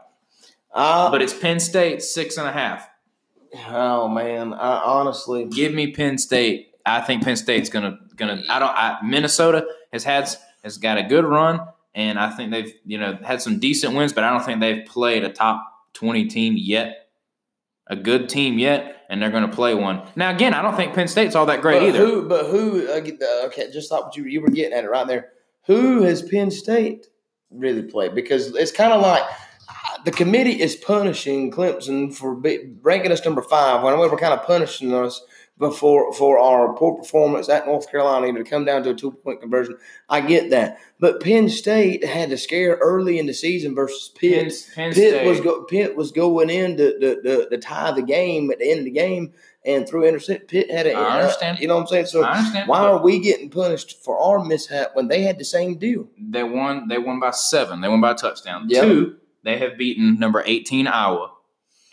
Uh, 0.73 1.09
But 1.11 1.21
it's 1.21 1.33
Penn 1.33 1.59
State 1.59 2.01
six 2.01 2.37
and 2.37 2.47
a 2.47 2.51
half. 2.51 2.87
oh 3.69 4.07
man, 4.07 4.53
I 4.53 4.81
honestly, 4.83 5.45
Give 5.45 5.73
me 5.73 5.91
Penn 5.91 6.17
State. 6.17 6.67
I 6.85 7.01
think 7.01 7.23
Penn 7.23 7.35
State's 7.35 7.69
gonna 7.69 7.97
gonna. 8.15 8.43
I 8.49 8.59
don't. 8.59 8.69
I, 8.69 8.97
Minnesota 9.03 9.65
has 9.91 10.03
had 10.03 10.29
has 10.63 10.77
got 10.77 10.97
a 10.97 11.03
good 11.03 11.25
run, 11.25 11.61
and 11.93 12.19
I 12.19 12.29
think 12.29 12.51
they've 12.51 12.73
you 12.85 12.97
know 12.97 13.17
had 13.23 13.41
some 13.41 13.59
decent 13.59 13.95
wins, 13.95 14.13
but 14.13 14.23
I 14.23 14.29
don't 14.29 14.43
think 14.43 14.59
they've 14.59 14.85
played 14.85 15.23
a 15.23 15.29
top 15.31 15.63
twenty 15.93 16.25
team 16.25 16.55
yet, 16.57 17.09
a 17.87 17.95
good 17.95 18.29
team 18.29 18.59
yet, 18.59 19.05
and 19.09 19.21
they're 19.21 19.31
gonna 19.31 19.47
play 19.47 19.73
one. 19.73 20.03
Now 20.15 20.31
again, 20.31 20.53
I 20.53 20.61
don't 20.61 20.75
think 20.75 20.93
Penn 20.93 21.07
State's 21.07 21.35
all 21.35 21.45
that 21.47 21.61
great 21.61 21.79
but 21.79 21.89
either. 21.89 21.99
Who, 21.99 22.27
but 22.27 22.45
who? 22.47 22.87
Uh, 22.87 23.01
okay, 23.47 23.71
just 23.71 23.89
thought 23.89 24.05
what 24.05 24.15
you 24.15 24.25
you 24.25 24.41
were 24.41 24.49
getting 24.49 24.73
at 24.73 24.83
it 24.83 24.89
right 24.89 25.07
there. 25.07 25.29
Who 25.67 26.03
has 26.03 26.21
Penn 26.21 26.51
State 26.51 27.07
really 27.51 27.83
played? 27.83 28.15
Because 28.15 28.55
it's 28.55 28.71
kind 28.71 28.93
of 28.93 29.01
like 29.01 29.23
uh, 29.23 30.03
the 30.05 30.11
committee 30.11 30.61
is 30.61 30.75
punishing 30.75 31.51
Clemson 31.51 32.13
for 32.13 32.35
be, 32.35 32.73
ranking 32.81 33.11
us 33.11 33.23
number 33.23 33.41
five. 33.41 33.83
When 33.83 33.99
we 33.99 34.07
were 34.07 34.17
kind 34.17 34.33
of 34.33 34.45
punishing 34.45 34.93
us 34.93 35.21
before 35.57 36.11
for 36.13 36.39
our 36.39 36.73
poor 36.73 36.97
performance 36.97 37.47
at 37.47 37.67
North 37.67 37.89
Carolina 37.91 38.33
to 38.33 38.43
come 38.43 38.65
down 38.65 38.83
to 38.83 38.89
a 38.89 38.95
two 38.95 39.11
point 39.11 39.41
conversion. 39.41 39.77
I 40.09 40.21
get 40.21 40.49
that, 40.49 40.79
but 40.99 41.21
Penn 41.21 41.49
State 41.49 42.03
had 42.03 42.31
to 42.31 42.37
scare 42.37 42.77
early 42.81 43.19
in 43.19 43.27
the 43.27 43.33
season 43.33 43.75
versus 43.75 44.09
Pitt. 44.15 44.47
Penn, 44.47 44.51
Penn 44.75 44.93
Pitt 44.93 45.13
State 45.13 45.27
was 45.27 45.39
go, 45.39 45.63
Pitt 45.63 45.95
was 45.95 46.11
going 46.11 46.49
in 46.49 46.77
to, 46.77 46.99
to, 46.99 47.21
to, 47.21 47.49
to 47.49 47.57
tie 47.57 47.91
the 47.91 48.01
game 48.01 48.49
at 48.51 48.57
the 48.57 48.71
end 48.71 48.79
of 48.79 48.85
the 48.85 48.91
game, 48.91 49.33
and 49.63 49.87
through 49.87 50.05
intercept, 50.05 50.49
Pitt 50.49 50.71
had 50.71 50.87
a. 50.87 50.93
I 50.93 51.19
uh, 51.19 51.21
understand. 51.21 51.59
you 51.59 51.67
know 51.67 51.75
what 51.75 51.81
I'm 51.81 51.87
saying? 51.87 52.05
So 52.07 52.23
I 52.23 52.37
understand. 52.37 52.67
why 52.67 52.79
are 52.79 53.01
we 53.01 53.19
getting 53.19 53.49
punished 53.49 54.03
for 54.03 54.19
our 54.19 54.43
mishap 54.43 54.95
when 54.95 55.09
they 55.09 55.21
had 55.21 55.37
the 55.37 55.45
same 55.45 55.77
deal? 55.77 56.07
they 56.19 56.43
won? 56.43 56.87
They 56.87 56.97
won 56.97 57.19
by 57.19 57.31
seven. 57.31 57.81
They 57.81 57.87
won 57.87 58.01
by 58.01 58.11
a 58.11 58.15
touchdown. 58.15 58.65
Yep. 58.67 58.83
Two, 58.83 59.17
they 59.43 59.59
have 59.59 59.77
beaten 59.77 60.17
number 60.17 60.41
eighteen 60.47 60.87
Iowa, 60.87 61.31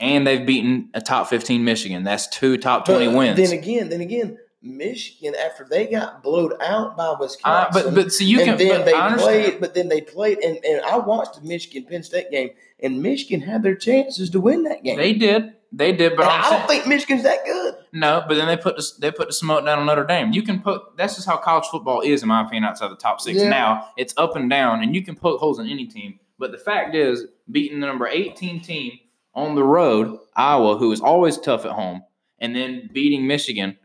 and 0.01 0.27
they've 0.27 0.45
beaten 0.47 0.91
a 0.95 1.01
top 1.01 1.29
fifteen 1.29 1.65
Michigan. 1.65 2.05
That's 2.05 2.27
two 2.29 2.57
top 2.57 2.85
twenty 2.85 3.07
But 3.07 3.17
wins. 3.17 3.37
Then 3.37 3.59
again, 3.59 3.89
then 3.89 4.01
again, 4.01 4.39
Michigan 4.63 5.35
after 5.37 5.65
they 5.69 5.87
got 5.87 6.23
blowed 6.23 6.55
out 6.61 6.97
by 6.97 7.07
Uh, 7.07 7.17
Wisconsin. 7.19 7.83
but 7.85 7.95
but 7.95 8.13
so 8.13 8.25
you 8.25 8.41
and 8.41 8.47
can. 8.51 8.59
then 8.59 8.81
but 8.81 8.85
they 8.85 9.23
played, 9.23 9.61
but 9.61 9.75
then 9.75 9.89
they 9.89 10.01
played, 10.01 10.39
and, 10.39 10.59
and 10.65 10.81
I 10.83 10.99
watched 10.99 11.41
the 11.41 11.47
Michigan 11.47 11.85
Penn 11.89 12.03
State 12.03 12.31
game, 12.31 12.51
and 12.81 13.03
Michigan 13.03 13.41
had 13.41 13.63
their 13.63 13.77
chances 13.77 14.31
to 14.31 14.41
win 14.41 14.65
that 14.65 14.83
game. 14.83 14.97
They 14.97 15.13
did. 15.13 15.53
They 15.71 15.93
did. 15.93 16.17
But 16.17 16.27
I 16.27 16.49
don't 16.49 16.67
think 16.67 16.87
Michigan's 16.87 17.25
that 17.25 17.45
good. 17.45 17.75
no. 17.93 18.25
But 18.27 18.35
then 18.37 18.47
they 18.49 18.57
put 18.57 18.77
the, 18.77 18.91
they 19.01 19.11
put 19.11 19.29
the 19.29 19.35
smoke 19.35 19.65
down 19.67 19.79
on 19.79 19.85
Notre 19.87 20.05
Dame. 20.07 20.33
You 20.33 20.43
can 20.43 20.61
put. 20.61 20.97
That's 20.97 21.15
just 21.17 21.27
how 21.29 21.37
college 21.37 21.67
football 21.67 22.01
is, 22.01 22.23
in 22.23 22.29
my 22.29 22.41
opinion. 22.41 22.65
Outside 22.65 22.91
the 22.91 22.97
top 22.97 23.21
six, 23.21 23.39
Yeah. 23.39 23.51
now 23.51 23.89
it's 23.97 24.15
up 24.17 24.35
and 24.35 24.49
down, 24.49 24.83
and 24.83 24.95
you 24.95 25.03
can 25.05 25.15
poke 25.15 25.41
holes 25.41 25.59
in 25.59 25.69
any 25.69 25.87
team. 25.87 26.19
But 26.39 26.53
the 26.53 26.59
fact 26.59 26.95
is, 26.95 27.27
beating 27.51 27.81
the 27.81 27.87
number 27.87 28.07
eighteen 28.09 28.61
team 28.61 28.99
on 29.38 29.55
the 29.55 29.64
road, 29.64 30.18
Iowa, 30.37 30.77
who 30.77 30.90
is 30.92 31.01
always 31.01 31.38
tough 31.38 31.64
at 31.64 31.72
home, 31.72 32.03
and 32.38 32.55
then 32.55 32.90
beating 32.92 33.27
Michigan, 33.27 33.79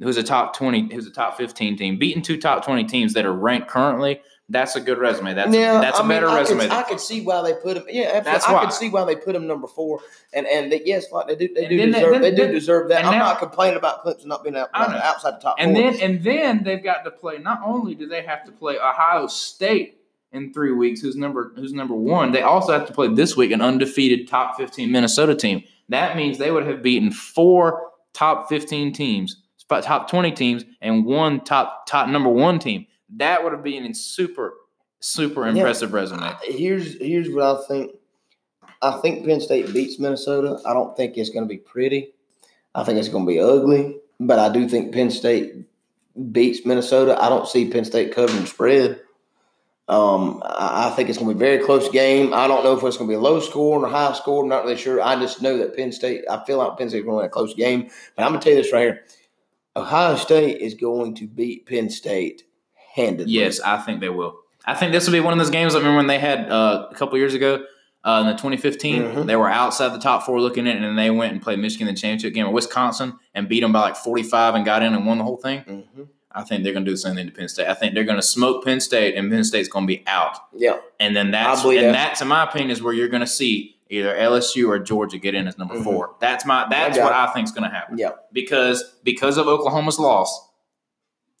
who's 0.00 0.16
a 0.16 0.22
top 0.22 0.56
twenty, 0.56 0.92
who's 0.92 1.06
a 1.06 1.10
top 1.12 1.36
fifteen 1.36 1.76
team, 1.76 1.98
beating 1.98 2.22
two 2.22 2.38
top 2.40 2.64
twenty 2.64 2.84
teams 2.84 3.12
that 3.14 3.26
are 3.26 3.32
ranked 3.32 3.68
currently. 3.68 4.20
That's 4.50 4.76
a 4.76 4.80
good 4.80 4.98
resume. 4.98 5.32
That's 5.32 5.54
Yeah, 5.54 5.78
a, 5.78 5.80
that's 5.80 5.98
a 5.98 6.02
I 6.02 6.06
mean, 6.06 6.08
better 6.16 6.28
I 6.28 6.40
resume. 6.40 6.60
Could, 6.60 6.70
I 6.70 6.82
could 6.82 7.00
see 7.00 7.22
why 7.22 7.40
they 7.40 7.54
put 7.54 7.78
him. 7.78 7.84
Yeah, 7.88 8.02
absolutely. 8.12 8.30
That's 8.32 8.44
I 8.46 8.52
why. 8.52 8.64
could 8.64 8.72
see 8.74 8.90
why 8.90 9.04
they 9.06 9.16
put 9.16 9.34
him 9.34 9.46
number 9.46 9.66
four. 9.66 10.00
And 10.34 10.46
and 10.46 10.70
they, 10.70 10.82
yes, 10.84 11.10
like 11.10 11.28
they 11.28 11.36
do, 11.36 11.48
they 11.54 11.62
And 11.62 11.70
do 11.70 11.76
then 11.78 11.90
they- 11.92 11.98
deserve. 12.00 12.12
then- 12.12 12.20
they 12.22 12.30
do 12.32 12.36
then- 12.44 12.52
deserve 12.52 12.88
that. 12.90 13.04
I'm 13.06 13.12
now- 13.12 13.24
not 13.24 13.38
complaining 13.38 13.78
about 13.78 14.04
Clemson 14.04 14.26
not 14.26 14.42
being 14.44 14.54
out, 14.56 14.68
outside 14.74 15.36
the 15.36 15.40
top 15.40 15.56
And 15.58 15.74
four. 15.74 15.90
then 15.92 16.00
and 16.00 16.22
then 16.22 16.62
they've 16.62 16.82
got 16.84 17.04
to 17.04 17.10
play. 17.10 17.38
Not 17.38 17.60
only 17.64 17.94
do 17.94 18.06
they 18.06 18.22
have 18.22 18.44
to 18.44 18.52
play 18.52 18.76
Ohio 18.78 19.28
State 19.28 19.96
in 20.34 20.52
three 20.52 20.72
weeks, 20.72 21.00
who's 21.00 21.16
number 21.16 21.52
who's 21.56 21.72
number 21.72 21.94
one, 21.94 22.32
they 22.32 22.42
also 22.42 22.72
have 22.72 22.86
to 22.86 22.92
play 22.92 23.08
this 23.08 23.36
week 23.36 23.52
an 23.52 23.62
undefeated 23.62 24.28
top 24.28 24.56
fifteen 24.56 24.92
Minnesota 24.92 25.34
team. 25.34 25.62
That 25.88 26.16
means 26.16 26.36
they 26.36 26.50
would 26.50 26.66
have 26.66 26.82
beaten 26.82 27.10
four 27.10 27.90
top 28.12 28.48
fifteen 28.48 28.92
teams, 28.92 29.40
top 29.68 30.10
twenty 30.10 30.32
teams, 30.32 30.64
and 30.82 31.06
one 31.06 31.40
top 31.40 31.86
top 31.86 32.08
number 32.08 32.28
one 32.28 32.58
team. 32.58 32.86
That 33.16 33.42
would 33.44 33.52
have 33.52 33.62
been 33.62 33.86
a 33.86 33.94
super 33.94 34.54
super 35.00 35.46
impressive 35.46 35.92
resume. 35.92 36.22
Uh, 36.22 36.36
here's 36.42 36.98
here's 36.98 37.30
what 37.30 37.44
I 37.44 37.66
think. 37.66 37.92
I 38.82 38.98
think 39.00 39.24
Penn 39.24 39.40
State 39.40 39.72
beats 39.72 39.98
Minnesota. 39.98 40.60
I 40.66 40.74
don't 40.74 40.94
think 40.96 41.16
it's 41.16 41.30
going 41.30 41.44
to 41.44 41.48
be 41.48 41.56
pretty. 41.56 42.12
I 42.74 42.84
think 42.84 42.98
it's 42.98 43.08
going 43.08 43.24
to 43.24 43.28
be 43.28 43.40
ugly. 43.40 43.98
But 44.20 44.38
I 44.38 44.52
do 44.52 44.68
think 44.68 44.92
Penn 44.92 45.10
State 45.10 45.54
beats 46.32 46.66
Minnesota. 46.66 47.16
I 47.20 47.28
don't 47.28 47.48
see 47.48 47.70
Penn 47.70 47.84
State 47.84 48.14
covering 48.14 48.46
spread. 48.46 49.00
Um, 49.86 50.42
I, 50.46 50.90
think 50.96 51.10
it's 51.10 51.18
going 51.18 51.30
to 51.30 51.34
be 51.34 51.44
a 51.44 51.48
very 51.50 51.64
close 51.64 51.90
game. 51.90 52.32
I 52.32 52.48
don't 52.48 52.64
know 52.64 52.74
if 52.74 52.82
it's 52.82 52.96
going 52.96 53.08
to 53.08 53.12
be 53.12 53.16
a 53.16 53.20
low 53.20 53.38
score 53.40 53.80
or 53.80 53.86
a 53.86 53.90
high 53.90 54.14
score. 54.14 54.42
I'm 54.42 54.48
not 54.48 54.64
really 54.64 54.78
sure. 54.78 55.02
I 55.02 55.16
just 55.16 55.42
know 55.42 55.58
that 55.58 55.76
Penn 55.76 55.92
State. 55.92 56.24
I 56.30 56.42
feel 56.44 56.56
like 56.56 56.78
Penn 56.78 56.88
State's 56.88 57.04
going 57.04 57.14
to 57.14 57.18
win 57.18 57.26
a 57.26 57.28
close 57.28 57.52
game. 57.54 57.90
But 58.16 58.22
I'm 58.24 58.30
going 58.30 58.40
to 58.40 58.44
tell 58.44 58.56
you 58.56 58.62
this 58.62 58.72
right 58.72 58.80
here: 58.80 59.04
Ohio 59.76 60.16
State 60.16 60.62
is 60.62 60.72
going 60.74 61.14
to 61.16 61.26
beat 61.26 61.66
Penn 61.66 61.90
State 61.90 62.44
handedly. 62.94 63.32
Yes, 63.34 63.60
I 63.60 63.76
think 63.78 64.00
they 64.00 64.08
will. 64.08 64.36
I 64.64 64.74
think 64.74 64.92
this 64.92 65.06
will 65.06 65.12
be 65.12 65.20
one 65.20 65.34
of 65.34 65.38
those 65.38 65.50
games. 65.50 65.74
I 65.74 65.78
remember 65.78 65.98
when 65.98 66.06
they 66.06 66.18
had 66.18 66.50
uh, 66.50 66.88
a 66.90 66.94
couple 66.94 67.18
years 67.18 67.34
ago 67.34 67.64
uh, 68.04 68.20
in 68.22 68.26
the 68.28 68.32
2015. 68.32 69.02
Mhm. 69.02 69.26
They 69.26 69.36
were 69.36 69.50
outside 69.50 69.88
the 69.90 69.98
top 69.98 70.22
four 70.22 70.40
looking 70.40 70.66
at 70.66 70.76
it, 70.76 70.76
and 70.76 70.84
then 70.84 70.96
they 70.96 71.10
went 71.10 71.32
and 71.32 71.42
played 71.42 71.58
Michigan 71.58 71.88
in 71.88 71.94
the 71.94 72.00
championship 72.00 72.32
game 72.32 72.46
of 72.46 72.52
Wisconsin 72.52 73.18
and 73.34 73.48
beat 73.50 73.60
them 73.60 73.72
by 73.72 73.80
like 73.80 73.96
45 73.96 74.54
and 74.54 74.64
got 74.64 74.82
in 74.82 74.94
and 74.94 75.06
won 75.06 75.18
the 75.18 75.24
whole 75.24 75.36
thing. 75.36 75.60
hmm 75.60 76.02
I 76.34 76.42
think 76.42 76.64
they're 76.64 76.72
going 76.72 76.84
to 76.84 76.88
do 76.90 76.94
the 76.94 76.98
same 76.98 77.14
thing 77.14 77.26
to 77.26 77.32
Penn 77.32 77.48
State. 77.48 77.68
I 77.68 77.74
think 77.74 77.94
they're 77.94 78.04
going 78.04 78.16
to 78.18 78.22
smoke 78.22 78.64
Penn 78.64 78.80
State, 78.80 79.14
and 79.16 79.30
Penn 79.30 79.44
State's 79.44 79.68
going 79.68 79.86
to 79.86 79.86
be 79.86 80.02
out. 80.06 80.36
Yeah. 80.56 80.78
And 80.98 81.14
then 81.14 81.30
that's 81.30 81.62
and 81.64 81.76
that. 81.78 81.92
that's 81.92 82.20
in 82.20 82.28
my 82.28 82.42
opinion 82.44 82.70
is 82.70 82.82
where 82.82 82.92
you're 82.92 83.08
going 83.08 83.20
to 83.20 83.26
see 83.26 83.76
either 83.90 84.14
LSU 84.16 84.68
or 84.68 84.78
Georgia 84.78 85.18
get 85.18 85.34
in 85.34 85.46
as 85.46 85.56
number 85.58 85.74
Mhm. 85.76 85.84
four. 85.84 86.16
That's 86.20 86.44
my 86.44 86.66
that's 86.68 86.96
got 86.96 87.04
what 87.04 87.12
it. 87.12 87.16
I 87.16 87.32
think 87.32 87.44
is 87.44 87.52
going 87.52 87.68
to 87.70 87.74
happen 87.74 87.98
Yeah. 87.98 88.10
because 88.32 88.82
because 89.04 89.36
of 89.38 89.46
Oklahoma's 89.46 89.98
loss 89.98 90.48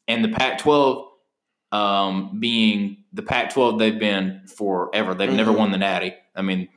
and 0.06 0.22
the 0.24 0.28
Pac-12 0.28 1.08
um, 1.72 2.36
being 2.38 2.98
the 3.12 3.22
Pac-12 3.22 3.78
they've 3.78 3.98
been 3.98 4.42
forever. 4.46 5.14
They've 5.14 5.32
never 5.32 5.50
Mhm. 5.52 5.58
won 5.58 5.72
the 5.72 5.78
Natty. 5.78 6.14
I 6.36 6.42
mean, 6.42 6.68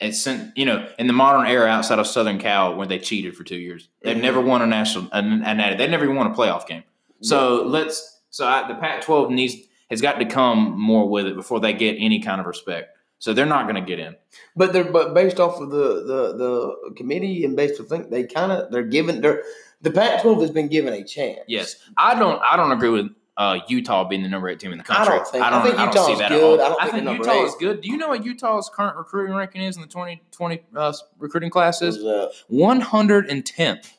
it's 0.00 0.26
you 0.54 0.64
know 0.64 0.86
in 0.98 1.06
the 1.08 1.12
modern 1.12 1.46
era 1.46 1.66
outside 1.68 1.98
of 1.98 2.06
Southern 2.06 2.38
Cal 2.38 2.74
where 2.76 2.86
they 2.86 2.98
cheated 2.98 3.36
for 3.36 3.44
two 3.44 3.56
years. 3.58 3.88
They've 4.02 4.16
Mhm. 4.16 4.22
never 4.22 4.40
won 4.40 4.62
a 4.62 4.66
national 4.66 5.08
a, 5.12 5.18
a 5.18 5.22
Natty. 5.22 5.76
They 5.76 5.86
never 5.88 6.04
even 6.04 6.16
won 6.16 6.28
a 6.28 6.34
playoff 6.34 6.66
game. 6.66 6.84
So 7.20 7.64
let's 7.66 8.20
so 8.30 8.46
I, 8.46 8.68
the 8.68 8.74
Pac-12 8.74 9.30
needs 9.30 9.56
has 9.90 10.00
got 10.00 10.18
to 10.18 10.24
come 10.26 10.78
more 10.78 11.08
with 11.08 11.26
it 11.26 11.34
before 11.34 11.60
they 11.60 11.72
get 11.72 11.96
any 11.98 12.20
kind 12.20 12.40
of 12.40 12.46
respect. 12.46 12.96
So 13.18 13.32
they're 13.34 13.46
not 13.46 13.64
going 13.64 13.74
to 13.74 13.80
get 13.86 13.98
in. 13.98 14.14
But 14.54 14.72
they're 14.72 14.84
but 14.84 15.14
based 15.14 15.40
off 15.40 15.60
of 15.60 15.70
the 15.70 16.04
the, 16.04 16.36
the 16.36 16.94
committee 16.96 17.44
and 17.44 17.56
based 17.56 17.80
off 17.80 17.88
think 17.88 18.10
they 18.10 18.24
kind 18.24 18.52
of 18.52 18.70
they're 18.70 18.82
given 18.84 19.20
they're 19.20 19.42
the 19.80 19.90
Pac-12 19.90 20.40
has 20.40 20.50
been 20.50 20.68
given 20.68 20.92
a 20.92 21.04
chance. 21.04 21.40
Yes, 21.48 21.76
I 21.96 22.18
don't. 22.18 22.40
I 22.42 22.56
don't 22.56 22.72
agree 22.72 22.88
with 22.90 23.08
uh, 23.36 23.60
Utah 23.68 24.02
being 24.08 24.22
the 24.24 24.28
number 24.28 24.48
eight 24.48 24.58
team 24.58 24.72
in 24.72 24.78
the 24.78 24.84
I 24.84 24.86
country. 24.96 25.14
don't 25.16 25.28
think- 25.28 25.44
I 25.44 25.50
don't, 25.50 25.60
I 25.60 25.64
think 25.64 25.78
I 25.78 25.90
don't 25.92 26.06
see 26.06 26.14
that 26.16 26.28
good. 26.30 26.58
at 26.60 26.66
all. 26.70 26.76
I 26.80 26.84
don't 26.86 26.92
think 26.92 27.06
think 27.06 27.18
Utah 27.18 27.32
eight. 27.32 27.44
is 27.44 27.54
good. 27.60 27.80
Do 27.82 27.88
you 27.88 27.96
know 27.96 28.08
what 28.08 28.24
Utah's 28.24 28.68
current 28.74 28.96
recruiting 28.96 29.36
ranking 29.36 29.62
is 29.62 29.76
in 29.76 29.82
the 29.82 29.86
2020 29.88 30.62
uh, 30.74 30.92
recruiting 31.18 31.48
class 31.50 31.80
Is, 31.80 31.96
is? 31.98 32.04
uh, 32.04 32.32
110th. 32.50 33.92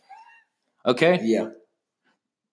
Okay. 0.86 1.20
yeah. 1.24 1.50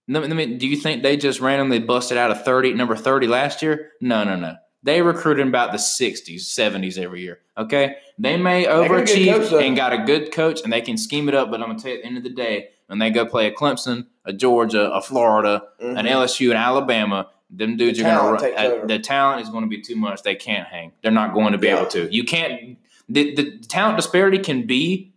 Let 0.09 0.23
me, 0.23 0.29
let 0.29 0.37
me- 0.37 0.57
do 0.57 0.67
you 0.69 0.77
think 0.77 1.03
they 1.03 1.17
just 1.17 1.41
randomly 1.41 1.79
busted 1.81 2.17
out 2.17 2.31
a 2.31 2.35
30 2.35 2.75
number 2.75 2.95
30 2.97 3.27
last 3.27 3.63
year? 3.63 3.91
No, 4.01 4.25
no, 4.25 4.37
no. 4.37 4.57
They 4.83 5.03
recruit 5.03 5.41
in 5.41 5.49
about 5.49 5.73
the 5.73 5.79
60s, 5.79 6.43
70s 6.43 6.97
every 6.97 7.21
year. 7.23 7.41
Okay. 7.59 7.97
They 8.19 8.37
may 8.37 8.65
got 8.67 8.85
a 8.85 8.89
good 8.89 8.91
overachieve 9.09 9.49
coach, 9.51 9.63
and 9.65 9.77
got 9.77 9.93
a 9.93 9.99
good 10.05 10.31
coach 10.33 10.61
and 10.63 10.73
they 10.73 10.81
can 10.81 10.97
scheme 10.97 11.29
it 11.29 11.35
up. 11.35 11.51
But 11.51 11.61
I'm 11.61 11.67
going 11.67 11.79
to 11.79 11.83
tell 11.83 11.91
you 11.93 11.97
at 11.99 12.03
the 12.03 12.07
end 12.09 12.17
of 12.19 12.23
the 12.23 12.31
day, 12.31 12.69
when 12.87 13.01
they 13.01 13.11
go 13.11 13.27
play 13.27 13.49
a 13.49 13.53
Clemson, 13.53 14.07
a 14.25 14.33
Georgia, 14.33 14.93
a 14.93 15.03
Florida, 15.03 15.63
an 15.81 15.97
Mhm. 15.97 16.09
LSU 16.09 16.51
and 16.51 16.59
Alabama, 16.59 17.29
them 17.51 17.77
dudes 17.77 17.99
The 17.99 18.05
are 18.05 18.17
gonna 18.17 18.33
run. 18.79 18.87
The 18.87 18.99
talent 19.01 19.43
is 19.43 19.49
going 19.49 19.65
to 19.65 19.69
be 19.69 19.81
too 19.81 19.97
much. 19.97 20.23
They 20.23 20.37
can't 20.37 20.69
hang. 20.69 20.93
They're 21.03 21.11
not 21.11 21.35
going 21.35 21.51
to 21.53 21.59
be 21.59 21.67
Yeah. 21.67 21.79
able 21.81 21.91
to. 21.91 22.09
You 22.15 22.23
can't. 22.23 22.79
The, 23.09 23.35
the 23.35 23.59
talent 23.67 23.97
disparity 23.97 24.39
can 24.39 24.67
be, 24.67 25.15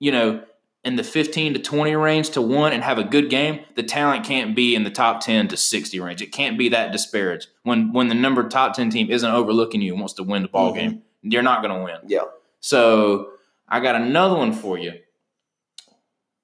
you 0.00 0.10
know, 0.12 0.42
in 0.86 0.94
the 0.96 1.02
15 1.04 1.54
to 1.54 1.58
20 1.58 1.96
range 1.96 2.30
to 2.30 2.40
one 2.40 2.72
and 2.72 2.82
have 2.82 2.96
a 2.98 3.04
good 3.04 3.28
game. 3.28 3.60
The 3.74 3.82
talent 3.82 4.24
can't 4.24 4.54
be 4.54 4.74
in 4.76 4.84
the 4.84 4.90
top 4.90 5.20
10 5.20 5.48
to 5.48 5.56
60 5.56 5.98
range. 6.00 6.22
It 6.22 6.32
can't 6.32 6.56
be 6.56 6.68
that 6.70 6.92
disparage. 6.92 7.48
When 7.64 7.92
when 7.92 8.08
the 8.08 8.14
number 8.14 8.48
top 8.48 8.74
10 8.74 8.90
team 8.90 9.10
isn't 9.10 9.30
overlooking 9.30 9.82
you 9.82 9.92
and 9.92 10.00
wants 10.00 10.14
to 10.14 10.22
win 10.22 10.42
the 10.42 10.48
ball 10.48 10.72
Mhm. 10.72 10.76
game, 10.76 11.02
you're 11.22 11.42
not 11.42 11.60
going 11.62 11.76
to 11.76 11.84
win. 11.84 11.98
Yeah. 12.06 12.22
So 12.60 13.30
I 13.68 13.80
got 13.80 13.96
another 13.96 14.36
one 14.36 14.52
for 14.52 14.78
you. 14.78 14.92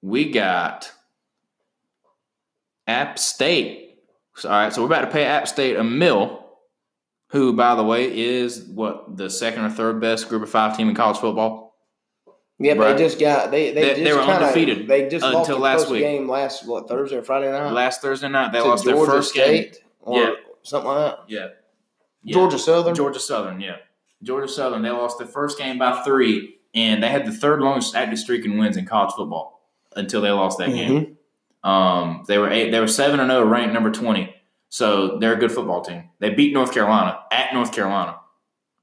We 0.01 0.29
got 0.29 0.91
App 2.85 3.17
State 3.17 3.79
all 4.43 4.49
right, 4.49 4.73
so 4.73 4.81
we're 4.81 4.87
about 4.87 5.01
to 5.01 5.11
pay 5.11 5.25
App 5.25 5.47
State 5.47 5.75
a 5.77 5.83
mill, 5.83 6.43
who, 7.27 7.53
by 7.53 7.75
the 7.75 7.83
way, 7.83 8.05
is 8.17 8.63
what 8.63 9.15
the 9.15 9.29
second 9.29 9.63
or 9.63 9.69
third 9.69 10.01
best 10.01 10.27
Group 10.27 10.41
of 10.41 10.49
Five 10.49 10.75
team 10.75 10.89
in 10.89 10.95
college 10.95 11.17
football. 11.19 11.62
Yeah, 12.63 12.75
but 12.75 12.83
Right. 12.83 12.97
they 12.97 13.03
just 13.03 13.19
got 13.19 13.51
they 13.51 13.71
they, 13.71 13.81
They- 13.81 13.89
just 13.89 14.03
they 14.03 14.13
were 14.13 14.19
kinda- 14.19 14.33
undefeated 14.35 14.87
They 14.87 15.09
just 15.09 15.23
lost 15.23 15.35
until 15.49 15.55
the 15.57 15.61
last 15.63 15.79
first 15.81 15.91
week. 15.91 16.01
game 16.01 16.29
last 16.29 16.67
what 16.67 16.87
Thursday 16.87 17.17
or 17.17 17.23
Friday 17.23 17.51
night. 17.51 17.71
Last 17.71 18.01
Thursday 18.01 18.29
night, 18.29 18.51
they 18.53 18.59
to 18.59 18.65
lost 18.65 18.85
their 18.85 18.95
Georgia 18.95 19.11
first 19.11 19.33
game. 19.33 19.45
State 19.71 19.83
or 20.01 20.19
Yeah. 20.19 20.29
something 20.63 20.89
like 20.91 20.97
that. 21.11 21.19
Yeah. 21.27 21.47
Yeah. 22.23 22.33
Georgia 22.33 22.57
Southern. 22.59 22.95
Georgia 22.95 23.19
Southern, 23.19 23.59
yeah. 23.59 23.75
Georgia 24.21 24.47
Southern, 24.47 24.81
they 24.81 24.89
lost 24.91 25.17
their 25.17 25.27
first 25.27 25.57
game 25.57 25.77
by 25.77 25.91
three, 26.03 26.59
and 26.73 27.03
they 27.03 27.09
had 27.09 27.25
the 27.25 27.31
third 27.33 27.59
longest 27.61 27.95
active 27.95 28.17
streak 28.17 28.45
in 28.45 28.57
wins 28.57 28.77
in 28.77 28.85
college 28.85 29.13
football 29.13 29.67
until 29.97 30.21
they 30.21 30.31
lost 30.31 30.57
that 30.59 30.69
game. 30.69 31.17
Mhm. 31.63 31.69
Um, 31.69 32.23
they 32.27 32.37
were 32.37 32.49
eight, 32.49 32.71
they 32.71 32.79
were 32.79 32.87
seven 32.87 33.19
and 33.19 33.29
zero, 33.29 33.43
ranked 33.45 33.73
number 33.73 33.91
twenty. 33.91 34.33
So 34.69 35.17
they're 35.19 35.33
a 35.33 35.37
good 35.37 35.51
football 35.51 35.81
team. 35.81 36.09
They 36.19 36.29
beat 36.31 36.53
North 36.53 36.73
Carolina 36.73 37.19
at 37.31 37.53
North 37.53 37.71
Carolina. 37.73 38.15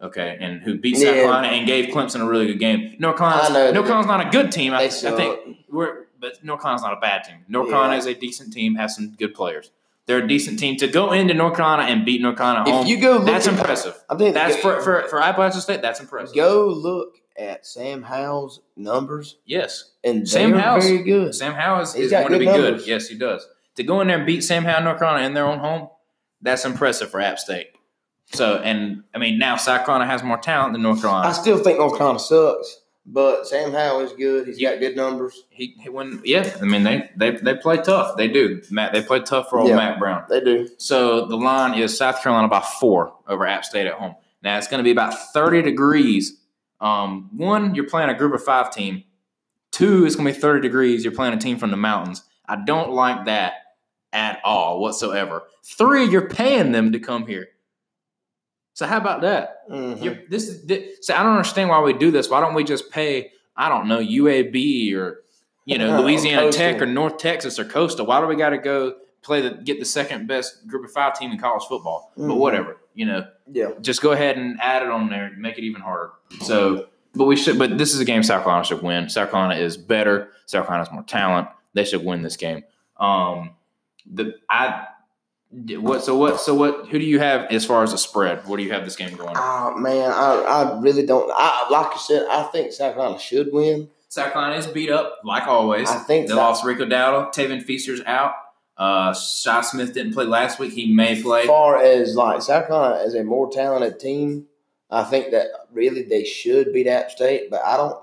Okay, 0.02 0.38
and 0.40 0.62
who 0.62 0.78
beat 0.78 0.96
South 0.96 1.04
Yeah. 1.06 1.12
Carolina 1.22 1.48
and 1.48 1.66
gave 1.66 1.86
Clemson 1.94 2.20
a 2.22 2.26
really 2.26 2.46
good 2.46 2.58
game. 2.58 2.96
North 2.98 3.18
Carolina's. 3.18 3.50
North 3.74 3.86
Carolina's 3.86 4.06
not 4.06 4.26
a 4.26 4.30
good 4.30 4.50
team. 4.50 4.72
I, 4.72 4.84
I 4.84 4.88
think 4.88 5.58
we're, 5.70 6.06
but 6.18 6.42
North 6.42 6.62
Carolina's 6.62 6.82
not 6.82 6.94
a 6.96 7.00
bad 7.00 7.24
team. 7.24 7.44
North 7.48 7.66
Yeah. 7.68 7.72
Carolina 7.74 7.96
is 7.98 8.06
a 8.06 8.14
decent 8.14 8.52
team, 8.52 8.76
has 8.76 8.94
some 8.96 9.10
good 9.18 9.34
players. 9.34 9.70
They're 10.06 10.24
a 10.24 10.26
decent 10.26 10.58
team 10.58 10.76
to 10.78 10.88
go 10.88 11.12
into 11.12 11.34
North 11.34 11.54
Carolina 11.56 11.82
and 11.84 12.04
beat 12.06 12.20
North 12.22 12.38
Carolina 12.38 12.68
home. 12.70 12.82
If 12.82 12.88
you 12.88 12.98
go 13.00 13.18
that's 13.22 13.46
at, 13.46 13.52
impressive. 13.58 14.02
I 14.08 14.16
think 14.16 14.34
That's 14.34 14.56
go, 14.56 14.62
for, 14.62 14.80
for 14.80 15.08
for 15.08 15.22
Appalachian 15.22 15.60
State. 15.60 15.82
That's 15.82 16.00
impressive. 16.00 16.34
go 16.34 16.66
look 16.68 17.18
at 17.38 17.64
Sam 17.66 18.02
Howell's 18.02 18.60
numbers, 18.76 19.36
Yes, 19.44 19.92
and 20.02 20.28
Sam 20.28 20.52
Howell's- 20.54 20.84
very 20.84 21.02
good. 21.04 21.34
Sam 21.34 21.52
Howell 21.52 21.82
is, 21.82 21.94
is 21.94 22.10
going 22.10 22.32
to 22.32 22.38
be 22.38 22.46
good 22.46 22.78
good. 22.78 22.86
Yes, 22.88 23.06
he 23.08 23.16
does. 23.16 23.46
To 23.76 23.82
go 23.84 24.00
in 24.00 24.08
there 24.08 24.16
and 24.16 24.26
beat 24.26 24.42
Sam 24.42 24.64
Howell, 24.64 24.82
North 24.82 24.98
Carolina 24.98 25.26
in 25.26 25.34
their 25.34 25.46
own 25.46 25.58
home, 25.58 25.88
that's 26.42 26.64
impressive 26.64 27.10
for 27.10 27.20
App 27.20 27.38
State. 27.38 27.68
So, 28.32 28.56
and 28.58 29.02
I 29.14 29.18
mean, 29.18 29.38
now 29.38 29.56
South 29.56 29.84
Carolina 29.84 30.10
has 30.10 30.22
more 30.22 30.38
talent 30.38 30.72
than 30.72 30.82
North 30.82 31.00
Carolina. 31.00 31.28
I 31.28 31.32
still 31.32 31.58
think 31.58 31.78
North 31.78 31.96
Carolina 31.98 32.20
sucks, 32.20 32.80
but 33.04 33.46
Sam 33.46 33.72
Howell 33.72 34.00
is 34.00 34.12
good. 34.12 34.46
He's 34.46 34.60
Yeah. 34.60 34.72
got 34.72 34.80
good 34.80 34.96
numbers. 34.96 35.42
He, 35.50 35.74
he 35.80 35.88
when 35.88 36.20
yeah, 36.24 36.56
I 36.60 36.64
mean 36.64 36.84
they 36.84 37.10
they 37.16 37.32
they 37.32 37.54
play 37.56 37.78
tough. 37.78 38.16
They 38.16 38.28
do. 38.28 38.62
Mack, 38.70 38.92
they 38.92 39.02
play 39.02 39.20
tough 39.20 39.50
for 39.50 39.58
old 39.58 39.68
Yeah. 39.68 39.76
Mack 39.76 39.98
Brown. 39.98 40.24
They 40.28 40.40
do. 40.40 40.68
So 40.78 41.26
the 41.26 41.36
line 41.36 41.78
is 41.78 41.96
South 41.98 42.22
Carolina 42.22 42.46
by 42.48 42.60
four 42.60 43.14
over 43.26 43.44
App 43.46 43.64
State 43.64 43.86
at 43.86 43.94
home. 43.94 44.14
Now 44.42 44.56
it's 44.58 44.68
going 44.68 44.78
to 44.78 44.84
be 44.84 44.92
about 44.92 45.12
30 45.32 45.62
degrees. 45.62 46.40
Um, 46.80 47.28
one, 47.36 47.74
you're 47.74 47.86
playing 47.88 48.08
a 48.10 48.14
group 48.14 48.32
of 48.32 48.42
five 48.42 48.72
team. 48.72 49.02
Two, 49.70 50.06
it's 50.06 50.16
going 50.16 50.26
to 50.26 50.32
be 50.32 50.40
30 50.40 50.62
degrees. 50.62 51.04
You're 51.04 51.12
playing 51.14 51.34
a 51.34 51.38
team 51.38 51.58
from 51.58 51.70
the 51.70 51.76
mountains. 51.76 52.22
I 52.48 52.56
don't 52.56 52.90
like 52.92 53.26
that 53.26 53.54
at 54.12 54.40
all 54.44 54.80
whatsoever. 54.80 55.42
Three, 55.64 56.04
you're 56.06 56.28
paying 56.28 56.72
them 56.72 56.92
to 56.92 56.98
come 56.98 57.26
here. 57.26 57.48
So 58.80 58.86
how 58.86 58.96
about 58.96 59.20
that? 59.20 59.68
Mhm. 59.68 60.02
You're, 60.02 60.18
this 60.30 60.48
is 60.48 60.64
this, 60.64 61.06
so 61.06 61.14
I 61.14 61.22
don't 61.22 61.32
understand 61.32 61.68
why 61.68 61.82
we 61.82 61.92
do 61.92 62.10
this. 62.10 62.30
Why 62.30 62.40
don't 62.40 62.54
we 62.54 62.64
just 62.64 62.90
pay? 62.90 63.30
I 63.54 63.68
don't 63.68 63.88
know 63.88 63.98
UAB 63.98 64.94
or 64.96 65.20
you 65.66 65.76
know 65.76 66.00
Louisiana 66.02 66.44
Coastal. 66.46 66.58
Tech 66.72 66.80
or 66.80 66.86
North 66.86 67.18
Texas 67.18 67.58
or 67.58 67.66
Coastal. 67.66 68.06
Why 68.06 68.22
do 68.22 68.26
we 68.26 68.36
got 68.36 68.50
to 68.50 68.56
go 68.58 68.94
play 69.20 69.42
the 69.42 69.50
get 69.50 69.80
the 69.80 69.84
second 69.84 70.28
best 70.28 70.66
Group 70.66 70.86
of 70.86 70.92
Five 70.92 71.18
team 71.18 71.30
in 71.30 71.36
college 71.38 71.64
football? 71.68 72.10
But 72.16 72.22
Mhm. 72.24 72.36
whatever, 72.38 72.78
you 72.94 73.04
know, 73.04 73.26
Yeah. 73.52 73.72
just 73.82 74.00
go 74.00 74.12
ahead 74.12 74.38
and 74.38 74.58
add 74.62 74.82
it 74.82 74.88
on 74.88 75.10
there, 75.10 75.30
make 75.36 75.58
it 75.58 75.64
even 75.64 75.82
harder. 75.82 76.12
So, 76.40 76.86
but 77.14 77.26
we 77.26 77.36
should. 77.36 77.58
But 77.58 77.76
this 77.76 77.92
is 77.92 78.00
a 78.00 78.06
game 78.06 78.22
South 78.22 78.44
Carolina 78.44 78.64
should 78.64 78.80
win. 78.82 79.10
South 79.10 79.30
Carolina 79.30 79.60
is 79.60 79.76
better. 79.76 80.30
South 80.46 80.64
Carolina 80.66 80.86
has 80.88 80.90
more 80.94 81.02
talent. 81.02 81.48
They 81.74 81.84
should 81.84 82.02
win 82.02 82.22
this 82.22 82.38
game. 82.38 82.64
Um, 82.98 83.50
the 84.10 84.36
I. 84.48 84.86
What 85.52 86.04
so 86.04 86.16
what 86.16 86.40
so 86.40 86.54
what 86.54 86.88
who 86.88 86.98
do 87.00 87.04
you 87.04 87.18
have 87.18 87.50
as 87.50 87.64
far 87.66 87.82
as 87.82 87.92
a 87.92 87.98
spread? 87.98 88.46
What 88.46 88.58
do 88.58 88.62
you 88.62 88.72
have 88.72 88.84
this 88.84 88.94
game 88.94 89.16
going? 89.16 89.34
Oh 89.36 89.74
man, 89.76 90.12
I, 90.12 90.42
I 90.76 90.80
really 90.80 91.04
don't. 91.04 91.28
I 91.34 91.66
like 91.70 91.92
I 91.92 91.96
said, 91.98 92.26
I 92.30 92.44
think 92.44 92.72
South 92.72 92.94
Carolina 92.94 93.18
should 93.18 93.52
win. 93.52 93.88
South 94.08 94.32
Carolina 94.32 94.56
is 94.58 94.68
beat 94.68 94.90
up 94.90 95.18
like 95.24 95.48
always. 95.48 95.90
I 95.90 95.96
think 95.98 96.26
they 96.28 96.34
South- 96.34 96.36
lost 96.38 96.64
Rico 96.64 96.84
Dowdle. 96.86 97.34
Tavien 97.34 97.62
Feaster's 97.64 98.00
out. 98.06 98.34
Uh, 98.76 99.12
Shi 99.12 99.62
Smith 99.64 99.92
didn't 99.92 100.14
play 100.14 100.24
last 100.24 100.58
week. 100.60 100.72
He 100.72 100.92
may 100.94 101.20
play. 101.20 101.40
As 101.42 101.46
far 101.48 101.82
as 101.82 102.14
like 102.14 102.42
South 102.42 102.68
Carolina 102.68 103.02
as 103.04 103.14
a 103.14 103.24
more 103.24 103.50
talented 103.50 103.98
team, 103.98 104.46
I 104.88 105.02
think 105.02 105.32
that 105.32 105.48
really 105.72 106.02
they 106.02 106.22
should 106.24 106.72
beat 106.72 106.86
App 106.86 107.10
State, 107.10 107.50
but 107.50 107.60
I 107.64 107.76
don't. 107.76 107.98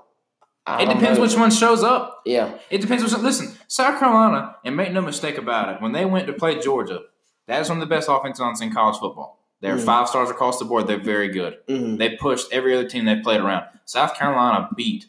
I 0.66 0.82
It 0.82 0.84
don't 0.86 0.98
depends 0.98 1.18
know. 1.18 1.22
which 1.24 1.34
one 1.36 1.50
shows 1.50 1.82
up. 1.82 2.20
Yeah, 2.26 2.58
It 2.68 2.82
depends 2.82 3.02
which. 3.02 3.14
Listen, 3.22 3.56
South 3.68 3.98
Carolina, 3.98 4.56
and 4.66 4.76
make 4.76 4.92
no 4.92 5.00
mistake 5.00 5.38
about 5.38 5.74
it, 5.74 5.80
when 5.80 5.92
they 5.92 6.04
went 6.04 6.26
to 6.26 6.34
play 6.34 6.58
Georgia, 6.60 7.00
that 7.48 7.60
is 7.60 7.68
one 7.68 7.78
of 7.78 7.80
the 7.88 7.92
best 7.94 8.08
offensive 8.08 8.44
lines 8.46 8.60
in 8.60 8.72
college 8.72 8.98
football. 8.98 9.40
They're 9.60 9.76
Mhm. 9.76 9.84
five 9.84 10.08
stars 10.08 10.30
across 10.30 10.60
the 10.60 10.64
board. 10.64 10.86
They're 10.86 10.98
very 11.14 11.28
good. 11.28 11.56
hmm 11.68 11.96
They 11.96 12.10
pushed 12.10 12.52
every 12.52 12.74
other 12.76 12.88
team 12.88 13.04
they 13.06 13.16
played 13.16 13.40
around. 13.40 13.64
South 13.86 14.14
Carolina 14.14 14.68
beat 14.76 15.06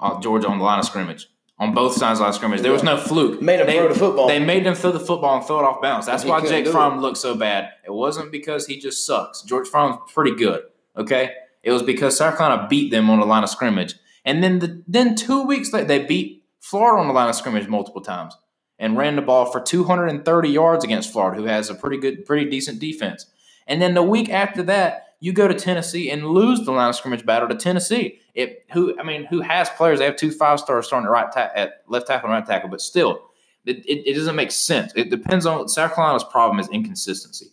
uh, 0.00 0.20
Georgia 0.20 0.48
on 0.48 0.58
the 0.58 0.64
line 0.64 0.78
of 0.80 0.84
scrimmage. 0.84 1.28
On 1.58 1.72
both 1.72 1.92
sides 1.94 2.14
of 2.14 2.18
the 2.18 2.22
line 2.24 2.28
of 2.30 2.34
scrimmage. 2.34 2.60
There 2.60 2.72
was 2.72 2.82
no 2.82 2.96
fluke. 2.98 3.40
made 3.40 3.60
them 3.60 3.68
They- 3.68 3.78
throw 3.78 3.88
the 3.88 3.94
football. 3.94 4.26
They 4.28 4.40
made 4.40 4.66
them 4.66 4.74
throw 4.74 4.90
the 4.90 5.00
football 5.00 5.36
and 5.36 5.46
throw 5.46 5.60
it 5.60 5.64
off 5.64 5.80
balance. 5.80 6.04
That's 6.04 6.24
He 6.24 6.28
why 6.28 6.40
Jake 6.44 6.66
Fromm 6.66 7.00
looked 7.00 7.16
so 7.16 7.34
bad. 7.36 7.70
It 7.86 7.92
wasn't 7.92 8.32
because 8.32 8.66
he 8.66 8.78
just 8.78 9.06
sucks. 9.06 9.42
George 9.42 9.68
Fromm's 9.68 9.96
pretty 10.12 10.34
good. 10.34 10.62
Okay, 10.96 11.30
it 11.62 11.70
was 11.70 11.82
because 11.82 12.16
South 12.18 12.36
Carolina 12.36 12.66
beat 12.68 12.90
them 12.90 13.08
on 13.08 13.20
the 13.20 13.24
line 13.26 13.44
of 13.44 13.48
scrimmage, 13.48 13.94
and 14.24 14.42
then 14.42 14.58
the 14.58 14.82
then 14.88 15.14
two 15.14 15.42
weeks 15.44 15.72
later 15.72 15.86
they 15.86 16.00
beat 16.04 16.44
Florida 16.60 17.00
on 17.00 17.06
the 17.06 17.14
line 17.14 17.28
of 17.28 17.34
scrimmage 17.36 17.68
multiple 17.68 18.00
times 18.02 18.36
and 18.84 18.98
ran 18.98 19.16
the 19.16 19.22
ball 19.22 19.46
for 19.46 19.62
230 19.62 20.48
yards 20.50 20.84
against 20.84 21.10
Florida, 21.10 21.40
who 21.40 21.46
has 21.46 21.70
a 21.70 21.74
pretty 21.74 21.96
good, 21.96 22.26
pretty 22.26 22.50
decent 22.50 22.78
defense. 22.78 23.24
And 23.66 23.80
then 23.80 23.94
the 23.94 24.02
week 24.02 24.28
after 24.28 24.62
that, 24.64 25.14
you 25.20 25.32
go 25.32 25.48
to 25.48 25.54
Tennessee 25.54 26.10
and 26.10 26.26
lose 26.26 26.60
the 26.66 26.70
line 26.70 26.90
of 26.90 26.94
scrimmage 26.94 27.24
battle 27.24 27.48
to 27.48 27.54
Tennessee. 27.54 28.18
It 28.34 28.66
who 28.74 28.94
I 29.00 29.02
mean, 29.02 29.24
who 29.24 29.40
has 29.40 29.70
players? 29.70 30.00
They 30.00 30.04
have 30.04 30.16
two 30.16 30.30
five 30.30 30.60
stars 30.60 30.86
starting 30.86 31.06
at 31.06 31.10
right 31.10 31.32
ta- 31.32 31.50
at 31.54 31.82
left 31.88 32.08
tackle 32.08 32.28
and 32.28 32.34
right 32.34 32.46
tackle, 32.46 32.68
but 32.68 32.82
still, 32.82 33.22
it, 33.64 33.78
it, 33.86 34.06
it 34.06 34.14
doesn't 34.16 34.36
make 34.36 34.52
sense. 34.52 34.92
It 34.94 35.08
depends 35.08 35.46
on 35.46 35.66
South 35.66 35.94
Carolina's 35.94 36.24
problem 36.24 36.60
is 36.60 36.68
inconsistency. 36.68 37.52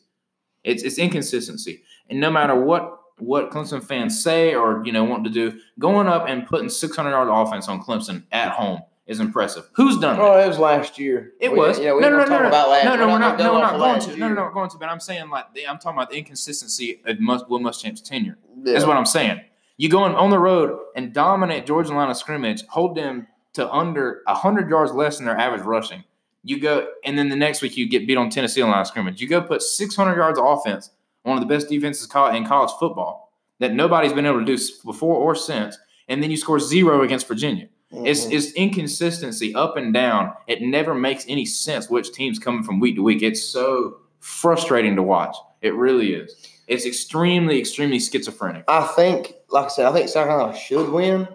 It's 0.66 0.84
it's 0.84 0.98
inconsistency, 0.98 1.82
and 2.10 2.20
no 2.20 2.30
matter 2.30 2.60
what 2.60 3.00
what 3.20 3.52
Clemson 3.52 3.82
fans 3.82 4.22
say 4.22 4.54
or 4.54 4.84
you 4.86 4.92
know 4.92 5.06
want 5.06 5.24
to 5.24 5.30
do, 5.30 5.58
going 5.80 6.08
up 6.08 6.28
and 6.28 6.46
putting 6.46 6.68
600 6.68 7.10
yard 7.10 7.30
offense 7.32 7.70
on 7.70 7.82
Clemson 7.82 8.24
at 8.34 8.52
home 8.52 8.82
is 9.12 9.20
impressive. 9.20 9.70
Who's 9.74 9.98
done 9.98 10.20
oh, 10.20 10.24
that? 10.24 10.40
Oh, 10.40 10.44
it 10.44 10.48
was 10.48 10.58
last 10.58 10.98
year. 10.98 11.34
It 11.40 11.52
We- 11.52 11.58
was. 11.58 11.78
Know, 11.78 11.96
we 11.96 12.02
no, 12.02 12.10
no, 12.10 12.24
no, 12.24 12.26
no, 12.26 12.48
about 12.48 12.70
last. 12.70 12.86
no, 12.86 12.96
no, 12.96 13.08
we're 13.08 13.20
not. 13.20 13.38
No, 13.38 13.54
we're 13.54 13.60
not 13.60 13.78
going 13.78 14.02
to. 14.02 14.18
No, 14.18 14.30
no, 14.30 14.46
no, 14.46 14.52
going 14.52 14.70
to. 14.70 14.78
But 14.78 14.90
I'm 14.90 15.00
saying 15.00 15.30
like 15.30 15.46
I'm 15.68 15.78
talking 15.78 15.98
about 15.98 16.10
the 16.10 16.18
inconsistency 16.18 17.02
of 17.06 17.18
Will 17.50 17.60
Muschamp's 17.60 18.02
tenure. 18.02 18.38
Yeah. 18.64 18.74
That's 18.74 18.86
what 18.86 18.98
I'm 18.98 19.06
saying. 19.06 19.42
You 19.78 19.90
go 19.90 20.04
on, 20.04 20.16
on 20.16 20.30
the 20.30 20.40
road 20.40 20.80
and 20.96 21.14
dominate 21.14 21.66
Georgia 21.66 21.94
line 21.94 22.10
of 22.10 22.18
scrimmage, 22.18 22.64
hold 22.68 22.96
them 22.96 23.28
to 23.54 23.70
under 23.72 24.22
hundred 24.28 24.70
yards 24.70 24.92
less 24.94 25.18
than 25.18 25.26
their 25.26 25.38
average 25.38 25.64
rushing. 25.64 26.04
You 26.44 26.60
go, 26.60 26.88
and 27.06 27.18
then 27.18 27.30
the 27.30 27.36
next 27.36 27.62
week 27.62 27.78
you 27.78 27.88
get 27.88 28.08
beat 28.08 28.18
on 28.18 28.30
Tennessee 28.30 28.64
line 28.64 28.80
of 28.80 28.88
scrimmage. 28.88 29.22
You 29.22 29.28
go 29.28 29.42
put 29.42 29.62
600 29.62 30.16
yards 30.16 30.40
of 30.40 30.46
offense, 30.46 30.90
one 31.24 31.38
of 31.38 31.48
the 31.48 31.54
best 31.54 31.70
defenses 31.70 32.06
in 32.06 32.46
college 32.46 32.72
football 32.80 33.32
that 33.60 33.74
nobody's 33.74 34.14
been 34.14 34.26
able 34.26 34.40
to 34.40 34.46
do 34.46 34.58
before 34.84 35.16
or 35.16 35.36
since, 35.36 35.78
and 36.08 36.22
then 36.22 36.32
you 36.32 36.38
score 36.38 36.60
zero 36.60 37.04
against 37.04 37.28
Virginia. 37.28 37.68
It's, 37.94 38.26
Mhm. 38.26 38.32
it's 38.34 38.52
inconsistency 38.54 39.54
up 39.56 39.78
and 39.78 39.94
down. 39.94 40.32
It 40.48 40.62
never 40.62 40.94
makes 40.96 41.26
any 41.28 41.46
sense 41.46 41.90
which 41.90 42.12
team's 42.14 42.40
coming 42.40 42.64
from 42.64 42.80
week 42.80 42.96
to 42.96 43.04
week. 43.04 43.22
It's 43.22 43.44
so 43.44 43.98
frustrating 44.20 44.96
to 44.96 45.04
watch. 45.04 45.36
It 45.62 45.76
really 45.76 46.14
is. 46.14 46.36
It's 46.68 46.86
extremely, 46.86 47.60
extremely 47.60 48.00
schizophrenic. 48.00 48.64
I 48.68 48.88
think, 48.96 49.34
like 49.50 49.66
I 49.66 49.68
said, 49.68 49.86
I 49.88 49.92
think 49.92 50.08
South 50.10 50.28
Carolina 50.28 50.58
should 50.58 50.90
win, 50.90 51.28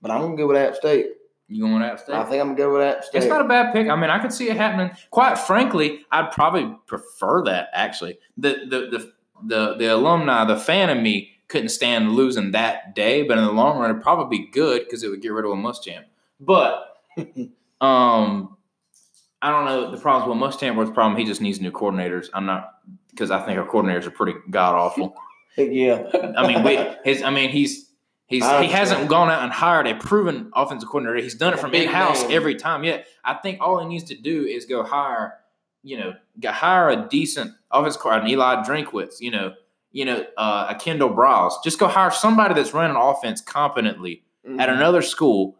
but 0.00 0.10
I'm 0.10 0.20
gonna 0.22 0.36
go 0.36 0.46
with 0.46 0.56
App 0.56 0.76
State. 0.76 1.06
You 1.48 1.62
going 1.64 1.80
to 1.80 1.86
App 1.86 2.00
State? 2.00 2.14
I 2.14 2.24
think 2.24 2.40
I'm 2.40 2.48
gonna 2.54 2.58
go 2.58 2.72
with 2.72 2.82
App 2.82 3.04
State. 3.04 3.18
It's 3.18 3.26
not 3.28 3.40
a 3.40 3.48
bad 3.48 3.72
pick. 3.72 3.88
I 3.88 3.96
mean, 3.96 4.10
I 4.10 4.18
could 4.18 4.32
see 4.32 4.48
it 4.48 4.56
happening. 4.56 4.90
Quite 5.10 5.38
frankly, 5.38 6.04
I'd 6.12 6.30
probably 6.32 6.74
prefer 6.86 7.42
that. 7.44 7.68
Actually, 7.72 8.18
the 8.36 8.50
the 8.68 8.98
the 8.98 9.12
the, 9.44 9.74
the 9.76 9.94
alumni, 9.94 10.44
the 10.44 10.56
fan 10.56 10.88
of 10.88 11.02
me, 11.02 11.30
couldn't 11.48 11.68
stand 11.68 12.12
losing 12.12 12.52
that 12.52 12.94
day. 12.94 13.22
But 13.22 13.38
in 13.38 13.44
the 13.44 13.52
long 13.52 13.78
run, 13.78 13.90
it'd 13.90 14.02
probably 14.02 14.38
be 14.38 14.50
good 14.50 14.84
because 14.84 15.02
it 15.02 15.08
would 15.08 15.22
get 15.22 15.32
rid 15.32 15.44
of 15.44 15.52
a 15.52 15.54
Muschamp. 15.54 16.04
But 16.40 16.98
um, 17.80 18.56
I 19.42 19.50
don't 19.50 19.64
know. 19.64 19.90
The 19.90 19.98
problem 19.98 20.38
with 20.38 20.54
Muschamp 20.54 20.76
was 20.76 20.88
the 20.88 20.94
problem. 20.94 21.18
He 21.18 21.24
just 21.24 21.40
needs 21.40 21.60
new 21.60 21.70
coordinators. 21.70 22.28
I'm 22.34 22.46
not 22.46 22.74
because 23.10 23.30
I 23.30 23.44
think 23.44 23.58
our 23.58 23.66
coordinators 23.66 24.06
are 24.06 24.10
pretty 24.10 24.38
god 24.50 24.74
awful. 24.74 25.16
yeah. 25.56 26.04
I 26.36 26.46
mean, 26.46 26.62
we 26.62 26.78
his. 27.04 27.22
I 27.22 27.30
mean, 27.30 27.50
he's 27.50 27.90
he's 28.26 28.42
I 28.42 28.64
he 28.64 28.70
hasn't 28.70 29.08
gone 29.08 29.30
out 29.30 29.42
and 29.42 29.52
hired 29.52 29.86
a 29.86 29.94
proven 29.94 30.50
offensive 30.54 30.88
coordinator. 30.88 31.22
He's 31.22 31.34
done 31.34 31.54
it 31.54 31.60
from 31.60 31.70
big 31.70 31.88
in 31.88 31.94
house 31.94 32.24
every 32.24 32.56
time. 32.56 32.84
Yeah, 32.84 33.02
I 33.24 33.34
think 33.34 33.60
all 33.60 33.78
he 33.80 33.86
needs 33.86 34.04
to 34.04 34.14
do 34.14 34.44
is 34.44 34.66
go 34.66 34.82
hire, 34.82 35.34
you 35.82 35.98
know, 35.98 36.14
go 36.40 36.50
hire 36.50 36.90
a 36.90 37.08
decent 37.08 37.52
offensive 37.70 38.00
coordinator, 38.00 38.32
Eli 38.32 38.62
Drinkwitz, 38.64 39.20
you 39.20 39.30
know, 39.30 39.54
you 39.96 40.04
know, 40.04 40.24
uh, 40.36 40.66
a 40.68 40.74
Kendall 40.74 41.08
Browse. 41.08 41.58
Just 41.64 41.78
go 41.78 41.86
hire 41.88 42.10
somebody 42.10 42.52
that's 42.54 42.74
running 42.74 42.96
offense 42.96 43.40
competently 43.40 44.22
Mm-hmm. 44.46 44.60
at 44.60 44.68
another 44.68 45.02
school, 45.02 45.56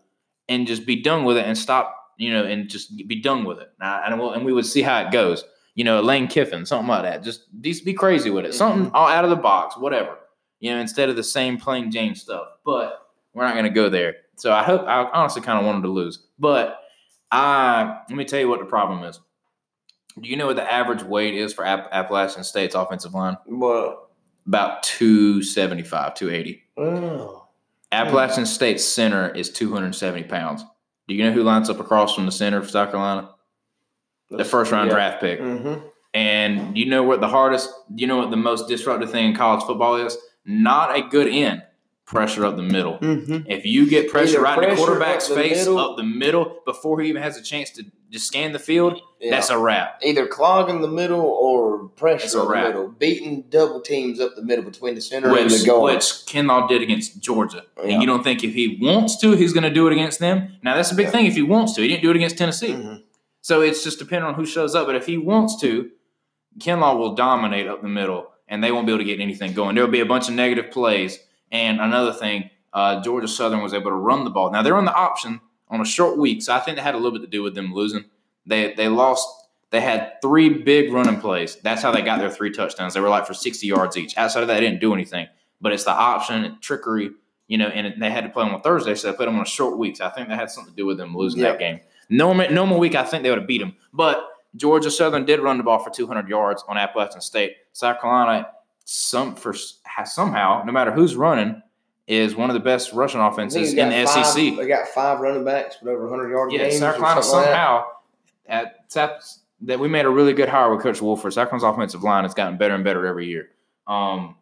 and 0.48 0.64
just 0.64 0.86
be 0.86 1.02
done 1.02 1.24
with 1.24 1.36
it 1.36 1.44
and 1.44 1.58
stop, 1.58 2.12
you 2.18 2.32
know, 2.32 2.44
and 2.44 2.68
just 2.68 2.96
be 3.08 3.20
done 3.20 3.44
with 3.44 3.58
it. 3.58 3.68
Now, 3.80 4.00
and 4.06 4.20
we'll, 4.20 4.30
and 4.30 4.44
we 4.44 4.52
would 4.52 4.64
see 4.64 4.80
how 4.82 5.00
it 5.00 5.10
goes. 5.10 5.42
you 5.74 5.82
know, 5.82 6.00
Lane 6.00 6.28
Kiffin, 6.28 6.64
something 6.64 6.86
like 6.86 7.02
that. 7.02 7.24
Just 7.24 7.40
be 7.60 7.92
crazy 7.92 8.30
with 8.30 8.44
it. 8.44 8.54
Something 8.54 8.92
all 8.94 9.08
out 9.08 9.24
of 9.24 9.30
the 9.30 9.36
box, 9.50 9.76
whatever. 9.76 10.16
You 10.60 10.70
know, 10.70 10.78
instead 10.80 11.08
of 11.08 11.16
the 11.16 11.24
same 11.24 11.58
plain 11.58 11.90
Jane 11.90 12.14
stuff. 12.14 12.46
But 12.64 13.02
we're 13.34 13.42
not 13.44 13.54
going 13.54 13.64
to 13.64 13.70
go 13.82 13.88
there. 13.88 14.14
So 14.36 14.52
I 14.52 14.62
hope 14.62 14.82
I 14.86 15.02
honestly 15.12 15.42
kind 15.42 15.58
of 15.58 15.66
wanted 15.66 15.82
to 15.82 15.88
lose, 15.88 16.20
but 16.38 16.78
I 17.32 17.98
let 18.08 18.16
me 18.16 18.24
tell 18.24 18.38
you 18.38 18.48
what 18.48 18.60
the 18.60 18.66
problem 18.66 19.02
is. 19.02 19.18
Do 20.20 20.28
you 20.28 20.36
know 20.36 20.46
what 20.46 20.56
the 20.56 20.72
average 20.72 21.02
weight 21.02 21.34
is 21.34 21.52
for 21.52 21.64
App- 21.66 21.88
Appalachian 21.92 22.44
State's 22.44 22.74
offensive 22.76 23.12
line? 23.14 23.36
Well, 23.46 24.05
About 24.46 24.82
275, 24.84 26.14
280. 26.14 26.62
oh, 26.78 27.42
Appalachian 27.92 28.46
State's 28.46 28.84
center 28.84 29.28
is 29.34 29.50
270 29.50 30.24
pounds. 30.24 30.64
Do 31.08 31.14
you 31.14 31.24
know 31.24 31.32
who 31.32 31.42
lines 31.42 31.70
up 31.70 31.78
across 31.80 32.14
from 32.14 32.26
the 32.26 32.32
center 32.32 32.58
of 32.58 32.68
South 32.70 32.90
Carolina? 32.90 33.30
The 34.30 34.44
first 34.44 34.72
round 34.72 34.90
draft 34.90 35.20
pick. 35.20 35.40
Mm-hmm. 35.40 35.86
And 36.14 36.76
you 36.76 36.86
know 36.86 37.02
what 37.04 37.20
the 37.20 37.28
hardest, 37.28 37.70
you 37.94 38.06
know 38.06 38.16
what 38.16 38.30
the 38.30 38.36
most 38.36 38.68
disruptive 38.68 39.10
thing 39.10 39.26
in 39.30 39.36
college 39.36 39.64
football 39.64 39.96
is? 39.96 40.16
Not 40.44 40.96
a 40.96 41.02
good 41.02 41.28
end, 41.28 41.62
pressure 42.06 42.44
up 42.44 42.56
the 42.56 42.62
middle. 42.62 42.98
Mm-hmm. 42.98 43.48
If 43.50 43.64
you 43.66 43.88
get 43.88 44.10
pressure 44.10 44.38
Either 44.38 44.42
right 44.42 44.62
in 44.64 44.70
the 44.70 44.76
quarterback's 44.76 45.28
up 45.30 45.36
the 45.36 45.42
face 45.42 45.58
middle- 45.58 45.78
up 45.78 45.96
the 45.96 46.02
middle 46.04 46.60
before 46.64 47.00
he 47.00 47.08
even 47.08 47.22
has 47.22 47.36
a 47.36 47.42
chance 47.42 47.70
to 47.72 47.84
just 48.10 48.26
scan 48.26 48.52
the 48.52 48.58
field, 48.58 49.00
Yeah. 49.20 49.30
that's 49.32 49.50
a 49.50 49.58
wrap. 49.58 50.00
Either 50.02 50.26
clogging 50.26 50.80
the 50.80 50.88
middle 50.88 51.20
or 51.20 51.88
pressure 51.96 52.40
up 52.40 52.48
the 52.48 52.54
middle, 52.54 52.88
beating 52.88 53.42
double 53.50 53.80
teams 53.80 54.20
up 54.20 54.36
the 54.36 54.42
middle 54.42 54.64
between 54.64 54.94
the 54.94 55.00
center 55.00 55.28
and 55.36 55.50
the 55.50 55.64
guard. 55.66 55.94
which 55.94 56.04
Kinlaw 56.04 56.68
did 56.68 56.82
against 56.82 57.20
Georgia. 57.20 57.64
Yeah. 57.78 57.90
And 57.92 58.00
you 58.02 58.06
don't 58.06 58.22
think 58.22 58.44
if 58.44 58.54
he 58.54 58.78
wants 58.80 59.16
to, 59.20 59.32
he's 59.32 59.52
going 59.52 59.64
to 59.64 59.70
do 59.70 59.86
it 59.88 59.92
against 59.92 60.18
them? 60.20 60.56
Now, 60.62 60.76
that's 60.76 60.92
a 60.92 60.94
big 60.94 61.06
Yeah. 61.06 61.12
thing 61.12 61.26
if 61.26 61.34
he 61.34 61.42
wants 61.42 61.72
to. 61.74 61.82
He 61.82 61.88
didn't 61.88 62.02
do 62.02 62.10
it 62.10 62.16
against 62.16 62.38
Tennessee. 62.38 62.68
Mhm. 62.72 63.02
So 63.42 63.60
it's 63.60 63.82
just 63.84 63.98
depending 63.98 64.26
on 64.28 64.34
who 64.34 64.46
shows 64.46 64.74
up. 64.74 64.86
But 64.86 64.94
if 64.96 65.06
he 65.06 65.16
wants 65.18 65.60
to, 65.60 65.90
Kinlaw 66.60 66.98
will 66.98 67.14
dominate 67.14 67.66
up 67.66 67.82
the 67.82 67.88
middle, 67.88 68.28
and 68.48 68.62
they 68.62 68.72
won't 68.72 68.86
be 68.86 68.92
able 68.92 69.00
to 69.00 69.04
get 69.04 69.20
anything 69.20 69.52
going. 69.52 69.74
There 69.74 69.84
will 69.84 69.90
be 69.92 70.00
a 70.00 70.06
bunch 70.06 70.28
of 70.28 70.34
negative 70.34 70.70
plays. 70.70 71.18
And 71.52 71.80
another 71.80 72.12
thing, 72.12 72.50
uh, 72.72 73.00
Georgia 73.02 73.28
Southern 73.28 73.62
was 73.62 73.74
able 73.74 73.90
to 73.90 73.96
run 73.96 74.24
the 74.24 74.30
ball. 74.30 74.50
Now 74.50 74.62
they're 74.62 74.76
on 74.76 74.84
the 74.84 74.94
option 74.94 75.40
on 75.68 75.80
a 75.80 75.84
short 75.84 76.16
week, 76.18 76.42
so 76.42 76.54
I 76.54 76.60
think 76.60 76.76
that 76.76 76.82
had 76.82 76.94
a 76.94 76.98
little 76.98 77.12
bit 77.18 77.22
to 77.24 77.30
do 77.30 77.42
with 77.42 77.54
them 77.54 77.72
losing. 77.74 78.04
They 78.46 78.74
they 78.74 78.88
lost. 78.88 79.28
They 79.70 79.80
had 79.80 80.22
three 80.22 80.48
big 80.48 80.92
running 80.92 81.20
plays. 81.20 81.56
That's 81.56 81.82
how 81.82 81.90
they 81.90 82.02
got 82.02 82.20
their 82.20 82.30
three 82.30 82.52
touchdowns. 82.52 82.94
They 82.94 83.00
were 83.00 83.08
like 83.08 83.26
for 83.26 83.34
sixty 83.34 83.66
yards 83.66 83.96
each. 83.96 84.16
Outside 84.16 84.42
of 84.42 84.48
that, 84.48 84.54
they 84.54 84.60
didn't 84.60 84.80
do 84.80 84.94
anything. 84.94 85.26
But 85.60 85.72
it's 85.72 85.84
the 85.84 85.90
option, 85.90 86.44
and 86.44 86.62
trickery, 86.62 87.10
you 87.48 87.58
know. 87.58 87.66
And 87.66 88.00
they 88.00 88.10
had 88.10 88.22
to 88.24 88.30
play 88.30 88.44
them 88.44 88.54
on 88.54 88.60
Thursday, 88.62 88.94
so 88.94 89.10
they 89.10 89.16
put 89.16 89.26
them 89.26 89.34
on 89.36 89.42
a 89.42 89.46
short 89.46 89.76
week. 89.78 89.96
So 89.96 90.06
I 90.06 90.10
think 90.10 90.28
that 90.28 90.38
had 90.38 90.50
something 90.50 90.72
to 90.72 90.76
do 90.76 90.86
with 90.86 90.98
them 90.98 91.16
losing 91.16 91.40
Yeah. 91.40 91.50
that 91.52 91.58
game. 91.58 91.80
Normal 92.08 92.50
normal 92.52 92.78
week, 92.78 92.94
I 92.94 93.02
think 93.02 93.24
they 93.24 93.30
would 93.30 93.40
have 93.40 93.48
beat 93.48 93.58
them. 93.60 93.74
But 93.92 94.24
Georgia 94.54 94.90
Southern 94.90 95.24
did 95.24 95.40
run 95.40 95.56
the 95.58 95.64
ball 95.64 95.80
for 95.80 95.90
200 95.90 96.28
yards 96.28 96.64
on 96.68 96.78
Appalachian 96.78 97.20
State. 97.20 97.56
South 97.72 98.00
Carolina, 98.00 98.48
some 98.84 99.34
for 99.34 99.52
somehow, 100.04 100.62
no 100.64 100.72
matter 100.72 100.92
who's 100.92 101.16
running, 101.16 101.60
is 102.06 102.36
one 102.36 102.50
of 102.50 102.54
the 102.54 102.60
best 102.60 102.92
rushing 102.92 103.20
offenses 103.20 103.74
in 103.74 103.88
the 103.90 104.06
five- 104.06 104.26
SEC. 104.26 104.56
They 104.56 104.66
got 104.66 104.88
five 104.88 105.20
running 105.20 105.44
backs 105.44 105.76
with 105.82 105.92
over 105.92 106.08
100 106.08 106.30
yards. 106.30 106.54
Yeah, 106.54 106.60
games. 106.68 106.78
South 106.78 106.96
Carolina 106.96 107.14
like 107.20 107.24
that. 107.24 107.30
somehow 107.30 107.84
at 108.46 108.90
that 109.62 109.78
we 109.80 109.88
made 109.88 110.04
a 110.04 110.10
really 110.10 110.32
good 110.32 110.48
hire 110.48 110.72
with 110.72 110.82
Coach 110.82 111.00
Wolford. 111.02 111.32
South 111.32 111.48
Carolina's 111.50 111.74
offensive 111.74 112.02
line 112.02 112.24
has 112.24 112.34
gotten 112.34 112.56
better 112.58 112.74
and 112.74 112.84
better 112.84 113.06
every 113.06 113.26
year. 113.26 113.48
Um, 113.86 114.36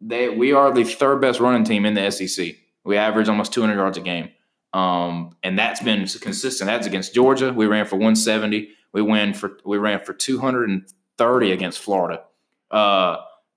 they 0.00 0.28
we 0.28 0.52
are 0.52 0.72
the 0.72 0.84
third 0.84 1.20
best 1.20 1.40
running 1.40 1.64
team 1.64 1.86
in 1.86 1.94
the 1.94 2.10
SEC. 2.10 2.56
We 2.84 2.96
average 2.96 3.28
almost 3.28 3.52
200 3.52 3.74
yards 3.74 3.96
a 3.96 4.02
game, 4.02 4.30
um, 4.74 5.34
and 5.42 5.58
that's 5.58 5.80
been 5.80 6.06
consistent. 6.06 6.68
That's 6.68 6.86
against 6.86 7.14
Georgia. 7.14 7.52
We 7.52 7.66
ran 7.66 7.86
for 7.86 7.96
170. 7.96 8.68
We 8.92 9.02
win 9.02 9.32
for 9.34 9.58
we 9.64 9.78
ran 9.78 10.04
for 10.04 10.12
230 10.12 11.52
against 11.52 11.78
Florida. 11.80 12.22
Uh, 12.70 13.16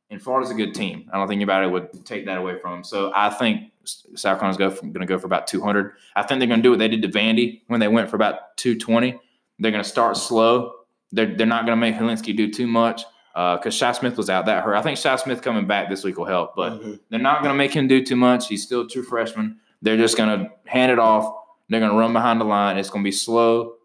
and 0.10 0.22
Florida's 0.22 0.52
a 0.52 0.56
good 0.56 0.74
team. 0.74 1.10
I 1.12 1.18
don't 1.18 1.28
think 1.28 1.38
anybody 1.40 1.68
would 1.68 2.06
take 2.06 2.26
that 2.26 2.38
away 2.38 2.58
from 2.60 2.72
them. 2.74 2.84
So 2.84 3.12
I 3.14 3.30
think 3.30 3.72
South 3.84 4.40
Carolina's 4.40 4.58
going 4.58 4.94
to 4.94 5.06
go 5.06 5.18
for 5.20 5.26
about 5.28 5.48
200. 5.48 5.94
I 6.16 6.24
think 6.24 6.40
they're 6.40 6.48
going 6.48 6.60
to 6.60 6.64
do 6.64 6.70
what 6.72 6.80
they 6.80 6.88
did 6.88 7.02
to 7.02 7.08
Vandy 7.10 7.62
when 7.68 7.80
they 7.80 7.88
went 7.88 8.10
for 8.10 8.16
about 8.16 8.56
220. 8.58 9.20
They're 9.60 9.72
going 9.72 9.84
to 9.84 9.90
start 9.90 10.18
slow. 10.18 10.74
They're, 11.12 11.36
they're 11.36 11.48
not 11.48 11.66
going 11.66 11.78
to 11.78 11.80
make 11.80 11.96
Hilinski 11.96 12.36
do 12.36 12.52
too 12.52 12.68
much 12.68 13.04
because 13.34 13.74
Shi 13.74 13.94
Smith 13.94 14.18
was 14.18 14.30
out 14.30 14.46
that 14.48 14.64
hurt. 14.64 14.76
I 14.76 14.82
think 14.82 14.98
Shi 14.98 15.16
Smith 15.18 15.42
coming 15.42 15.68
back 15.68 15.90
this 15.90 16.04
week 16.04 16.18
will 16.18 16.26
help, 16.26 16.56
but 16.56 16.82
Mhm. 16.82 17.00
they're 17.10 17.20
not 17.20 17.42
going 17.44 17.54
to 17.54 17.58
make 17.58 17.72
him 17.74 17.88
do 17.88 18.04
too 18.04 18.16
much. 18.16 18.48
He's 18.48 18.64
still 18.64 18.82
a 18.82 18.88
true 18.88 19.04
freshman. 19.04 19.58
They're 19.82 19.98
just 19.98 20.18
going 20.18 20.40
to 20.40 20.50
hand 20.66 20.92
it 20.92 21.00
off. 21.00 21.34
They're 21.70 21.80
going 21.80 21.92
to 21.92 21.98
run 21.98 22.14
behind 22.14 22.42
the 22.42 22.46
line. 22.46 22.78
It's 22.78 22.90
going 22.90 23.04
to 23.04 23.08
be 23.08 23.12
slow, 23.12 23.76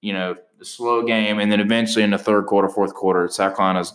you 0.00 0.12
know, 0.12 0.36
the 0.58 0.64
slow 0.64 1.02
game. 1.02 1.38
And 1.38 1.52
then 1.52 1.60
eventually 1.60 2.02
in 2.02 2.10
the 2.10 2.18
third 2.18 2.46
quarter, 2.46 2.68
fourth 2.68 2.94
quarter, 2.94 3.28
South 3.28 3.56
Carolina's 3.56 3.92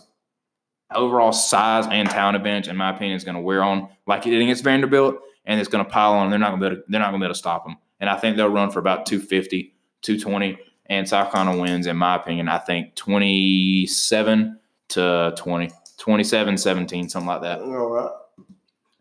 overall 0.94 1.32
size 1.32 1.86
and 1.90 2.08
talent 2.08 2.36
advantage, 2.36 2.68
in 2.68 2.76
my 2.76 2.90
opinion, 2.90 3.16
is 3.16 3.24
going 3.24 3.34
to 3.36 3.40
wear 3.40 3.62
on 3.62 3.88
like 4.06 4.26
it 4.26 4.30
did 4.30 4.42
against 4.42 4.64
Vanderbilt, 4.64 5.16
and 5.44 5.58
it's 5.60 5.68
going 5.68 5.84
to 5.84 5.90
pile 5.90 6.12
on. 6.14 6.30
They're 6.30 6.38
not 6.38 6.50
going 6.50 6.60
to 6.60 6.66
be 6.68 6.72
able 6.72 6.82
to, 6.82 6.90
they're 6.90 7.00
not 7.00 7.10
going 7.10 7.20
to 7.20 7.24
be 7.24 7.26
able 7.26 7.34
to 7.34 7.38
stop 7.38 7.64
them. 7.64 7.76
And 8.00 8.10
I 8.10 8.16
think 8.16 8.36
they'll 8.36 8.48
run 8.48 8.70
for 8.70 8.78
about 8.80 9.06
250, 9.06 9.74
220, 10.02 10.58
and 10.86 11.08
South 11.08 11.32
Carolina 11.32 11.60
wins, 11.60 11.86
in 11.86 11.96
my 11.96 12.16
opinion. 12.16 12.48
I 12.48 12.58
think 12.58 12.94
27 12.96 14.58
to 14.88 15.34
20, 15.36 15.70
27, 15.98 16.56
17, 16.58 17.08
something 17.08 17.26
like 17.28 17.42
that. 17.42 17.60
All 17.60 17.88
right. 17.90 18.10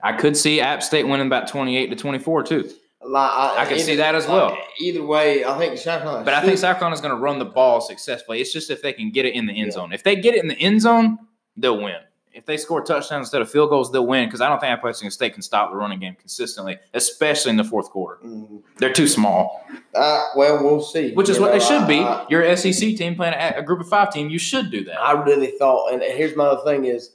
I 0.03 0.13
could 0.13 0.35
see 0.35 0.61
App 0.61 0.81
State 0.83 1.07
winning 1.07 1.27
about 1.27 1.47
28 1.47 1.87
to 1.89 1.95
24 1.95 2.43
too. 2.43 2.69
Like, 3.03 3.31
I, 3.31 3.55
I 3.63 3.65
can 3.65 3.79
see 3.79 3.95
that 3.95 4.13
as 4.13 4.27
well. 4.27 4.49
like, 4.51 4.59
either 4.79 5.03
way, 5.03 5.43
I 5.43 5.57
think 5.57 5.77
South 5.79 6.01
Carolina. 6.03 6.23
But 6.23 6.35
I 6.35 6.41
think 6.41 6.51
should- 6.53 6.59
South 6.59 6.77
Carolina's 6.77 7.01
going 7.01 7.15
to 7.15 7.19
run 7.19 7.39
the 7.39 7.45
ball 7.45 7.81
successfully. 7.81 8.41
It's 8.41 8.53
just 8.53 8.69
if 8.69 8.81
they 8.83 8.93
can 8.93 9.09
get 9.11 9.25
it 9.25 9.33
in 9.33 9.47
the 9.47 9.53
end 9.53 9.67
Yeah. 9.67 9.71
zone. 9.71 9.93
If 9.93 10.03
they 10.03 10.15
get 10.15 10.35
it 10.35 10.41
in 10.43 10.47
the 10.47 10.57
end 10.59 10.81
zone, 10.81 11.17
they'll 11.57 11.81
win. 11.81 11.95
If 12.33 12.45
they 12.45 12.55
score 12.55 12.81
touchdowns 12.81 13.25
instead 13.27 13.41
of 13.41 13.51
field 13.51 13.69
goals, 13.69 13.91
they'll 13.91 14.07
win. 14.07 14.25
Because 14.27 14.39
I 14.39 14.47
don't 14.47 14.59
think 14.59 14.71
Appalachian 14.71 15.11
State 15.11 15.33
can 15.33 15.41
stop 15.41 15.69
the 15.71 15.75
running 15.75 15.99
game 15.99 16.15
consistently, 16.15 16.77
especially 16.93 17.49
in 17.49 17.57
the 17.57 17.63
fourth 17.65 17.89
quarter. 17.89 18.23
Mhm. 18.25 18.61
They're 18.77 18.93
too 18.93 19.07
small, 19.07 19.65
Uh, 19.93 20.27
well, 20.37 20.63
we'll 20.63 20.81
see. 20.81 21.13
which 21.13 21.27
is 21.27 21.35
You 21.35 21.41
what 21.41 21.47
know, 21.53 21.59
they 21.59 21.65
should 21.65 21.81
I- 21.81 21.87
be. 21.87 21.99
I- 21.99 22.25
You're 22.29 22.41
an 22.43 22.51
SEC 22.55 22.95
team 22.95 23.15
playing 23.15 23.33
a, 23.33 23.55
a 23.57 23.61
group 23.61 23.81
of 23.81 23.89
five 23.89 24.13
team. 24.13 24.29
You 24.29 24.39
should 24.39 24.71
do 24.71 24.85
that. 24.85 24.97
I 25.01 25.21
really 25.23 25.47
thought, 25.59 25.91
and 25.91 26.01
here's 26.01 26.35
my 26.37 26.45
other 26.45 26.63
thing 26.63 26.85
is, 26.85 27.11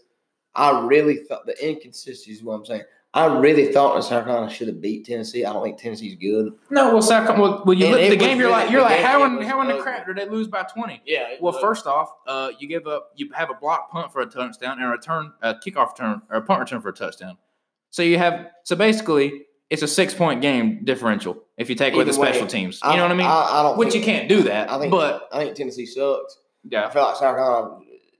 I 0.54 0.80
really 0.84 1.16
thought 1.16 1.46
the 1.46 1.66
inconsistency 1.66 2.32
is 2.32 2.42
what 2.42 2.54
I'm 2.54 2.64
saying. 2.66 2.82
I 3.16 3.38
really 3.38 3.72
thought 3.72 3.94
that 3.94 4.02
South 4.02 4.24
Carolina 4.24 4.50
should 4.52 4.68
have 4.68 4.80
beat 4.80 5.06
Tennessee. 5.06 5.44
I 5.44 5.52
don't 5.52 5.62
think 5.62 5.78
Tennessee's 5.78 6.16
good. 6.16 6.52
No, 6.70 6.92
well, 6.92 7.00
South 7.00 7.26
Carolina. 7.26 7.56
Well, 7.56 7.62
well 7.64 7.76
you 7.76 7.86
And 7.86 7.94
look 7.94 8.02
at 8.02 8.10
the 8.10 8.16
game. 8.16 8.38
You're 8.38 8.48
really- 8.48 8.62
like, 8.62 8.70
you're 8.70 8.82
like, 8.82 9.00
how 9.00 9.24
in 9.24 9.40
how 9.40 9.62
in 9.62 9.68
the 9.68 9.78
crap 9.82 10.06
did 10.06 10.16
they 10.16 10.28
lose 10.28 10.48
by 10.48 10.64
20? 10.64 11.02
Yeah. 11.06 11.36
Well, 11.40 11.54
first 11.54 11.86
off, 11.86 12.10
uh, 12.26 12.50
you 12.58 12.68
give 12.68 12.86
up, 12.86 13.12
you 13.16 13.30
have 13.32 13.48
a 13.48 13.54
block 13.54 13.90
punt 13.90 14.12
for 14.12 14.20
a 14.20 14.26
touchdown 14.26 14.78
and 14.78 14.86
a 14.86 14.88
return, 14.88 15.32
a 15.40 15.54
kickoff 15.54 15.92
return, 15.92 16.20
or 16.30 16.36
a 16.36 16.42
punt 16.42 16.60
return 16.60 16.82
for 16.82 16.90
a 16.90 16.92
touchdown. 16.92 17.38
So 17.88 18.02
you 18.02 18.18
have, 18.18 18.48
so 18.64 18.76
basically, 18.76 19.46
it's 19.70 19.82
a 19.82 19.88
six 19.88 20.12
point 20.12 20.42
game 20.42 20.84
differential 20.84 21.42
if 21.56 21.70
you 21.70 21.74
take 21.74 21.94
away 21.94 22.04
the 22.04 22.10
Either 22.10 22.20
way, 22.20 22.30
special 22.32 22.46
teams. 22.46 22.80
You 22.84 22.96
know 22.96 23.02
what 23.02 23.10
I 23.10 23.14
mean? 23.14 23.26
I, 23.26 23.62
don't. 23.62 23.78
Which 23.78 23.94
you 23.94 24.02
can't 24.02 24.28
do 24.28 24.42
that. 24.42 24.70
I 24.70 24.78
think. 24.78 24.90
but 24.90 25.28
I 25.32 25.44
think 25.44 25.56
Tennessee 25.56 25.86
sucks. 25.86 26.38
Yeah. 26.68 26.86
I 26.86 26.90
feel 26.90 27.02
like 27.02 27.16
South 27.16 27.36
Carolina 27.36 27.78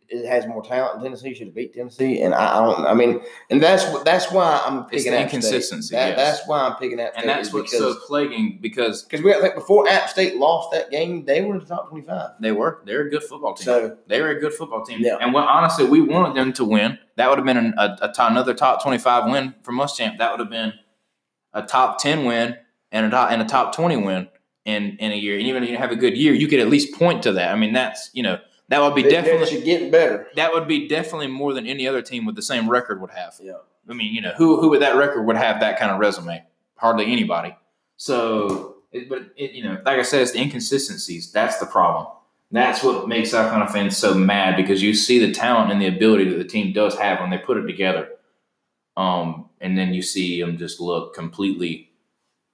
it 0.09 0.27
has 0.27 0.47
more 0.47 0.63
talent 0.63 0.95
than 0.95 1.05
Tennessee. 1.05 1.35
Should 1.35 1.49
have 1.49 1.55
beat 1.55 1.75
Tennessee, 1.75 2.21
and 2.23 2.35
I, 2.35 2.59
I 2.59 2.65
don't. 2.65 2.87
I 2.87 2.95
mean, 2.95 3.21
and 3.51 3.63
that's 3.63 3.85
that's 4.05 4.31
why 4.31 4.63
I'm 4.65 4.81
It's 4.81 4.91
picking 4.91 5.13
State. 5.13 5.23
inconsistency, 5.23 5.95
That, 5.95 6.09
yes. 6.11 6.17
That's 6.17 6.49
why 6.49 6.61
I'm 6.61 6.77
picking 6.77 7.01
App 7.01 7.13
State. 7.13 7.21
and 7.23 7.29
that's 7.29 7.53
what's 7.53 7.73
because 7.73 7.95
so 7.95 8.07
plaguing 8.07 8.59
because 8.61 9.03
because 9.03 9.23
we 9.23 9.35
like 9.37 9.55
before 9.55 9.89
App 9.89 10.09
State 10.09 10.37
lost 10.37 10.71
that 10.73 10.91
game, 10.91 11.25
they 11.25 11.41
were 11.43 11.55
in 11.55 11.61
the 11.61 11.67
top 11.67 11.89
twenty-five. 11.89 12.31
they 12.41 12.53
were 12.53 12.83
they're 12.87 13.07
a 13.07 13.11
good 13.11 13.23
football 13.23 13.55
team. 13.55 13.65
So 13.65 13.97
they 14.07 14.21
were 14.21 14.29
a 14.31 14.41
good 14.41 14.53
football 14.55 14.85
team. 14.85 15.01
Yeah. 15.01 15.17
And 15.21 15.33
what 15.33 15.47
honestly, 15.49 15.85
we 15.87 16.01
wanted 16.01 16.37
them 16.37 16.53
to 16.55 16.65
win. 16.65 16.99
That 17.17 17.29
would 17.29 17.39
have 17.39 17.47
been 17.47 17.57
an, 17.57 17.75
a, 17.79 17.97
a 18.03 18.13
top, 18.13 18.31
another 18.31 18.55
top 18.55 18.83
twenty-five 18.83 19.31
win 19.31 19.55
for 19.63 19.73
Muschamp. 19.73 20.19
That 20.19 20.31
would 20.31 20.41
have 20.41 20.51
been 20.51 20.73
a 21.53 21.63
top 21.63 21.99
ten 21.99 22.25
win 22.25 22.57
and 22.93 23.07
a 23.07 23.11
top 23.11 23.31
and 23.31 23.41
a 23.43 23.45
top 23.47 23.75
twenty 23.75 23.97
win 23.97 24.29
in 24.65 24.97
in 24.99 25.13
a 25.13 25.17
year. 25.17 25.39
And 25.39 25.47
even 25.47 25.63
if 25.65 25.71
you 25.71 25.77
have 25.79 25.91
a 25.93 25.97
good 25.97 26.17
year, 26.17 26.35
you 26.35 26.49
could 26.49 26.61
at 26.61 26.69
least 26.69 26.95
point 26.95 27.23
to 27.23 27.33
that. 27.33 27.51
I 27.53 27.57
mean, 27.57 27.73
that's 27.73 28.11
you 28.13 28.23
know 28.23 28.39
that 28.69 28.81
would 28.81 28.95
be 28.95 29.03
they, 29.03 29.11
definitely 29.11 29.45
they 29.45 29.51
should 29.51 29.65
get 29.65 29.93
better. 29.93 30.29
that 30.35 30.53
would 30.53 30.67
be 30.67 30.89
definitely 30.89 31.29
more 31.29 31.53
than 31.53 31.67
any 31.67 31.87
other 31.87 32.03
team 32.03 32.27
with 32.27 32.35
the 32.35 32.43
same 32.43 32.69
record 32.69 33.01
would 33.01 33.11
have. 33.11 33.35
Yeah. 33.41 33.55
I 33.89 33.95
mean, 33.95 34.13
you 34.13 34.21
know, 34.21 34.33
who 34.37 34.61
who 34.61 34.69
with 34.69 34.81
that 34.81 34.97
record 34.97 35.23
would 35.23 35.37
have 35.37 35.61
that 35.61 35.79
kind 35.79 35.93
of 35.93 35.99
resume? 35.99 36.43
Hardly 36.77 37.11
anybody. 37.11 37.57
So, 37.97 38.77
it, 38.93 39.09
but 39.09 39.31
it, 39.37 39.53
you 39.53 39.65
know, 39.65 39.81
like 39.85 39.99
I 39.99 40.03
said, 40.03 40.23
it's 40.23 40.33
the 40.33 40.41
inconsistencies. 40.41 41.33
That's 41.33 41.59
the 41.59 41.67
problem. 41.67 42.09
That's 42.51 42.83
what 42.83 43.09
makes 43.09 43.35
our 43.35 43.49
kind 43.51 43.63
of 43.63 43.71
fans 43.71 43.97
so 43.97 44.15
mad 44.15 44.57
because 44.57 44.83
you 44.83 44.95
see 44.95 45.19
the 45.19 45.33
talent 45.33 45.73
and 45.73 45.81
the 45.81 45.87
ability 45.87 46.29
that 46.29 46.37
the 46.37 46.45
team 46.45 46.73
does 46.73 46.97
have 46.99 47.21
when 47.21 47.31
they 47.31 47.39
put 47.39 47.57
it 47.57 47.67
together. 47.67 48.09
Um, 48.97 49.51
and 49.61 49.77
then 49.77 49.95
you 49.95 50.03
see 50.03 50.41
them 50.41 50.57
just 50.57 50.81
look 50.81 51.15
completely 51.15 51.86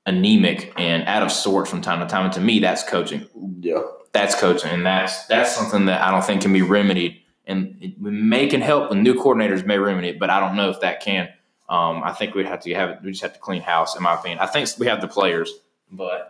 anemic 0.07 0.73
and 0.77 1.05
out 1.05 1.23
of 1.23 1.31
sorts 1.31 1.71
from 1.71 1.81
time 1.81 2.01
to 2.01 2.07
time. 2.07 2.25
And 2.25 2.35
to 2.35 2.41
me, 2.41 2.59
that's 2.59 2.83
coaching 2.85 3.27
Yeah. 3.61 3.83
that's 4.13 4.35
coaching, 4.39 4.71
and 4.71 4.85
that's 4.85 5.27
that's 5.27 5.55
something 5.55 5.87
that 5.87 6.03
I 6.03 6.11
don't 6.11 6.25
think 6.25 6.43
can 6.43 6.53
be 6.53 6.63
remedied. 6.63 7.19
And 7.47 7.77
it 7.81 8.01
may 8.01 8.47
can 8.47 8.61
help, 8.61 8.91
and 8.93 9.03
new 9.03 9.15
coordinators 9.15 9.67
may 9.67 9.79
remedy 9.79 10.09
it, 10.11 10.19
but 10.19 10.31
I 10.31 10.39
don't 10.41 10.55
know 10.57 10.71
if 10.71 10.81
that 10.81 11.01
can. 11.01 11.29
Um, 11.69 12.03
I 12.05 12.13
think 12.13 12.35
we'd 12.35 12.47
have 12.47 12.61
to 12.61 12.75
have 12.75 12.99
we 13.03 13.11
just 13.11 13.23
have 13.23 13.33
to 13.35 13.41
clean 13.41 13.63
house, 13.63 13.97
in 13.97 14.03
my 14.03 14.15
opinion. 14.15 14.39
I 14.41 14.47
think 14.47 14.69
we 14.79 14.87
have 14.87 15.01
the 15.01 15.09
players, 15.09 15.51
but 15.91 16.29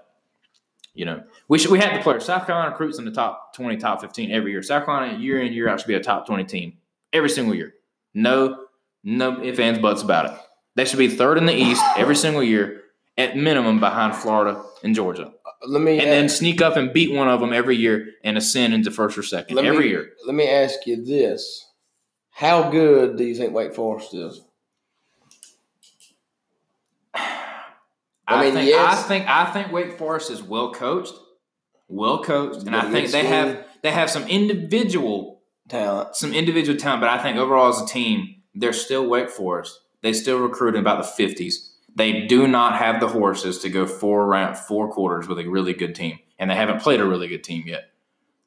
You 0.94 1.06
know, 1.06 1.22
we 1.48 1.58
should, 1.58 1.70
we 1.70 1.78
had 1.78 1.98
the 1.98 2.02
players. 2.02 2.26
South 2.26 2.44
Carolina 2.46 2.70
recruits 2.70 2.98
in 2.98 3.06
the 3.06 3.10
top 3.10 3.54
twenty, 3.54 3.78
top 3.78 4.00
fifteen 4.02 4.30
every 4.30 4.52
year. 4.52 4.62
South 4.62 4.84
Carolina 4.84 5.18
year 5.18 5.40
in 5.40 5.52
year 5.54 5.68
out 5.68 5.80
should 5.80 5.86
be 5.88 5.94
a 5.94 6.00
top 6.02 6.26
twenty 6.26 6.44
team 6.44 6.74
every 7.14 7.30
single 7.30 7.54
year. 7.54 7.74
No, 8.14 8.66
no 9.02 9.42
ifs 9.42 9.58
ands 9.58 9.78
buts 9.78 10.02
about 10.02 10.26
it. 10.26 10.32
They 10.74 10.84
should 10.84 10.98
be 10.98 11.08
third 11.08 11.38
in 11.38 11.46
the 11.46 11.54
East 11.54 11.82
every 11.96 12.14
single 12.16 12.42
year, 12.42 12.81
at 13.18 13.36
minimum 13.36 13.78
behind 13.80 14.14
Florida 14.16 14.62
and 14.82 14.94
Georgia, 14.94 15.26
uh, 15.26 15.50
Let 15.66 15.82
me 15.82 15.98
and 15.98 16.10
then 16.10 16.28
sneak 16.28 16.60
up 16.62 16.76
and 16.76 16.92
beat 16.92 17.12
one 17.12 17.28
of 17.28 17.40
them 17.40 17.52
every 17.52 17.76
year 17.76 18.08
and 18.24 18.36
ascend 18.38 18.72
into 18.74 18.90
first 18.90 19.16
or 19.18 19.22
second 19.22 19.56
Let 19.56 19.62
me- 19.62 19.68
every 19.68 19.88
year. 19.88 20.10
let 20.26 20.34
me 20.34 20.48
ask 20.48 20.86
you 20.86 21.04
this: 21.04 21.66
How 22.30 22.70
good 22.70 23.16
do 23.16 23.24
you 23.24 23.34
think 23.34 23.52
Wake 23.54 23.74
Forest 23.74 24.14
is? 24.14 24.40
I 27.14 28.36
I, 28.38 28.44
mean, 28.44 28.54
think 28.54 28.68
yes. 28.70 28.98
I 28.98 29.08
think 29.08 29.28
I 29.28 29.44
think 29.52 29.72
Wake 29.72 29.98
Forest 29.98 30.30
is 30.30 30.42
well 30.42 30.72
coached, 30.72 31.12
well 31.88 32.22
coached, 32.22 32.66
and 32.66 32.74
I 32.74 32.90
think 32.90 33.10
they 33.10 33.26
have 33.26 33.66
they 33.82 33.90
have 33.90 34.08
some 34.10 34.26
individual 34.28 35.42
Talent. 35.68 36.16
some 36.16 36.32
individual 36.32 36.78
talent, 36.78 37.00
but 37.02 37.10
I 37.10 37.18
think 37.22 37.36
overall 37.36 37.68
as 37.68 37.80
a 37.80 37.86
team, 37.86 38.36
they're 38.54 38.72
still 38.72 39.06
Wake 39.06 39.28
Forest. 39.30 39.78
They 40.02 40.12
still 40.12 40.38
recruit 40.38 40.74
in 40.74 40.80
about 40.80 40.98
the 41.02 41.08
fifties. 41.08 41.71
They 41.94 42.26
do 42.26 42.48
not 42.48 42.76
have 42.78 43.00
the 43.00 43.08
horses 43.08 43.58
to 43.60 43.68
go 43.68 43.86
four 43.86 44.26
round 44.26 44.56
four 44.56 44.90
quarters 44.90 45.28
with 45.28 45.38
a 45.38 45.46
really 45.46 45.74
good 45.74 45.94
team, 45.94 46.18
and 46.38 46.50
they 46.50 46.54
haven't 46.54 46.80
played 46.80 47.00
a 47.00 47.04
really 47.04 47.28
good 47.28 47.44
team 47.44 47.64
yet. 47.66 47.90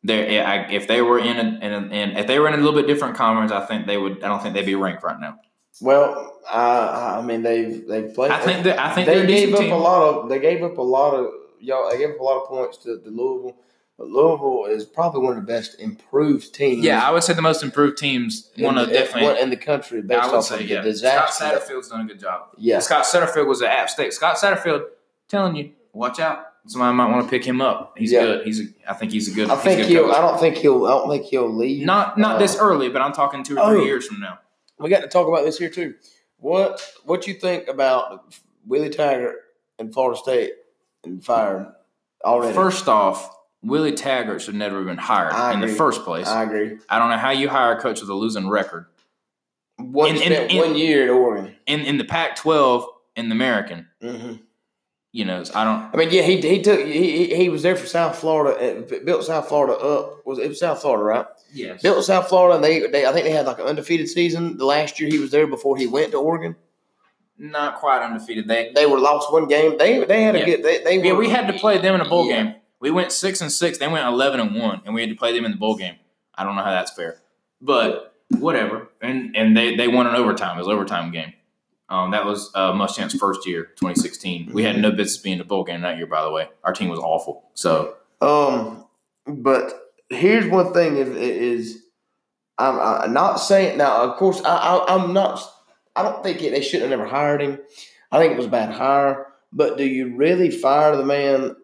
They, 0.04 0.38
eh, 0.38 0.68
if 0.72 0.88
they 0.88 1.02
were 1.02 1.20
in, 1.20 1.38
a, 1.38 1.66
in, 1.66 1.74
a, 1.74 1.78
in 1.88 2.18
if 2.18 2.28
they 2.28 2.40
were 2.40 2.48
in 2.48 2.54
a 2.54 2.58
little 2.58 2.80
bit 2.80 2.88
different 2.88 3.16
conference, 3.16 3.52
I 3.52 3.66
think 3.66 3.88
they 3.88 3.98
would. 3.98 4.24
I 4.24 4.28
don't 4.28 4.42
think 4.42 4.54
they'd 4.54 4.66
be 4.66 4.76
ranked 4.76 5.04
right 5.04 5.20
now. 5.20 5.40
Well, 5.82 6.40
I 6.50 7.18
I 7.20 7.22
mean 7.22 7.42
they've 7.42 7.88
they've 7.88 8.14
played. 8.14 8.32
I 8.32 8.40
think 8.40 8.64
that 8.64 8.80
I 8.80 8.94
think 8.94 9.08
they're 9.08 9.24
a 9.24 9.28
gave 9.28 9.54
up 9.54 9.60
team. 9.60 9.72
a 9.72 9.78
lot 9.78 10.02
of 10.02 10.30
they 10.30 10.40
gave 10.40 10.64
up 10.64 10.78
a 10.78 10.82
lot 10.82 11.14
of 11.14 11.32
y'all 11.60 11.90
they 11.90 11.98
gave 11.98 12.12
up 12.12 12.20
a 12.20 12.24
lot 12.24 12.42
of 12.42 12.48
points 12.48 12.78
to, 12.80 13.00
to 13.00 13.10
Louisville. 13.10 13.58
But 13.98 14.08
Louisville 14.08 14.66
is 14.66 14.84
probably 14.86 15.22
one 15.22 15.38
of 15.38 15.46
the 15.46 15.48
best 15.54 15.80
improved 15.80 16.54
teams. 16.54 16.84
Yeah, 16.84 17.08
I 17.08 17.12
would 17.12 17.24
say 17.24 17.34
the 17.34 17.42
most 17.42 17.64
improved 17.64 17.98
teams. 17.98 18.52
in 18.56 18.66
One 18.66 18.76
the, 18.76 18.84
of 18.84 18.90
definitely. 18.90 19.24
one 19.30 19.38
in 19.38 19.50
the 19.50 19.56
country 19.56 20.02
based 20.02 20.22
I 20.22 20.28
would 20.28 20.36
off 20.36 20.46
say 20.46 20.56
of 20.56 20.70
yeah. 20.70 20.82
the 20.82 20.94
Scott 20.94 21.28
disaster. 21.30 21.46
Satterfield's 21.74 21.88
done 21.90 22.02
a 22.02 22.06
good 22.06 22.20
job. 22.20 22.50
yeah, 22.58 22.80
Scott 22.80 23.06
Satterfield 23.06 23.48
was 23.48 23.62
at 23.62 23.72
App 23.72 23.90
State. 23.90 24.12
Scott 24.14 24.36
Satterfield, 24.36 24.84
telling 25.30 25.56
you, 25.56 25.72
watch 25.94 26.20
out. 26.20 26.46
Somebody 26.68 26.96
might 26.98 27.10
want 27.12 27.24
to 27.24 27.30
pick 27.30 27.46
him 27.46 27.62
up. 27.62 27.94
He's 27.98 28.12
Yeah. 28.12 28.22
good. 28.26 28.46
He's. 28.46 28.60
A, 28.60 28.64
I 28.90 28.94
think 28.96 29.12
he's 29.14 29.32
a 29.32 29.36
good. 29.36 29.50
I 29.50 29.56
think 29.56 29.82
good 29.82 29.88
he'll. 29.88 30.08
coach. 30.08 30.16
I 30.18 30.22
don't 30.22 30.40
think 30.40 30.56
he'll. 30.58 30.86
I 30.86 30.90
don't 30.90 31.10
think 31.10 31.26
he'll 31.26 31.54
leave. 31.56 31.86
Not 31.86 32.18
not 32.18 32.36
Uh, 32.36 32.40
this 32.40 32.58
early, 32.58 32.90
but 32.90 33.02
I'm 33.02 33.14
talking 33.14 33.44
two 33.44 33.58
or 33.58 33.70
three 33.70 33.82
oh. 33.82 33.86
years 33.86 34.08
from 34.08 34.20
now. 34.20 34.40
We 34.80 34.90
got 34.90 35.02
to 35.02 35.08
talk 35.08 35.28
about 35.28 35.46
this 35.46 35.58
here 35.60 35.70
too. 35.70 35.94
What 36.40 36.82
what 37.06 37.28
you 37.28 37.34
think 37.36 37.68
about 37.70 38.34
Willie 38.66 38.90
Taggart 38.90 39.36
and 39.80 39.94
Florida 39.94 40.18
State 40.20 40.52
and 41.06 41.24
fired 41.24 41.72
already? 42.26 42.54
First 42.56 42.90
off, 42.90 43.30
Willie 43.66 43.94
Taggart 43.94 44.42
should 44.42 44.56
never 44.56 44.78
have 44.78 44.86
been 44.86 44.98
hired 44.98 45.34
I 45.34 45.54
in 45.54 45.60
the 45.62 45.68
first 45.68 46.04
place. 46.04 46.28
I, 46.28 46.44
agree. 46.44 46.78
I 46.90 47.00
don't 47.00 47.10
know 47.10 47.18
how 47.18 47.32
you 47.32 47.50
hire 47.50 47.74
a 47.74 47.82
coach 47.82 48.00
with 48.02 48.10
a 48.10 48.14
losing 48.14 48.48
record 48.48 48.86
One 49.78 50.16
In- 50.16 50.22
in- 50.22 50.50
in- 50.52 50.58
one 50.58 50.76
year 50.76 51.04
at 51.06 51.10
Oregon. 51.10 51.56
in 51.66 51.82
in 51.82 51.98
the 51.98 52.04
Pac-12 52.06 52.86
in 53.16 53.30
the 53.30 53.34
American. 53.36 53.88
hmm 54.02 54.34
You 55.12 55.24
know, 55.26 55.44
I 55.56 55.64
don't. 55.64 55.90
I 55.94 55.98
mean, 55.98 56.10
yeah, 56.12 56.22
he 56.24 56.42
he 56.42 56.62
took 56.62 56.80
he 56.86 57.34
he- 57.34 57.50
was 57.50 57.62
there 57.64 57.76
for 57.78 57.88
South 57.88 58.18
Florida. 58.20 58.58
And 58.60 59.06
built 59.06 59.24
South 59.24 59.48
Florida 59.48 59.74
up. 59.78 60.26
Was 60.26 60.40
it 60.40 60.50
was 60.50 60.60
South 60.60 60.82
Florida, 60.82 61.04
right? 61.04 61.26
Yes. 61.54 61.82
Built 61.82 62.04
South 62.06 62.28
Florida, 62.28 62.56
and 62.56 62.64
they 62.64 62.86
they 62.88 63.06
I 63.06 63.14
think 63.14 63.26
they 63.26 63.32
had 63.32 63.46
like 63.46 63.60
an 63.60 63.66
undefeated 63.66 64.10
season. 64.10 64.58
The 64.58 64.66
last 64.66 65.00
year 65.00 65.10
he 65.10 65.20
was 65.20 65.32
there 65.32 65.48
before 65.48 65.78
he 65.78 65.88
went 65.88 66.12
to 66.12 66.18
Oregon. 66.18 66.56
Not 67.38 67.76
quite 67.80 68.02
undefeated. 68.04 68.48
They 68.48 68.72
They 68.76 68.86
were 68.86 69.00
lost 69.00 69.32
one 69.32 69.48
game. 69.48 69.78
They 69.78 70.04
they 70.06 70.24
had 70.24 70.36
a 70.36 70.40
Yeah. 70.40 70.46
good. 70.46 70.64
They, 70.64 70.84
they 70.84 71.02
Yeah, 71.02 71.14
were, 71.14 71.20
we 71.20 71.30
had 71.30 71.48
to 71.48 71.54
play 71.60 71.78
them 71.78 71.96
in 71.96 72.02
a 72.02 72.10
bowl 72.10 72.28
Yeah. 72.30 72.44
game. 72.44 72.56
We 72.86 72.92
went 72.92 73.12
six 73.12 73.42
and 73.42 73.52
six. 73.52 73.80
They 73.80 73.88
went 73.88 74.08
eleven 74.08 74.40
and 74.40 74.54
one, 74.54 74.80
and 74.86 74.94
we 74.94 75.02
had 75.02 75.10
to 75.10 75.16
play 75.16 75.34
them 75.34 75.44
in 75.44 75.50
the 75.50 75.58
bowl 75.58 75.76
game. 75.76 75.96
I 76.36 76.44
don't 76.44 76.56
know 76.56 76.62
how 76.62 76.70
that's 76.70 76.92
fair, 76.92 77.20
but 77.60 78.14
whatever. 78.30 78.90
And 79.02 79.36
and 79.36 79.58
they 79.58 79.76
they 79.76 79.88
won 79.88 80.06
an 80.06 80.14
overtime. 80.14 80.56
It 80.56 80.60
was 80.60 80.68
overtime 80.68 81.10
game. 81.10 81.34
Um, 81.90 82.12
that 82.12 82.26
was 82.28 82.52
uh, 82.54 82.74
Muschamps' 82.74 83.18
first 83.18 83.48
year, 83.48 83.72
2016. 83.78 84.52
We 84.54 84.62
had 84.62 84.78
no 84.78 84.92
business 84.92 85.18
being 85.18 85.34
in 85.34 85.40
the 85.40 85.46
bowl 85.46 85.64
game 85.64 85.82
that 85.82 85.98
year. 85.98 86.06
By 86.06 86.22
the 86.22 86.30
way, 86.30 86.48
our 86.64 86.74
team 86.74 86.90
was 86.90 87.00
awful. 87.00 87.50
So 87.56 87.96
Um, 88.22 88.86
but 89.26 89.74
here's 90.10 90.46
one 90.46 90.72
thing: 90.72 90.98
is, 90.98 91.10
is 91.10 91.84
I'm, 92.60 92.80
I'm 92.80 93.14
not 93.14 93.38
saying 93.38 93.80
now. 93.80 94.04
Of 94.04 94.18
course, 94.18 94.44
I, 94.46 94.58
I, 94.58 94.94
I'm 94.94 95.12
not. 95.12 95.42
I 95.96 96.04
don't 96.04 96.22
think 96.22 96.44
it, 96.44 96.52
they 96.52 96.62
should 96.62 96.82
have 96.82 96.92
never 96.92 97.08
hired 97.08 97.42
him. 97.42 97.58
I 98.12 98.20
think 98.20 98.34
it 98.34 98.38
was 98.38 98.46
a 98.46 98.50
bad 98.50 98.72
hire. 98.72 99.26
But 99.52 99.76
do 99.76 99.86
you 99.86 100.16
really 100.16 100.52
fire 100.52 100.96
the 100.96 101.04
man 101.04 101.56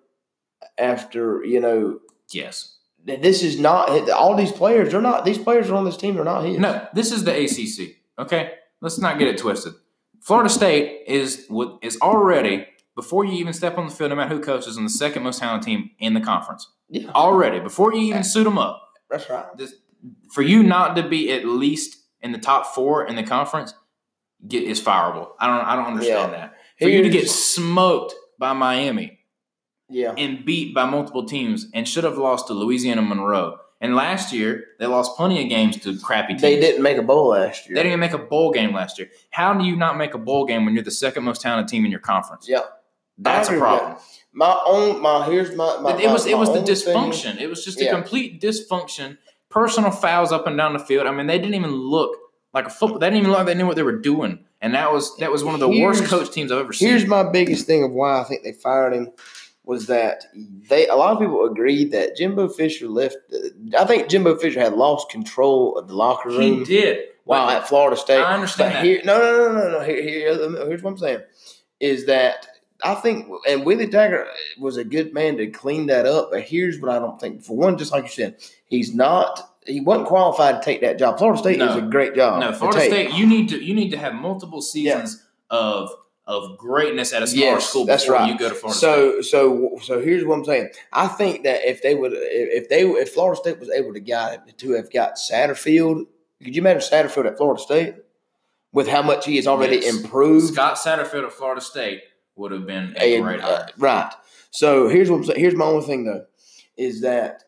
after 0.78 1.44
you 1.44 1.60
know? 1.60 2.00
yes, 2.32 2.78
This 3.06 3.44
is 3.44 3.60
not 3.60 4.10
all 4.10 4.36
these 4.36 4.52
players. 4.52 4.92
They're 4.92 5.02
not. 5.02 5.26
These 5.26 5.38
players 5.40 5.70
are 5.70 5.76
on 5.76 5.86
this 5.86 5.98
team. 5.98 6.16
They're 6.16 6.24
not 6.24 6.44
his. 6.46 6.58
no, 6.58 6.88
this 6.94 7.12
is 7.12 7.24
the 7.24 7.34
ACC. 7.46 7.96
Okay, 8.20 8.54
let's 8.82 8.98
not 9.00 9.20
get 9.20 9.28
it 9.28 9.38
twisted. 9.38 9.74
Florida 10.22 10.50
State 10.50 11.04
is 11.08 11.46
what 11.50 11.80
is 11.82 11.98
already 12.02 12.68
before 12.96 13.26
you 13.26 13.34
even 13.34 13.54
step 13.54 13.78
on 13.78 13.88
the 13.88 13.92
field, 13.94 14.10
no 14.12 14.16
matter 14.16 14.36
who 14.36 14.42
coaches, 14.42 14.78
on 14.78 14.84
the 14.84 14.90
second 14.90 15.24
most 15.24 15.40
talented 15.40 15.66
team 15.66 15.92
in 16.00 16.14
the 16.14 16.22
conference. 16.22 16.68
Yeah, 16.90 17.10
Already 17.12 17.60
before 17.60 17.94
you 17.94 18.02
even 18.02 18.24
suit 18.24 18.44
them 18.44 18.58
up. 18.58 18.82
that's 19.10 19.30
right. 19.30 19.46
this, 19.58 19.74
for 20.32 20.42
you 20.42 20.62
not 20.62 20.96
to 20.98 21.08
be 21.08 21.32
at 21.32 21.46
least 21.46 21.98
in 22.22 22.34
the 22.34 22.38
top 22.38 22.68
four 22.76 23.08
in 23.08 23.16
the 23.16 23.24
conference 23.24 23.74
get 24.48 24.64
is 24.64 24.82
fireable. 24.82 25.30
I 25.40 25.48
don't 25.48 25.66
I 25.66 25.76
don't 25.76 25.86
understand 25.86 26.34
that. 26.34 26.54
For 26.80 26.90
you 26.90 27.02
to 27.04 27.10
get 27.10 27.30
smoked 27.30 28.14
by 28.38 28.54
Miami 28.54 29.20
yeah. 29.92 30.14
and 30.18 30.46
beat 30.46 30.74
by 30.74 30.86
multiple 30.86 31.26
teams 31.26 31.68
and 31.74 31.88
should 31.88 32.04
have 32.04 32.18
lost 32.18 32.48
to 32.48 32.54
Louisiana 32.54 33.02
Monroe. 33.02 33.58
And 33.80 33.96
last 33.96 34.32
year 34.32 34.66
they 34.80 34.86
lost 34.86 35.18
plenty 35.18 35.42
of 35.44 35.50
games 35.50 35.78
to 35.82 35.98
crappy 36.00 36.34
teams. 36.34 36.42
They 36.42 36.60
didn't 36.60 36.84
make 36.84 36.98
a 36.98 37.02
bowl 37.02 37.30
last 37.30 37.68
year. 37.68 37.76
They 37.76 37.82
didn't 37.84 37.94
even 37.94 38.00
make 38.00 38.14
a 38.14 38.20
bowl 38.20 38.52
game 38.52 38.74
last 38.74 39.00
year. 39.00 39.10
How 39.32 39.54
do 39.54 39.64
you 39.66 39.76
not 39.76 39.98
make 39.98 40.14
a 40.14 40.20
bowl 40.20 40.46
game 40.46 40.66
when 40.66 40.76
you're 40.76 40.84
the 40.84 40.92
second 40.92 41.24
most 41.24 41.42
talented 41.42 41.68
team 41.70 41.84
in 41.86 41.92
your 41.92 42.00
conference? 42.00 42.48
Yeah. 42.48 42.62
That's 43.18 43.50
a 43.50 43.58
problem. 43.58 43.98
My 44.34 44.60
own. 44.66 45.02
My 45.02 45.26
here's 45.26 45.56
my. 45.56 45.80
my 45.80 46.00
it 46.00 46.10
was 46.12 46.26
my- 46.26 46.32
it 46.32 46.38
was 46.38 46.50
the 46.50 46.58
only 46.60 46.74
thing- 46.74 46.94
dysfunction. 46.94 47.40
It 47.42 47.48
was 47.48 47.66
just 47.66 47.80
a 47.82 47.86
Yeah. 47.86 47.92
complete 47.94 48.42
dysfunction. 48.42 49.18
Personal 49.50 49.92
fouls 49.92 50.32
up 50.32 50.48
and 50.48 50.56
down 50.58 50.74
the 50.74 50.80
field. 50.80 51.08
I 51.08 51.12
mean, 51.12 51.28
they 51.28 51.38
didn't 51.38 51.56
even 51.56 51.72
look 51.72 52.16
like 52.54 52.68
a 52.68 52.70
football. 52.70 53.00
They 53.00 53.08
didn't 53.08 53.20
even 53.20 53.30
look 53.32 53.40
like 53.40 53.48
they 53.48 53.56
knew 53.56 53.68
what 53.68 53.76
they 53.76 53.84
were 53.84 54.00
doing. 54.00 54.46
And 54.62 54.76
that 54.76 54.94
was 54.94 55.18
that 55.18 55.32
was 55.32 55.44
one 55.44 55.54
of 55.56 55.60
the 55.60 55.68
worst 55.70 56.06
coach 56.06 56.32
teams 56.32 56.52
I've 56.52 56.60
ever 56.60 56.72
seen. 56.72 56.90
Here's 56.90 57.06
my 57.08 57.24
biggest 57.24 57.66
thing 57.66 57.84
of 57.84 57.92
why 57.92 58.22
I 58.22 58.24
think 58.24 58.44
they 58.44 58.54
fired 58.54 58.94
him 58.94 59.12
was 59.64 59.88
that 59.88 60.26
they 60.70 60.88
a 60.88 60.96
lot 60.96 61.14
of 61.14 61.20
people 61.20 61.46
agreed 61.46 61.92
that 61.92 62.16
Jimbo 62.18 62.50
Fisher 62.50 62.88
left. 62.88 63.18
I 63.78 63.86
think 63.86 64.10
Jimbo 64.10 64.38
Fisher 64.38 64.60
had 64.60 64.74
lost 64.74 65.10
control 65.10 65.78
of 65.78 65.88
the 65.88 65.96
locker 65.96 66.30
room 66.30 66.60
he 66.60 66.64
did. 66.64 67.00
while 67.26 67.50
at 67.50 67.68
Florida 67.68 67.96
State. 67.96 68.20
I 68.20 68.34
understand 68.34 68.74
But. 68.74 68.84
Here, 68.84 69.02
no, 69.06 69.20
no, 69.20 69.54
no, 69.54 69.60
no, 69.60 69.72
no. 69.80 69.84
Here, 69.86 70.02
here, 70.02 70.68
here's 70.68 70.82
what 70.82 70.92
I'm 70.92 70.98
saying: 70.98 71.20
is 71.80 72.08
that 72.08 72.48
I 72.84 72.96
think, 72.96 73.28
and 73.48 73.64
Willie 73.66 73.88
Taggart 73.88 74.28
was 74.60 74.78
a 74.78 74.84
good 74.84 75.14
man 75.14 75.38
to 75.38 75.48
clean 75.48 75.86
that 75.88 76.06
up. 76.08 76.32
But 76.32 76.42
here's 76.42 76.80
what 76.80 76.90
I 76.90 76.98
don't 77.00 77.20
think. 77.20 77.44
For 77.44 77.56
one, 77.56 77.78
just 77.78 77.92
like 77.92 78.04
you 78.06 78.10
said, 78.10 78.38
he's 78.66 78.96
not. 78.96 79.48
He 79.68 79.80
wasn't 79.80 80.08
qualified 80.08 80.56
to 80.56 80.66
take 80.66 80.82
that 80.82 80.98
job. 80.98 81.20
Florida 81.20 81.38
State 81.40 81.60
No. 81.60 81.70
is 81.70 81.76
a 81.76 81.82
great 81.84 82.16
job. 82.16 82.40
no, 82.40 82.52
Florida. 82.52 82.82
State. 82.82 83.14
You 83.14 83.28
need 83.28 83.48
to 83.50 83.64
you 83.64 83.76
need 83.76 83.92
to 83.92 83.98
have 83.98 84.16
multiple 84.16 84.60
seasons 84.64 85.24
of 85.52 85.92
of 86.32 86.58
greatness 86.58 87.14
at 87.14 87.22
a 87.24 87.28
smaller 87.28 87.52
Yes, 87.54 87.70
school 87.70 87.86
that's 87.86 88.08
right. 88.10 88.32
you 88.32 88.38
go 88.38 88.50
to 88.50 88.56
Florida 88.56 88.78
State. 88.78 88.88
So, 88.88 89.22
so, 89.22 89.78
so 89.82 90.02
here's 90.02 90.24
what 90.26 90.40
I'm 90.40 90.46
saying. 90.46 90.70
I 90.94 91.08
think 91.08 91.44
that 91.44 91.68
if 91.70 91.82
they 91.82 91.94
would, 91.96 92.14
if 92.16 92.70
they, 92.70 92.82
if 92.84 93.10
Florida 93.14 93.40
State 93.40 93.60
was 93.60 93.70
able 93.70 93.94
to 93.94 94.00
got 94.00 94.58
to 94.60 94.72
have 94.72 94.92
got 94.92 95.16
Satterfield, 95.16 96.06
could 96.44 96.56
you 96.56 96.62
imagine 96.62 96.82
Satterfield 96.82 97.26
at 97.28 97.38
Florida 97.38 97.62
State 97.62 97.96
with 98.74 98.88
how 98.88 99.02
much 99.02 99.26
he 99.26 99.36
has 99.36 99.48
already 99.48 99.78
Yes. 99.78 99.96
improved? 99.98 100.54
Scott 100.54 100.78
Satterfield 100.78 101.26
at 101.26 101.34
Florida 101.34 101.62
State 101.62 102.02
would 102.36 102.52
have 102.52 102.66
been 102.66 102.96
a 102.98 103.20
great 103.22 103.42
uh, 103.42 103.44
hire. 103.46 103.68
right. 103.78 104.12
So 104.52 104.88
here's 104.88 105.10
what 105.12 105.18
I'm 105.18 105.24
saying. 105.26 105.40
Here's 105.40 105.56
my 105.56 105.66
only 105.66 105.86
thing 105.86 106.06
though, 106.06 106.26
is 106.78 107.02
that 107.02 107.44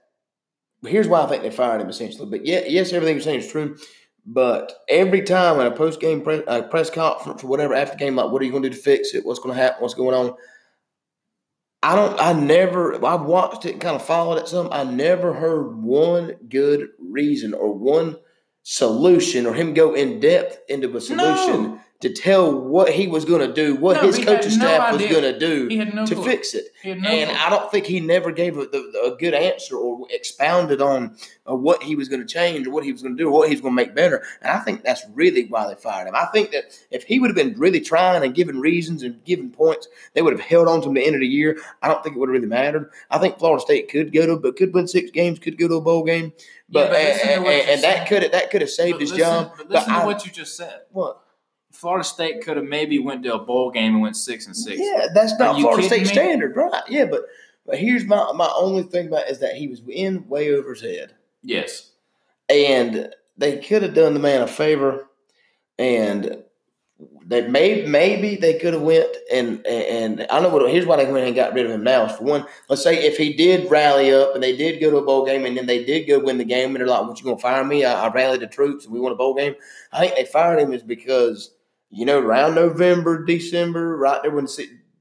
here's 0.86 1.08
why 1.08 1.22
I 1.24 1.28
think 1.28 1.44
they 1.44 1.50
fired 1.50 1.82
him 1.82 1.90
essentially. 1.90 2.30
But 2.30 2.46
yeah, 2.46 2.64
yes, 2.68 2.92
everything 2.94 3.16
you're 3.16 3.24
saying 3.24 3.40
is 3.40 3.52
true. 3.52 3.78
But 4.26 4.74
every 4.88 5.22
time 5.22 5.60
in 5.60 5.68
a 5.68 5.72
post 5.72 6.00
game 6.00 6.22
press, 6.22 6.44
uh, 6.48 6.62
press 6.64 6.90
conference 6.90 7.44
or 7.44 7.48
whatever 7.48 7.74
after 7.74 7.98
game, 7.98 8.16
like, 8.16 8.32
what 8.32 8.42
are 8.42 8.46
you 8.46 8.52
going 8.52 8.64
to 8.64 8.70
do 8.70 8.76
to 8.76 8.82
fix 8.82 9.14
it? 9.14 9.26
What's 9.26 9.40
going 9.40 9.56
to 9.56 9.62
happen? 9.62 9.82
What's 9.82 9.96
going 9.96 10.16
on? 10.16 10.36
I 11.82 11.98
don't. 11.98 12.20
I 12.20 12.32
never. 12.32 13.04
I 13.06 13.16
watched 13.16 13.66
it 13.66 13.74
and 13.74 13.82
kind 13.82 13.96
of 13.96 14.06
followed 14.06 14.38
it 14.38 14.48
some. 14.48 14.70
I 14.72 14.86
never 14.86 15.34
heard 15.34 15.76
one 15.76 16.36
good 16.48 16.88
reason 16.98 17.54
or 17.54 17.74
one 17.74 18.18
solution 18.64 19.46
or 19.46 19.54
him 19.54 19.74
go 19.74 19.94
in 19.94 20.22
depth 20.22 20.60
into 20.70 20.96
a 20.96 21.02
solution 21.02 21.64
No. 21.64 21.80
To 22.04 22.14
tell 22.14 22.54
what 22.54 22.89
he 22.91 23.08
was 23.08 23.26
going 23.26 23.39
to 23.47 23.54
do, 23.54 23.76
what 23.76 23.95
No, 23.95 24.08
his 24.08 24.18
coaching 24.18 24.58
no 24.60 24.66
staff 24.66 24.91
was 24.93 25.01
going 25.01 25.24
to 25.24 25.39
do 25.39 25.70
no 25.93 26.06
to 26.06 26.16
clue. 26.16 26.24
fix 26.26 26.54
it. 26.54 26.66
And 26.84 27.01
clue. 27.01 27.10
I 27.36 27.49
don't 27.49 27.72
think 27.72 27.86
he 27.86 27.99
never 28.01 28.32
gave 28.32 28.58
a, 28.58 28.66
the, 28.66 29.12
a 29.14 29.18
good 29.18 29.34
answer 29.34 29.78
or 29.78 30.06
expounded 30.10 30.82
on 30.82 31.16
uh, 31.49 31.56
what 31.56 31.82
he 31.82 31.95
was 31.95 32.10
going 32.10 32.20
to 32.20 32.28
change 32.28 32.68
or 32.68 32.72
what 32.72 32.84
he 32.84 32.91
was 32.91 33.01
going 33.01 33.16
to 33.18 33.24
do 33.24 33.30
or 33.30 33.32
what 33.32 33.47
he 33.47 33.56
was 33.56 33.62
going 33.62 33.72
to 33.72 33.76
make 33.76 33.95
better. 33.95 34.22
And 34.41 34.51
I 34.51 34.60
think 34.60 34.84
that's 34.84 35.04
really 35.14 35.45
why 35.45 35.68
they 35.68 35.76
fired 35.76 36.08
him. 36.08 36.16
I 36.16 36.26
think 36.34 36.51
that 36.51 36.78
if 36.91 37.04
he 37.06 37.20
would 37.20 37.30
have 37.30 37.36
been 37.38 37.58
really 37.58 37.80
trying 37.80 38.22
and 38.24 38.36
giving 38.36 38.60
reasons 38.60 39.01
and 39.01 39.24
giving 39.24 39.49
points, 39.49 39.88
they 40.14 40.22
would 40.22 40.34
have 40.34 40.41
held 40.45 40.68
on 40.68 40.82
to 40.82 40.89
him 40.89 40.95
to 40.95 40.99
the 41.01 41.06
end 41.08 41.16
of 41.16 41.22
the 41.22 41.28
year. 41.28 41.58
I 41.82 41.88
don't 41.88 42.04
think 42.04 42.16
it 42.16 42.20
would 42.20 42.30
have 42.30 42.34
really 42.34 42.47
mattered. 42.47 42.91
I 43.10 43.18
think 43.18 43.39
Florida 43.39 43.62
State 43.62 43.89
could 43.89 44.12
go 44.12 44.26
to, 44.26 44.36
but 44.38 44.58
could 44.58 44.74
win 44.74 44.88
six 44.88 45.10
games, 45.10 45.39
could 45.39 45.58
go 45.58 45.68
to 45.70 45.76
a 45.76 45.82
bowl 45.82 46.04
game. 46.04 46.34
But, 46.70 46.86
Yeah, 46.86 46.89
but 46.89 46.97
and, 46.99 47.45
and, 47.47 47.70
and 47.70 47.84
that 47.84 48.08
could 48.10 48.24
have 48.24 48.32
that 48.34 48.51
could 48.51 48.62
have 48.62 48.70
saved 48.70 48.95
But 48.95 49.01
his 49.01 49.12
listen- 49.12 49.26
job. 49.26 49.54
But 49.58 49.70
listen 49.70 49.91
I- 49.93 50.01
to 50.01 50.06
what 50.06 50.26
you 50.26 50.32
just 50.34 50.58
said. 50.58 50.82
what? 50.91 51.22
Florida 51.74 52.04
State 52.04 52.42
could 52.44 52.56
have 52.58 52.66
maybe 52.66 53.00
went 53.00 53.24
to 53.24 53.34
a 53.34 53.40
bowl 53.40 53.72
game 53.72 53.94
and 53.94 54.02
went 54.02 54.16
six 54.16 54.46
and 54.46 54.56
six. 54.56 54.80
Yeah, 54.82 55.08
that's 55.14 55.38
not 55.38 55.60
Florida 55.60 55.84
State 55.84 56.02
me? 56.02 56.06
standard, 56.06 56.56
right? 56.56 56.84
Yeah, 56.88 57.06
but 57.06 57.24
but 57.66 57.78
here's 57.78 58.06
my 58.06 58.32
my 58.34 58.52
only 58.56 58.84
thing 58.84 59.08
about 59.08 59.26
it 59.28 59.32
is 59.32 59.40
that 59.40 59.56
he 59.56 59.68
was 59.68 59.82
in 59.90 60.28
way 60.28 60.54
over 60.54 60.74
his 60.74 60.82
head, 60.82 61.14
Yes. 61.42 61.92
and 62.50 63.14
they 63.38 63.58
could 63.58 63.82
have 63.84 63.94
done 63.94 64.14
the 64.14 64.20
man 64.20 64.42
a 64.42 64.48
favor, 64.48 65.08
and 65.80 66.44
they 67.26 67.48
may 67.48 67.86
maybe 67.86 68.36
they 68.36 68.60
could 68.60 68.74
have 68.74 68.82
went 68.82 69.08
and 69.32 69.66
and 69.66 70.26
I 70.30 70.40
know 70.40 70.50
what 70.50 70.70
here's 70.70 70.86
why 70.86 70.98
they 70.98 71.12
went 71.12 71.26
and 71.26 71.36
got 71.36 71.54
rid 71.54 71.66
of 71.66 71.72
him 71.72 71.84
now. 71.84 72.06
Is 72.06 72.18
for 72.18 72.24
one, 72.24 72.46
let's 72.70 72.84
say 72.84 73.06
if 73.06 73.18
he 73.18 73.34
did 73.34 73.70
rally 73.72 74.14
up 74.14 74.36
and 74.36 74.44
they 74.44 74.56
did 74.56 74.80
go 74.80 74.92
to 74.92 74.98
a 74.98 75.06
bowl 75.06 75.26
game 75.26 75.46
and 75.46 75.58
then 75.58 75.66
they 75.66 75.84
did 75.84 76.06
go 76.08 76.20
win 76.20 76.38
the 76.38 76.44
game 76.44 76.68
and 76.70 76.78
they're 76.78 76.88
like, 76.88 77.08
"What 77.08 77.18
you 77.20 77.26
gonna 77.26 77.38
fire 77.38 77.64
me? 77.64 77.84
I, 77.86 78.06
I 78.08 78.12
rallied 78.12 78.42
the 78.42 78.48
troops 78.48 78.86
and 78.86 78.94
we 78.94 79.00
won 79.00 79.12
a 79.12 79.16
bowl 79.16 79.34
game." 79.34 79.56
I 79.92 80.00
think 80.02 80.16
they 80.16 80.26
fired 80.26 80.60
him 80.60 80.74
is 80.74 80.84
because 80.84 81.52
you 81.94 82.06
know 82.06 82.20
around 82.20 82.56
November, 82.56 83.24
December, 83.24 83.96
right 83.98 84.22
there 84.22 84.32
when 84.32 84.48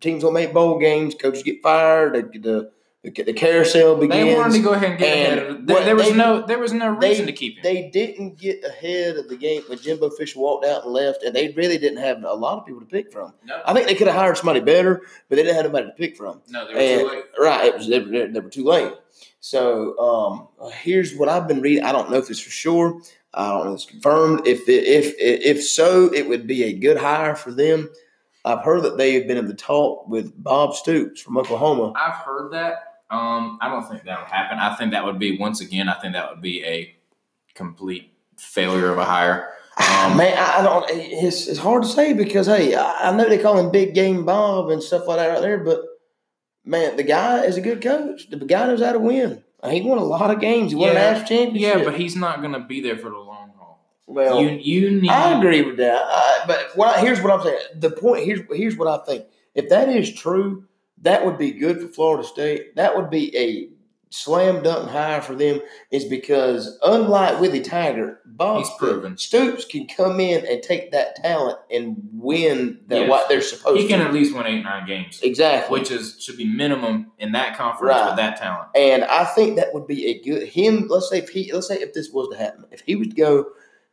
teams 0.01 0.22
will 0.24 0.32
make 0.32 0.53
bowl 0.53 0.78
games, 0.78 1.14
coaches 1.14 1.43
get 1.43 1.62
fired, 1.62 2.14
the 2.14 2.70
the, 3.05 3.11
the, 3.24 3.32
carousel 3.32 3.97
begins. 3.97 4.26
They 4.28 4.36
wanted 4.36 4.53
to 4.59 4.62
go 4.62 4.74
ahead 4.74 4.90
and 4.90 4.99
get 5.01 5.16
and 5.16 5.38
ahead 5.40 5.51
of. 5.51 5.66
There, 5.66 5.84
there 5.84 5.97
was 5.97 6.11
they- 6.11 6.16
no 6.16 6.47
there 6.47 6.59
was 6.61 6.72
no 6.72 6.97
they- 7.01 7.09
reason 7.09 7.26
to 7.26 7.32
keep 7.32 7.57
him. 7.57 7.62
They 7.64 7.90
didn't 7.90 8.38
get 8.38 8.62
ahead 8.64 9.16
of 9.16 9.28
the 9.28 9.36
game 9.36 9.62
when 9.66 9.78
Jimbo 9.78 10.11
Fisher 10.11 10.38
walked 10.38 10.64
out 10.64 10.84
and 10.84 10.93
left, 10.93 11.24
and 11.24 11.34
they 11.34 11.49
really 11.57 11.78
didn't 11.78 11.99
have 11.99 12.22
a 12.22 12.32
lot 12.34 12.59
of 12.59 12.66
people 12.66 12.80
to 12.80 12.86
pick 12.86 13.11
from. 13.12 13.32
no, 13.45 13.61
I 13.66 13.72
think 13.74 13.88
they 13.88 13.97
could 13.97 14.07
have 14.07 14.14
hired 14.16 14.36
somebody 14.36 14.61
better, 14.61 15.03
but 15.28 15.34
they 15.36 15.43
didn't 15.43 15.57
have 15.57 15.64
anybody 15.64 15.86
to 15.86 15.93
pick 15.93 16.16
from. 16.16 16.43
no, 16.49 16.64
they 16.68 16.74
were 16.74 16.80
And, 16.80 17.01
too 17.01 17.09
late. 17.09 17.24
right, 17.40 17.64
it 17.66 17.74
was 17.76 17.88
they 17.88 17.99
were, 17.99 18.26
they 18.28 18.40
were 18.40 18.51
too 18.51 18.64
late. 18.64 18.93
So 19.40 19.99
um, 19.99 20.70
here's 20.72 21.16
what 21.16 21.28
I've 21.28 21.49
been 21.49 21.61
reading. 21.61 21.82
I 21.82 21.90
don't 21.90 22.09
know 22.11 22.18
if 22.18 22.30
it's 22.30 22.38
for 22.38 22.51
sure. 22.51 23.01
I 23.35 23.49
don't 23.49 23.64
know 23.64 23.72
if 23.72 23.76
it's 23.76 23.85
confirmed. 23.87 24.47
If 24.47 24.68
if 24.68 25.14
if 25.18 25.64
so, 25.64 26.12
it 26.12 26.28
would 26.28 26.47
be 26.47 26.64
a 26.64 26.72
good 26.72 26.99
hire 26.99 27.35
for 27.35 27.51
them. 27.51 27.89
I've 28.45 28.64
heard 28.64 28.83
that 28.83 28.97
they 28.97 29.14
have 29.14 29.26
been 29.26 29.39
in 29.39 29.47
the 29.47 29.55
talk 29.55 30.09
with 30.09 30.33
Bob 30.43 30.74
Stoops 30.74 31.20
from 31.20 31.39
Oklahoma. 31.39 31.93
I've 31.97 32.16
heard 32.16 32.53
that. 32.53 32.93
Um, 33.11 33.59
I 33.61 33.68
don't 33.68 33.89
think 33.89 34.05
that 34.05 34.20
would 34.20 34.28
happen. 34.28 34.59
I 34.59 34.74
think 34.74 34.93
that 34.93 35.05
would 35.05 35.18
be 35.18 35.39
once 35.39 35.61
again. 35.61 35.89
I 35.89 35.95
think 36.01 36.14
that 36.14 36.30
would 36.30 36.43
be 36.43 36.64
a 36.64 36.95
complete 37.55 38.12
failure 38.37 38.91
of 38.91 38.99
a 38.99 39.05
hire. 39.05 39.51
Um, 39.76 40.16
Man, 40.16 40.37
I 40.37 40.62
don't. 40.62 40.85
It's, 40.91 41.47
it's 41.47 41.59
hard 41.59 41.83
to 41.85 41.89
say 41.89 42.12
because 42.12 42.47
hey, 42.47 42.74
I 42.74 43.11
I 43.11 43.16
know 43.16 43.28
they 43.28 43.39
call 43.39 43.59
him 43.59 43.70
Big 43.70 43.95
Game 43.95 44.24
Bob 44.24 44.70
and 44.70 44.83
stuff 44.83 45.07
like 45.07 45.18
that 45.18 45.28
right 45.28 45.41
there, 45.41 45.59
but 45.59 45.80
man, 46.64 46.97
the 46.97 47.03
guy 47.03 47.45
is 47.45 47.57
a 47.57 47.62
good 47.62 47.80
coach. 47.80 48.28
The 48.28 48.37
guy 48.37 48.66
knows 48.66 48.83
how 48.83 48.93
to 48.93 48.99
win. 48.99 49.43
Uh, 49.62 49.70
he 49.70 49.80
won 49.80 49.98
a 49.98 50.04
lot 50.04 50.30
of 50.30 50.40
games. 50.40 50.72
He 50.72 50.76
won 50.76 50.90
a 50.90 50.94
national 50.94 51.28
championship. 51.28 51.78
Yeah, 51.78 51.84
but 51.84 51.94
he's 51.98 52.16
not 52.16 52.40
going 52.40 52.52
to 52.52 52.60
be 52.60 52.80
there 52.80 52.98
for 52.98 53.10
the 53.10 53.18
long 53.18 53.52
haul. 53.56 53.80
well, 54.06 54.42
you 54.42 54.50
you 54.50 55.00
need. 55.00 55.10
I 55.10 55.38
agree 55.38 55.62
with 55.62 55.76
that. 55.76 56.02
I, 56.04 56.44
but 56.46 56.70
what 56.74 56.96
I, 56.96 57.00
here's 57.00 57.20
what 57.20 57.32
I'm 57.32 57.44
saying. 57.44 57.60
The 57.76 57.90
point 57.90 58.24
here's 58.24 58.40
here's 58.50 58.76
what 58.76 58.88
I 58.88 59.04
think. 59.04 59.26
If 59.54 59.68
that 59.68 59.88
is 59.88 60.12
true, 60.12 60.64
that 61.02 61.24
would 61.24 61.38
be 61.38 61.52
good 61.52 61.80
for 61.80 61.88
Florida 61.88 62.26
State. 62.26 62.74
That 62.76 62.96
would 62.96 63.10
be 63.10 63.36
a 63.36 63.68
slam 64.12 64.62
dunk 64.62 64.88
hire 64.90 65.20
for 65.22 65.34
them. 65.34 65.60
Is 65.90 66.04
because 66.04 66.78
unlike 66.84 67.40
Willie 67.40 67.60
Taggart, 67.60 68.20
Bob. 68.24 68.64
Stoops 69.16 69.64
can 69.64 69.86
come 69.86 70.20
in 70.20 70.46
and 70.46 70.62
take 70.62 70.92
that 70.92 71.16
talent 71.16 71.58
and 71.70 71.96
win 72.12 72.80
that 72.88 73.00
Yes. 73.00 73.10
what 73.10 73.28
they're 73.28 73.40
supposed 73.40 73.76
to. 73.76 73.82
He 73.82 73.88
can 73.88 74.00
at 74.00 74.12
least 74.12 74.34
win 74.34 74.46
eight 74.46 74.62
nine 74.62 74.86
games, 74.86 75.20
Exactly. 75.22 75.78
which 75.78 75.90
is 75.90 76.16
should 76.20 76.36
be 76.36 76.44
minimum 76.46 77.12
in 77.18 77.32
that 77.32 77.56
conference 77.56 77.94
Right. 77.96 78.06
with 78.06 78.16
that 78.16 78.36
talent. 78.38 78.68
And 78.74 79.04
I 79.04 79.24
think 79.24 79.56
that 79.56 79.74
would 79.74 79.86
be 79.86 80.06
a 80.06 80.18
good 80.22 80.48
him. 80.48 80.86
Let's 80.88 81.08
say 81.10 81.18
if 81.18 81.28
he, 81.28 81.52
let's 81.52 81.68
say 81.68 81.76
if 81.76 81.92
this 81.94 82.10
was 82.10 82.28
to 82.30 82.36
happen, 82.36 82.64
if 82.70 82.80
he 82.80 82.96
would 82.96 83.16
go, 83.16 83.46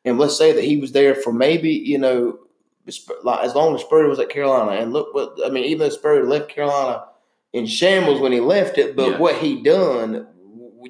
and 0.05 0.17
let's 0.17 0.37
say 0.37 0.51
that 0.53 0.63
he 0.63 0.77
was 0.77 0.91
there 0.93 1.15
for 1.15 1.33
maybe 1.33 1.69
you 1.71 1.97
know, 1.97 2.39
like 3.23 3.43
as 3.43 3.53
long 3.53 3.75
as 3.75 3.81
Spurrier 3.81 4.07
was 4.09 4.19
at 4.19 4.29
Carolina, 4.29 4.81
and 4.81 4.93
look 4.93 5.13
what 5.13 5.35
I 5.45 5.49
mean. 5.49 5.65
Even 5.65 5.79
though 5.79 5.89
Spurrier 5.93 6.23
left 6.25 6.49
Carolina 6.49 7.03
in 7.53 7.65
shambles 7.65 8.19
when 8.21 8.31
he 8.31 8.39
left 8.39 8.77
it, 8.77 8.95
but 8.95 9.11
Yeah. 9.11 9.17
what 9.17 9.35
he 9.35 9.61
done, 9.61 10.27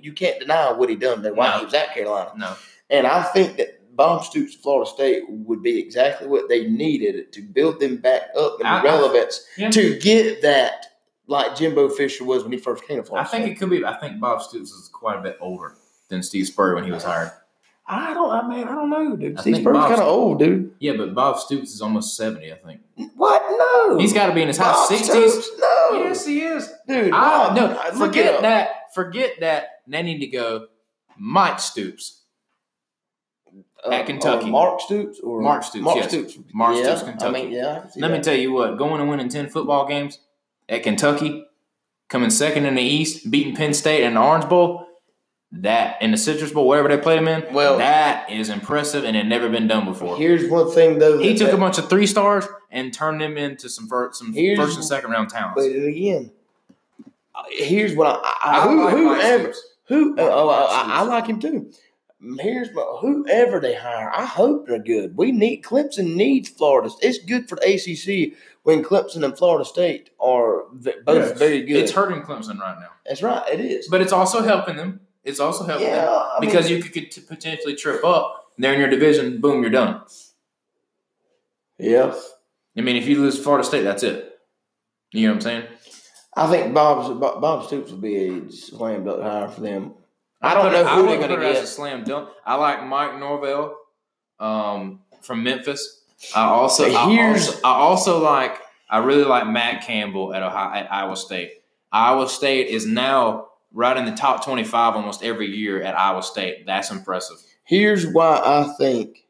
you 0.02 0.14
can't 0.14 0.40
deny 0.40 0.72
what 0.72 0.90
he 0.90 0.96
done 0.96 1.22
there 1.22 1.34
while 1.34 1.52
No. 1.54 1.60
he 1.60 1.66
was 1.66 1.74
at 1.74 1.94
Carolina. 1.94 2.32
No, 2.38 2.54
And 2.90 3.06
I 3.08 3.24
think 3.24 3.58
that 3.58 3.96
Bob 3.96 4.24
Stoops, 4.24 4.56
Florida 4.56 4.90
State, 4.90 5.24
would 5.28 5.62
be 5.62 5.78
exactly 5.80 6.28
what 6.28 6.48
they 6.50 6.68
needed 6.68 7.32
to 7.34 7.42
build 7.42 7.80
them 7.80 7.98
back 7.98 8.30
up 8.38 8.60
in 8.60 8.66
I- 8.66 8.80
I- 8.80 8.84
relevance 8.84 9.46
Yeah. 9.58 9.70
to 9.72 9.98
get 10.00 10.42
that 10.42 10.86
like 11.28 11.56
Jimbo 11.56 11.90
Fisher 11.90 12.24
was 12.24 12.44
when 12.44 12.52
he 12.52 12.58
first 12.58 12.84
came 12.88 12.98
to 12.98 13.04
Florida. 13.04 13.28
I 13.28 13.32
think 13.32 13.44
State. 13.44 13.52
it 13.52 13.60
could 13.60 13.70
be. 13.70 13.86
I 13.86 13.94
think 14.00 14.20
Bob 14.20 14.42
Stoops 14.42 14.72
is 14.72 14.90
quite 14.92 15.18
a 15.20 15.22
bit 15.22 15.38
older 15.42 15.76
than 16.08 16.24
Steve 16.24 16.48
Spurrier 16.48 16.76
when 16.76 16.86
he 16.86 16.92
was 16.92 17.04
hired. 17.04 17.32
I 17.88 18.14
don't, 18.14 18.30
I 18.32 18.48
mean, 18.48 18.68
I 18.68 18.76
don't 18.76 18.90
know, 18.90 19.16
dude. 19.16 19.38
I 19.38 19.42
Steve 19.42 19.58
Spurrier's 19.58 19.86
kind 19.86 20.02
of 20.02 20.08
old, 20.08 20.40
dude. 20.40 20.74
Yeah, 20.80 20.94
but 20.98 21.14
Bob 21.16 21.40
Stoops 21.40 21.74
is 21.74 21.82
almost 21.82 22.16
seventy. 22.16 22.52
I 22.52 22.56
think 22.56 22.82
What? 23.16 23.44
No. 23.58 23.98
he's 23.98 24.14
got 24.14 24.28
to 24.28 24.34
be 24.34 24.42
in 24.44 24.48
his 24.48 24.58
high 24.58 24.86
sixties. 24.88 25.34
Stoops? 25.34 25.50
No. 25.92 26.04
Yes, 26.04 26.26
he 26.26 26.42
is. 26.42 26.72
dude. 26.88 27.08
I, 27.14 27.48
Bob, 27.48 27.56
no, 27.56 27.80
I- 27.80 27.92
forget 27.92 28.42
that. 28.42 28.94
Forget 28.94 29.34
that. 29.42 29.82
They 29.88 30.02
need 30.04 30.20
to 30.20 30.28
go. 30.28 30.68
Mike 31.18 31.60
Stoops. 31.60 32.22
Uh, 33.86 33.92
at 33.92 34.06
Kentucky. 34.08 34.48
or 34.48 34.52
Mark 34.52 34.82
Stoops 34.82 35.20
or 35.22 35.42
Mark 35.42 35.64
Stoops, 35.64 35.86
Mark 35.86 35.96
yes. 35.98 36.10
Stoops. 36.10 36.38
Mark 36.54 36.76
yeah, 36.76 36.84
Stoops, 36.84 37.02
I 37.04 37.06
Kentucky. 37.12 37.44
mean, 37.44 37.52
yeah. 37.54 37.78
I 37.78 37.80
can 37.80 37.92
see 37.92 38.02
Let 38.02 38.12
me 38.12 38.20
tell 38.20 38.36
you 38.36 38.52
what. 38.52 38.78
Going 38.78 39.00
and 39.00 39.10
winning 39.10 39.30
ten 39.30 39.48
football 39.50 39.88
games 39.88 40.20
at 40.68 40.84
Kentucky, 40.84 41.46
coming 42.10 42.30
second 42.30 42.66
in 42.66 42.76
the 42.76 42.82
East, 42.82 43.32
beating 43.32 43.56
Penn 43.56 43.74
State 43.74 44.04
in 44.04 44.16
the 44.16 44.20
Orange 44.22 44.50
Bowl. 44.50 44.86
That 45.52 46.00
in 46.02 46.12
the 46.12 46.18
Citrus 46.18 46.52
Bowl, 46.52 46.68
wherever 46.68 46.88
they 46.90 46.98
played 46.98 47.20
him 47.20 47.28
in, 47.28 47.54
Well- 47.54 47.78
that 47.80 48.30
is 48.30 48.50
impressive 48.50 49.04
and 49.06 49.16
had 49.16 49.28
never 49.28 49.50
been 49.50 49.68
done 49.68 49.86
before. 49.86 50.16
Here's 50.18 50.48
one 50.50 50.70
thing 50.72 51.00
though. 51.00 51.18
He 51.18 51.30
that- 51.34 51.40
took 51.46 51.54
a 51.54 51.58
bunch 51.58 51.78
of 51.80 51.90
three 51.90 52.06
stars 52.06 52.46
and 52.72 52.94
turn 52.94 53.18
them 53.18 53.38
into 53.38 53.70
some 53.70 53.88
first, 53.88 54.20
some 54.20 54.34
Here's- 54.34 54.58
first 54.60 54.76
and 54.78 54.86
second 54.86 55.12
round 55.12 55.30
talents. 55.30 55.56
But 55.62 55.72
again, 55.72 56.32
uh, 57.36 57.44
here's 57.50 57.96
what 57.96 58.08
I, 58.08 58.36
I, 58.44 58.60
I 58.60 58.62
who, 58.68 58.84
like 58.86 58.94
whoever 58.96 59.54
who 59.86 60.16
Mark- 60.16 60.30
oh, 60.32 60.50
I, 60.50 61.00
I 61.00 61.02
like 61.04 61.28
him 61.28 61.40
too. 61.40 61.72
Here's 62.40 62.74
my 62.74 62.82
whoever 63.00 63.62
they 63.62 63.74
hire. 63.74 64.12
I 64.14 64.26
hope 64.26 64.68
they're 64.68 64.78
good. 64.80 65.16
We 65.16 65.32
need 65.32 65.64
Clemson 65.64 66.16
needs 66.16 66.50
Florida. 66.50 66.90
It's 67.02 67.18
good 67.20 67.48
for 67.48 67.56
the 67.56 67.62
ACC 67.64 68.38
when 68.64 68.84
Clemson 68.84 69.24
and 69.24 69.38
Florida 69.38 69.64
State 69.64 70.10
are 70.20 70.66
v- 70.74 70.96
both 71.06 71.30
Yes. 71.30 71.40
very 71.40 71.62
good. 71.62 71.78
It's 71.78 71.94
hurting 71.94 72.22
Clemson 72.24 72.60
right 72.60 72.78
now, 72.78 72.90
That's 73.06 73.24
right. 73.24 73.42
It 73.54 73.62
is. 73.62 73.88
but 73.88 74.02
it's 74.02 74.12
also 74.12 74.42
helping 74.44 74.76
them. 74.76 75.00
It's 75.24 75.40
also 75.40 75.64
helping 75.64 75.88
yeah, 75.88 76.06
them 76.06 76.10
I 76.10 76.38
mean, 76.42 76.50
because 76.50 76.70
you 76.70 76.82
could, 76.84 76.92
could 76.92 77.10
t- 77.12 77.22
potentially 77.22 77.76
trip 77.76 78.04
up. 78.04 78.52
They're 78.58 78.74
in 78.74 78.80
your 78.82 78.90
division. 78.90 79.40
Boom, 79.40 79.62
you're 79.62 79.72
done. 79.72 80.02
yeah. 81.78 82.14
I 82.80 82.82
mean, 82.82 82.96
if 82.96 83.08
you 83.08 83.20
lose 83.22 83.38
Florida 83.38 83.66
State, 83.66 83.84
that's 83.84 84.04
it. 84.04 84.40
You 85.12 85.28
know 85.28 85.34
what 85.34 85.36
I'm 85.36 85.42
saying? 85.42 85.64
I 86.36 86.50
think 86.50 86.74
Bob's 86.74 87.10
Bob 87.20 87.42
Bob 87.42 87.66
Stoops 87.66 87.92
will 87.92 87.98
be 87.98 88.16
a 88.16 88.52
slam 88.52 89.04
dunk 89.04 89.22
hire 89.22 89.50
for 89.50 89.60
them. 89.62 89.96
I 90.42 90.54
don't 90.54 90.72
know 90.72 90.86
I 90.86 90.96
who 90.96 91.08
they're 91.08 91.18
going 91.18 91.30
to 91.30 91.46
it 91.46 91.52
as 91.52 91.58
a 91.58 91.62
get. 91.62 91.68
slam 91.68 92.04
dunk. 92.06 92.30
I 92.46 92.56
like 92.56 92.86
Mike 92.86 93.20
Norvell 93.20 93.76
um, 94.40 95.02
from 95.22 95.44
Memphis. 95.44 96.04
I 96.34 96.44
also, 96.44 96.90
I 96.90 97.28
also, 97.28 97.60
I 97.64 97.72
also 97.72 98.24
like, 98.24 98.58
I 98.90 99.00
really 99.00 99.26
like 99.26 99.48
Matt 99.48 99.86
Campbell 99.86 100.34
at 100.34 100.42
Ohio, 100.42 100.80
at 100.80 100.92
Iowa 100.92 101.18
State. 101.18 101.52
Iowa 101.92 102.30
State 102.30 102.68
is 102.68 102.86
now 102.86 103.48
right 103.74 103.98
in 103.98 104.06
the 104.06 104.12
top 104.14 104.46
25 104.46 104.96
almost 104.96 105.24
every 105.24 105.48
year 105.48 105.82
at 105.82 105.98
Iowa 105.98 106.24
State. 106.24 106.66
That's 106.66 106.92
impressive. 106.92 107.38
Here's 107.66 108.08
why 108.08 108.42
I 108.44 108.74
think 108.78 109.26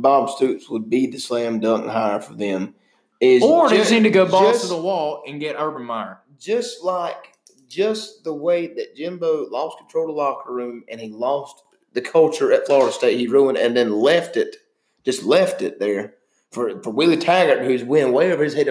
Bob 0.00 0.30
Stoops 0.30 0.68
would 0.68 0.88
be 0.90 1.06
the 1.06 1.18
slam 1.18 1.60
dunk 1.60 1.86
hire 1.86 2.20
for 2.20 2.34
them. 2.34 2.74
Is 3.20 3.42
Or 3.42 3.68
they 3.68 3.78
just 3.78 3.90
need 3.90 4.02
to 4.02 4.10
go 4.10 4.26
balls 4.26 4.52
just- 4.52 4.62
to 4.62 4.68
the 4.68 4.80
wall 4.80 5.22
and 5.26 5.40
get 5.40 5.56
Urban 5.58 5.84
Meyer. 5.84 6.20
just 6.38 6.84
like 6.84 7.32
just 7.66 8.22
the 8.24 8.32
way 8.34 8.66
that 8.68 8.94
Jimbo 8.94 9.48
lost 9.50 9.78
control 9.78 10.04
of 10.04 10.08
the 10.14 10.20
locker 10.22 10.52
room 10.52 10.84
and 10.88 11.00
he 11.00 11.08
lost 11.08 11.62
the 11.94 12.00
culture 12.02 12.52
at 12.52 12.66
Florida 12.66 12.92
State, 12.92 13.18
he 13.18 13.26
ruined 13.26 13.56
and 13.58 13.74
then 13.76 13.90
left 13.90 14.36
it, 14.36 14.56
just 15.04 15.24
left 15.24 15.62
it 15.62 15.80
there 15.80 16.14
for 16.52 16.80
for 16.82 16.90
Willie 16.90 17.16
Taggart, 17.16 17.64
who's 17.64 17.82
winning 17.82 18.12
way 18.12 18.30
over 18.32 18.44
his 18.44 18.52
head. 18.54 18.68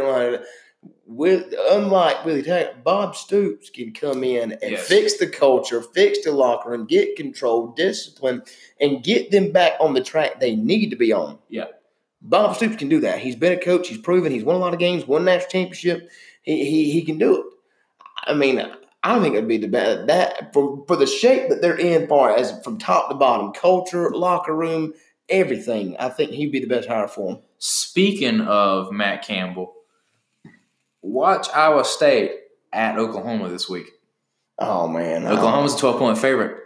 With 1.07 1.53
unlike 1.69 2.25
Willie 2.25 2.41
Taggart, 2.41 2.83
Bob 2.83 3.15
Stoops 3.15 3.69
can 3.69 3.93
come 3.93 4.23
in 4.23 4.53
and 4.53 4.71
Yes. 4.71 4.87
fix 4.87 5.17
the 5.17 5.27
culture, 5.27 5.81
fix 5.81 6.23
the 6.23 6.31
locker 6.31 6.71
room, 6.71 6.85
get 6.85 7.15
control, 7.15 7.67
discipline, 7.77 8.41
and 8.81 9.03
get 9.03 9.29
them 9.31 9.51
back 9.51 9.73
on 9.79 9.93
the 9.93 10.01
track 10.01 10.39
they 10.39 10.55
need 10.55 10.89
to 10.89 10.95
be 10.95 11.13
on. 11.13 11.37
Yeah. 11.47 11.65
Bob 12.21 12.55
Stoops 12.55 12.75
can 12.75 12.89
do 12.89 12.99
that. 13.01 13.19
He's 13.19 13.35
been 13.35 13.53
a 13.53 13.61
coach. 13.61 13.87
He's 13.87 13.99
proven. 13.99 14.31
He's 14.31 14.43
won 14.43 14.55
a 14.55 14.59
lot 14.59 14.73
of 14.73 14.79
games. 14.79 15.07
Won 15.07 15.25
national 15.25 15.49
championship. 15.51 16.09
He 16.41 16.65
he, 16.65 16.91
he 16.91 17.03
can 17.03 17.17
do 17.19 17.37
it. 17.37 17.45
I 18.25 18.33
mean, 18.33 18.59
I 19.03 19.19
think 19.19 19.35
it'd 19.35 19.47
be 19.47 19.57
the 19.57 19.67
best 19.67 20.07
that 20.07 20.51
for 20.53 20.83
for 20.87 20.95
the 20.95 21.05
shape 21.05 21.49
that 21.49 21.61
they're 21.61 21.77
in, 21.77 22.07
far 22.07 22.35
as 22.35 22.59
from 22.63 22.79
top 22.79 23.09
to 23.09 23.15
bottom, 23.15 23.53
culture, 23.53 24.09
locker 24.09 24.55
room, 24.55 24.93
everything. 25.29 25.95
I 25.99 26.09
think 26.09 26.31
he'd 26.31 26.51
be 26.51 26.59
the 26.59 26.67
best 26.67 26.87
hire 26.87 27.07
for 27.07 27.33
him. 27.33 27.39
Speaking 27.59 28.41
of 28.41 28.91
Matt 28.91 29.23
Campbell, 29.23 29.73
watch 31.05 31.47
Iowa 31.53 31.85
State 31.85 32.31
at 32.73 32.97
Oklahoma 32.97 33.49
this 33.49 33.69
week. 33.69 33.87
Oh 34.59 34.87
man, 34.87 35.25
Oklahoma's 35.27 35.75
a 35.75 35.77
twelve 35.79 35.99
point 35.99 36.17
favorite. 36.17 36.57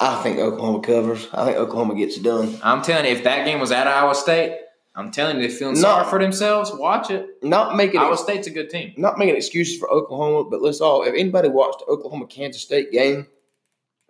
I 0.00 0.22
think 0.22 0.38
Oklahoma 0.38 0.80
covers. 0.80 1.28
I 1.32 1.44
think 1.44 1.58
Oklahoma 1.58 1.94
gets 1.94 2.16
it 2.16 2.22
done. 2.22 2.58
I'm 2.62 2.82
telling 2.82 3.04
you, 3.04 3.12
if 3.12 3.24
that 3.24 3.44
game 3.44 3.60
was 3.60 3.70
at 3.72 3.86
Iowa 3.86 4.14
State, 4.14 4.58
I'm 4.94 5.10
telling 5.10 5.36
you, 5.36 5.42
they're 5.46 5.50
feeling 5.56 5.74
No. 5.74 5.80
sorry 5.82 6.08
for 6.08 6.18
themselves. 6.18 6.70
Watch 6.72 7.10
it. 7.10 7.26
Not 7.42 7.76
making 7.76 8.00
Iowa 8.00 8.14
it, 8.14 8.18
State's 8.18 8.46
a 8.46 8.50
good 8.50 8.70
team. 8.70 8.94
not 8.96 9.18
making 9.18 9.36
excuses 9.36 9.78
for 9.78 9.90
Oklahoma, 9.90 10.48
but 10.48 10.62
let's 10.62 10.80
all. 10.80 11.02
If 11.02 11.12
anybody 11.14 11.48
watched 11.50 11.80
the 11.80 11.86
Oklahoma 11.86 12.26
Kansas 12.26 12.62
State 12.62 12.90
game, 12.90 13.26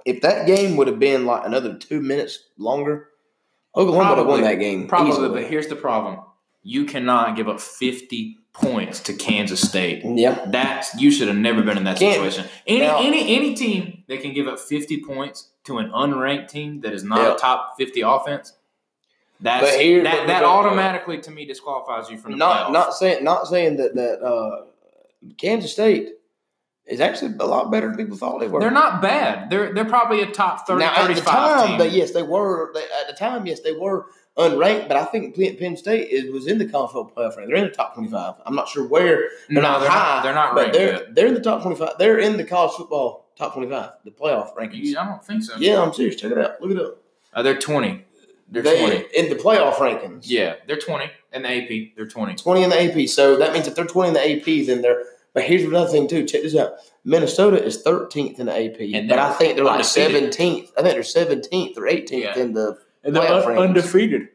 if 0.05 0.21
that 0.21 0.47
game 0.47 0.77
would 0.77 0.87
have 0.87 1.01
been 1.01 1.27
like 1.27 1.45
another 1.45 1.77
two 1.77 2.01
minutes 2.01 2.39
longer, 2.59 3.09
Oklahoma 3.75 4.11
would 4.11 4.19
have 4.19 4.27
won 4.29 4.43
that 4.43 4.61
game. 4.61 4.87
Probably, 4.87 5.11
easily. 5.11 5.29
but 5.31 5.51
here's 5.51 5.67
the 5.67 5.75
problem: 5.77 6.21
you 6.63 6.85
cannot 6.85 7.35
give 7.35 7.49
up 7.49 7.61
50 7.61 8.37
points 8.61 9.01
to 9.01 9.13
Kansas 9.13 9.61
State. 9.61 10.03
yeah, 10.05 10.45
That's 10.47 10.95
you 11.01 11.11
should 11.11 11.29
have 11.29 11.37
never 11.37 11.63
been 11.63 11.77
in 11.77 11.85
that 11.85 11.99
Can't- 11.99 12.15
situation. 12.15 12.45
Any 12.67 12.81
Now- 12.81 12.99
any 13.01 13.37
any 13.37 13.55
team 13.55 14.05
that 14.09 14.21
can 14.23 14.33
give 14.33 14.49
up 14.49 14.59
50 14.59 15.03
points 15.03 15.51
to 15.65 15.79
an 15.79 15.91
unranked 15.91 16.49
team 16.49 16.81
that 16.81 16.93
is 16.93 17.05
not 17.05 17.19
Yeah. 17.23 17.35
a 17.35 17.37
top 17.37 17.75
50 17.79 18.01
offense, 18.03 18.53
that's 19.41 19.75
here- 19.77 20.03
that, 20.05 20.27
that 20.29 20.45
automatically 20.45 21.19
to 21.21 21.31
me 21.31 21.45
disqualifies 21.45 22.11
you 22.11 22.17
from 22.19 22.33
the 22.33 22.39
not 22.39 22.69
playoffs. 22.69 22.73
not 22.73 22.95
saying 22.95 23.25
not 23.25 23.47
saying 23.47 23.77
that 23.77 23.95
that 23.95 24.23
uh, 24.25 24.65
Kansas 25.37 25.73
State 25.73 26.11
is 26.87 27.01
actually 27.01 27.35
a 27.41 27.47
lot 27.47 27.71
better 27.71 27.89
than 27.89 27.97
people 27.97 28.17
thought 28.17 28.39
they 28.39 28.47
were. 28.49 28.61
They're 28.61 28.71
not 28.71 29.03
bad. 29.03 29.51
They're 29.51 29.75
they're 29.75 29.85
probably 29.85 30.23
a 30.23 30.27
top 30.31 30.67
30, 30.67 30.81
now 30.85 30.95
at 30.95 31.15
the 31.15 31.21
time, 31.21 31.79
team. 31.81 31.91
yes, 31.93 32.13
they 32.13 32.23
were. 32.23 32.71
They, 32.75 32.83
at 32.85 33.09
the 33.09 33.13
time, 33.13 33.45
yes, 33.47 33.61
they 33.61 33.73
were 33.73 34.07
unranked. 34.37 34.89
But 34.89 34.97
I 34.97 35.05
think 35.05 35.35
Penn, 35.59 35.77
State 35.77 36.09
is, 36.11 36.31
was 36.31 36.47
in 36.47 36.59
the 36.59 36.67
college 36.67 36.93
football 36.93 37.13
playoff 37.25 37.37
rank. 37.37 37.49
They're 37.49 37.57
in 37.57 37.65
the 37.65 37.71
top 37.71 37.95
twenty-five. 37.95 38.35
I'm 38.45 38.55
not 38.55 38.69
sure 38.69 38.87
where. 38.87 39.31
no, 39.49 39.61
They're 39.61 39.63
not 39.63 39.81
they're 39.81 39.91
high, 39.91 40.15
not. 40.17 40.23
They're 40.23 40.35
not 40.35 40.55
ranked 40.55 40.73
they're 40.75 40.93
yet. 40.93 41.15
they're 41.15 41.27
in 41.27 41.35
the 41.35 41.41
top 41.41 41.63
twenty-five. 41.63 41.95
They're 41.99 42.19
in 42.19 42.37
the 42.37 42.45
college 42.45 42.73
football 42.77 43.31
top 43.37 43.53
twenty-five, 43.55 43.91
the 44.05 44.11
playoff 44.11 44.55
rankings. 44.57 44.85
You- 44.85 44.99
I 44.99 45.05
don't 45.07 45.25
think 45.25 45.43
so. 45.43 45.55
Yeah, 45.59 45.81
I'm 45.83 45.93
serious. 45.93 46.17
Check 46.17 46.33
it 46.33 46.39
out. 46.39 46.61
Look 46.61 46.71
it 46.71 46.79
up. 46.79 46.99
Uh, 47.35 47.43
they're 47.43 47.59
20. 47.59 48.03
They're 48.49 48.63
They- 48.63 48.79
20. 48.81 49.05
in 49.17 49.29
the 49.29 49.35
playoff 49.37 49.75
rankings. 49.75 50.23
Yeah, 50.25 50.55
they're 50.67 50.79
20 50.79 51.11
in 51.35 51.43
the 51.43 51.49
AP. 51.51 51.93
They're 51.97 52.07
20. 52.07 52.35
20 52.35 52.63
in 52.63 52.71
the 52.71 52.83
AP. 53.03 53.09
So 53.09 53.37
that 53.37 53.53
means 53.53 53.67
if 53.67 53.75
they're 53.75 53.85
20 53.85 54.09
in 54.09 54.15
the 54.15 54.21
AP, 54.25 54.67
then 54.67 54.81
they're. 54.83 55.03
But 55.35 55.43
here's 55.45 55.65
another 55.65 55.91
thing 55.91 56.09
too. 56.09 56.25
Check 56.25 56.43
this 56.43 56.57
out. 56.57 56.75
Minnesota 57.05 57.63
is 57.63 57.83
13th 57.83 58.39
in 58.39 58.47
the 58.47 58.53
AP, 58.55 58.81
And 58.95 59.07
but 59.09 59.19
I 59.19 59.33
think 59.35 59.57
they're 59.57 59.65
like 59.67 59.81
17th. 59.85 60.71
I 60.79 60.83
think 60.83 60.95
they're 60.95 61.03
17th 61.03 61.77
or 61.77 61.87
18th 61.87 62.11
Yeah. 62.23 62.39
in 62.39 62.55
the. 62.55 62.79
And 63.07 63.15
they're 63.17 63.23
un- 63.33 63.59
undefeated. 63.59 64.29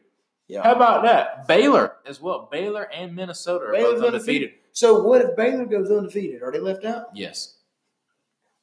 Yeah. 0.48 0.62
How 0.64 0.72
about 0.74 1.02
that? 1.04 1.46
Baylor 1.46 1.96
as 2.06 2.20
well. 2.20 2.48
Baylor 2.50 2.82
and 2.92 3.14
Minnesota 3.14 3.66
are 3.66 3.72
Baylor's 3.72 4.00
both 4.00 4.14
undefeated. 4.14 4.52
So 4.72 5.02
what 5.02 5.20
if 5.22 5.36
Baylor 5.36 5.64
goes 5.66 5.90
undefeated? 5.90 6.42
Are 6.42 6.50
they 6.50 6.58
left 6.58 6.84
out? 6.84 7.06
Yes. 7.14 7.54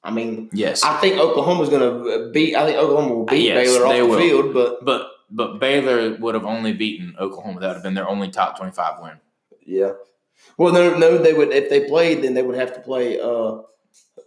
I 0.04 0.12
mean, 0.12 0.50
Yes. 0.54 0.84
I 0.84 0.98
think 1.00 1.18
Oklahoma's 1.20 1.70
going 1.70 1.82
to 1.82 2.32
beat. 2.32 2.56
I 2.56 2.66
think 2.66 2.78
Oklahoma 2.78 3.16
will 3.16 3.26
beat 3.26 3.46
Yes, 3.48 3.68
Baylor 3.68 3.86
off 3.88 3.94
the 3.96 4.06
will. 4.08 4.20
field, 4.20 4.54
but 4.54 4.86
but 4.86 5.08
but 5.32 5.60
Baylor 5.60 6.16
would 6.18 6.36
have 6.36 6.46
only 6.46 6.74
beaten 6.74 7.16
Oklahoma. 7.20 7.60
That 7.60 7.68
would 7.68 7.74
have 7.76 7.84
been 7.84 7.94
their 7.96 8.08
only 8.10 8.30
top 8.30 8.58
25 8.58 9.02
win. 9.04 9.14
yeah. 9.66 9.92
Well, 10.58 10.74
no, 10.74 10.98
no, 10.98 11.18
they 11.18 11.34
would 11.34 11.52
if 11.52 11.70
they 11.70 11.88
played, 11.88 12.24
then 12.24 12.34
they 12.34 12.42
would 12.42 12.56
have 12.58 12.74
to 12.76 12.80
play. 12.80 13.20
uh 13.20 13.58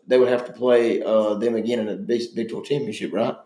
They 0.06 0.18
would 0.18 0.28
have 0.28 0.44
to 0.46 0.52
play 0.52 1.02
uh 1.02 1.34
them 1.34 1.54
again 1.54 1.78
in 1.80 1.88
a 1.88 1.96
Big, 1.96 2.22
Big 2.34 2.50
12 2.50 2.66
championship, 2.66 3.12
right? 3.12 3.36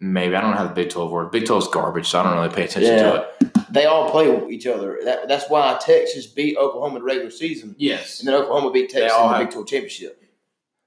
Maybe. 0.00 0.34
I 0.34 0.40
don't 0.40 0.52
know 0.52 0.56
how 0.56 0.66
the 0.66 0.74
Big 0.74 0.88
12 0.90 1.10
works. 1.10 1.30
Big 1.32 1.44
12 1.46 1.62
is 1.64 1.68
garbage, 1.68 2.08
so 2.08 2.20
I 2.20 2.22
don't 2.22 2.34
really 2.36 2.48
pay 2.54 2.64
attention 2.64 2.92
Yeah. 2.94 3.10
to 3.12 3.16
it. 3.40 3.72
They 3.72 3.84
all 3.84 4.10
play 4.10 4.48
each 4.50 4.66
other. 4.66 4.98
That, 5.04 5.28
that's 5.28 5.48
why 5.50 5.78
Texas 5.80 6.26
beat 6.26 6.56
Oklahoma 6.56 6.96
in 6.96 7.00
the 7.02 7.04
regular 7.06 7.30
season, 7.30 7.74
Yes. 7.78 8.18
and 8.20 8.28
then 8.28 8.34
Oklahoma 8.34 8.70
beat 8.72 8.90
Texas 8.90 9.12
in 9.16 9.22
the 9.22 9.28
have- 9.28 9.38
Big 9.46 9.50
12 9.50 9.66
championship. 9.68 10.16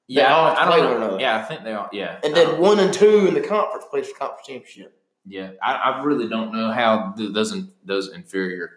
Yeah, 0.07 0.35
all 0.35 0.45
I, 0.45 0.49
have 0.49 0.57
to 0.57 0.63
I 0.63 0.67
play 0.67 0.77
don't 0.81 0.99
know. 0.99 1.19
Yeah, 1.19 1.37
I 1.37 1.41
think 1.43 1.63
they 1.63 1.73
all. 1.73 1.87
Yeah. 1.93 2.19
And 2.23 2.35
then 2.35 2.59
one 2.59 2.79
and 2.79 2.93
two 2.93 3.25
in 3.27 3.33
the 3.35 3.41
conference 3.41 3.85
plays 3.89 4.09
for 4.09 4.17
conference 4.19 4.45
championship. 4.47 4.99
Yeah, 5.25 5.51
I, 5.61 5.75
I 5.75 6.03
really 6.03 6.27
don't 6.27 6.51
know 6.53 6.71
how 6.71 7.13
th- 7.15 7.31
those 7.33 7.53
in, 7.53 7.71
those 7.85 8.11
inferior 8.11 8.69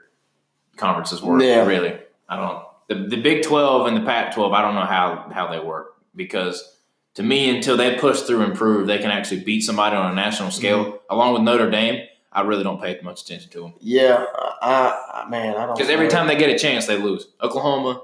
conferences 0.77 1.21
work. 1.21 1.43
Yeah. 1.43 1.67
Really, 1.67 1.99
I 2.29 2.37
don't. 2.37 2.63
The, 2.89 3.09
the 3.17 3.21
Big 3.21 3.43
Twelve 3.43 3.89
and 3.89 3.97
the 3.97 4.03
Pac 4.03 4.35
twelve, 4.35 4.53
I 4.53 4.63
don't 4.63 4.77
know 4.77 4.83
how 4.85 5.29
how 5.35 5.49
they 5.51 5.59
work 5.59 5.95
because 6.15 6.76
to 7.17 7.23
me, 7.23 7.55
until 7.55 7.77
they 7.77 7.97
push 7.97 8.21
through 8.23 8.43
and 8.43 8.55
prove 8.55 8.87
they 8.87 8.99
can 8.99 9.11
actually 9.11 9.41
beat 9.43 9.61
somebody 9.63 9.97
on 9.97 10.11
a 10.11 10.15
national 10.15 10.51
scale, 10.51 10.85
Mm-hmm. 10.85 10.97
along 11.11 11.33
with 11.35 11.43
Notre 11.43 11.71
Dame, 11.71 12.07
I 12.33 12.43
really 12.43 12.63
don't 12.63 12.81
pay 12.81 12.99
much 13.03 13.23
attention 13.23 13.51
to 13.53 13.61
them 13.63 13.75
Yeah, 13.81 14.25
I, 14.63 15.23
I 15.25 15.29
man, 15.29 15.57
I 15.57 15.67
don't. 15.67 15.77
because 15.77 15.91
every 15.91 16.09
time 16.09 16.27
they 16.29 16.37
get 16.37 16.51
a 16.51 16.59
chance, 16.59 16.87
they 16.87 16.99
lose. 16.99 17.27
Oklahoma, 17.43 18.01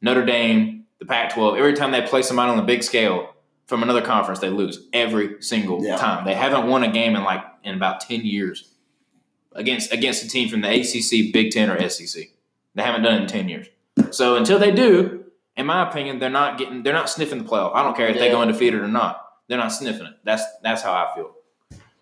Notre 0.00 0.24
Dame, 0.24 0.84
the 0.98 1.06
Pac 1.06 1.34
twelve. 1.34 1.56
Every 1.58 1.74
time 1.74 1.90
they 1.92 2.02
play 2.02 2.22
somebody 2.22 2.50
on 2.50 2.56
the 2.56 2.62
big 2.62 2.82
scale 2.82 3.34
from 3.66 3.82
another 3.82 4.02
conference, 4.02 4.38
they 4.40 4.50
lose 4.50 4.86
every 4.92 5.42
single 5.42 5.84
Yeah. 5.84 5.96
time. 5.96 6.24
They 6.24 6.34
haven't 6.34 6.68
won 6.68 6.84
a 6.84 6.90
game 6.92 7.16
in 7.16 7.24
like 7.24 7.42
in 7.64 7.74
about 7.74 8.00
ten 8.00 8.24
years 8.24 8.68
against 9.52 9.92
against 9.92 10.22
a 10.24 10.28
team 10.28 10.48
from 10.48 10.60
the 10.60 10.68
ACC, 10.68 11.32
Big 11.32 11.50
Ten, 11.50 11.68
or 11.70 11.88
SEC. 11.88 12.30
They 12.76 12.82
haven't 12.82 13.02
done 13.02 13.14
it 13.18 13.22
in 13.22 13.26
ten 13.26 13.48
years. 13.48 13.66
So 14.10 14.36
until 14.36 14.58
they 14.60 14.70
do, 14.70 15.24
in 15.56 15.66
my 15.66 15.88
opinion, 15.88 16.18
they're 16.18 16.30
not 16.30 16.58
getting 16.58 16.82
they're 16.82 16.92
not 16.92 17.08
sniffing 17.10 17.38
the 17.38 17.44
playoff. 17.44 17.74
I 17.74 17.82
don't 17.82 17.96
care 17.96 18.08
if 18.08 18.18
they 18.18 18.28
go 18.30 18.36
Yeah. 18.36 18.42
undefeated 18.42 18.80
or 18.80 18.88
not. 18.88 19.22
They're 19.48 19.58
not 19.58 19.72
sniffing 19.72 20.06
it. 20.06 20.14
That's 20.24 20.42
that's 20.62 20.82
how 20.82 20.92
I 20.92 21.14
feel. 21.14 21.32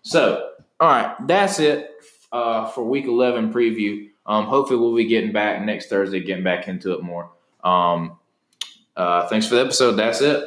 So 0.01 0.49
all 0.79 0.89
right, 0.89 1.15
that's 1.27 1.59
it 1.59 1.89
uh, 2.31 2.67
for 2.67 2.83
Week 2.83 3.05
Eleven 3.05 3.53
preview. 3.53 4.09
Um, 4.25 4.45
hopefully, 4.45 4.79
we'll 4.79 4.95
be 4.95 5.05
getting 5.05 5.31
back 5.31 5.61
next 5.63 5.87
Thursday, 5.87 6.19
getting 6.19 6.43
back 6.43 6.67
into 6.67 6.93
it 6.93 7.03
more. 7.03 7.29
Um, 7.63 8.17
uh, 8.97 9.27
thanks 9.27 9.47
for 9.47 9.55
the 9.55 9.61
episode. 9.61 9.93
That's 9.93 10.21
it. 10.21 10.43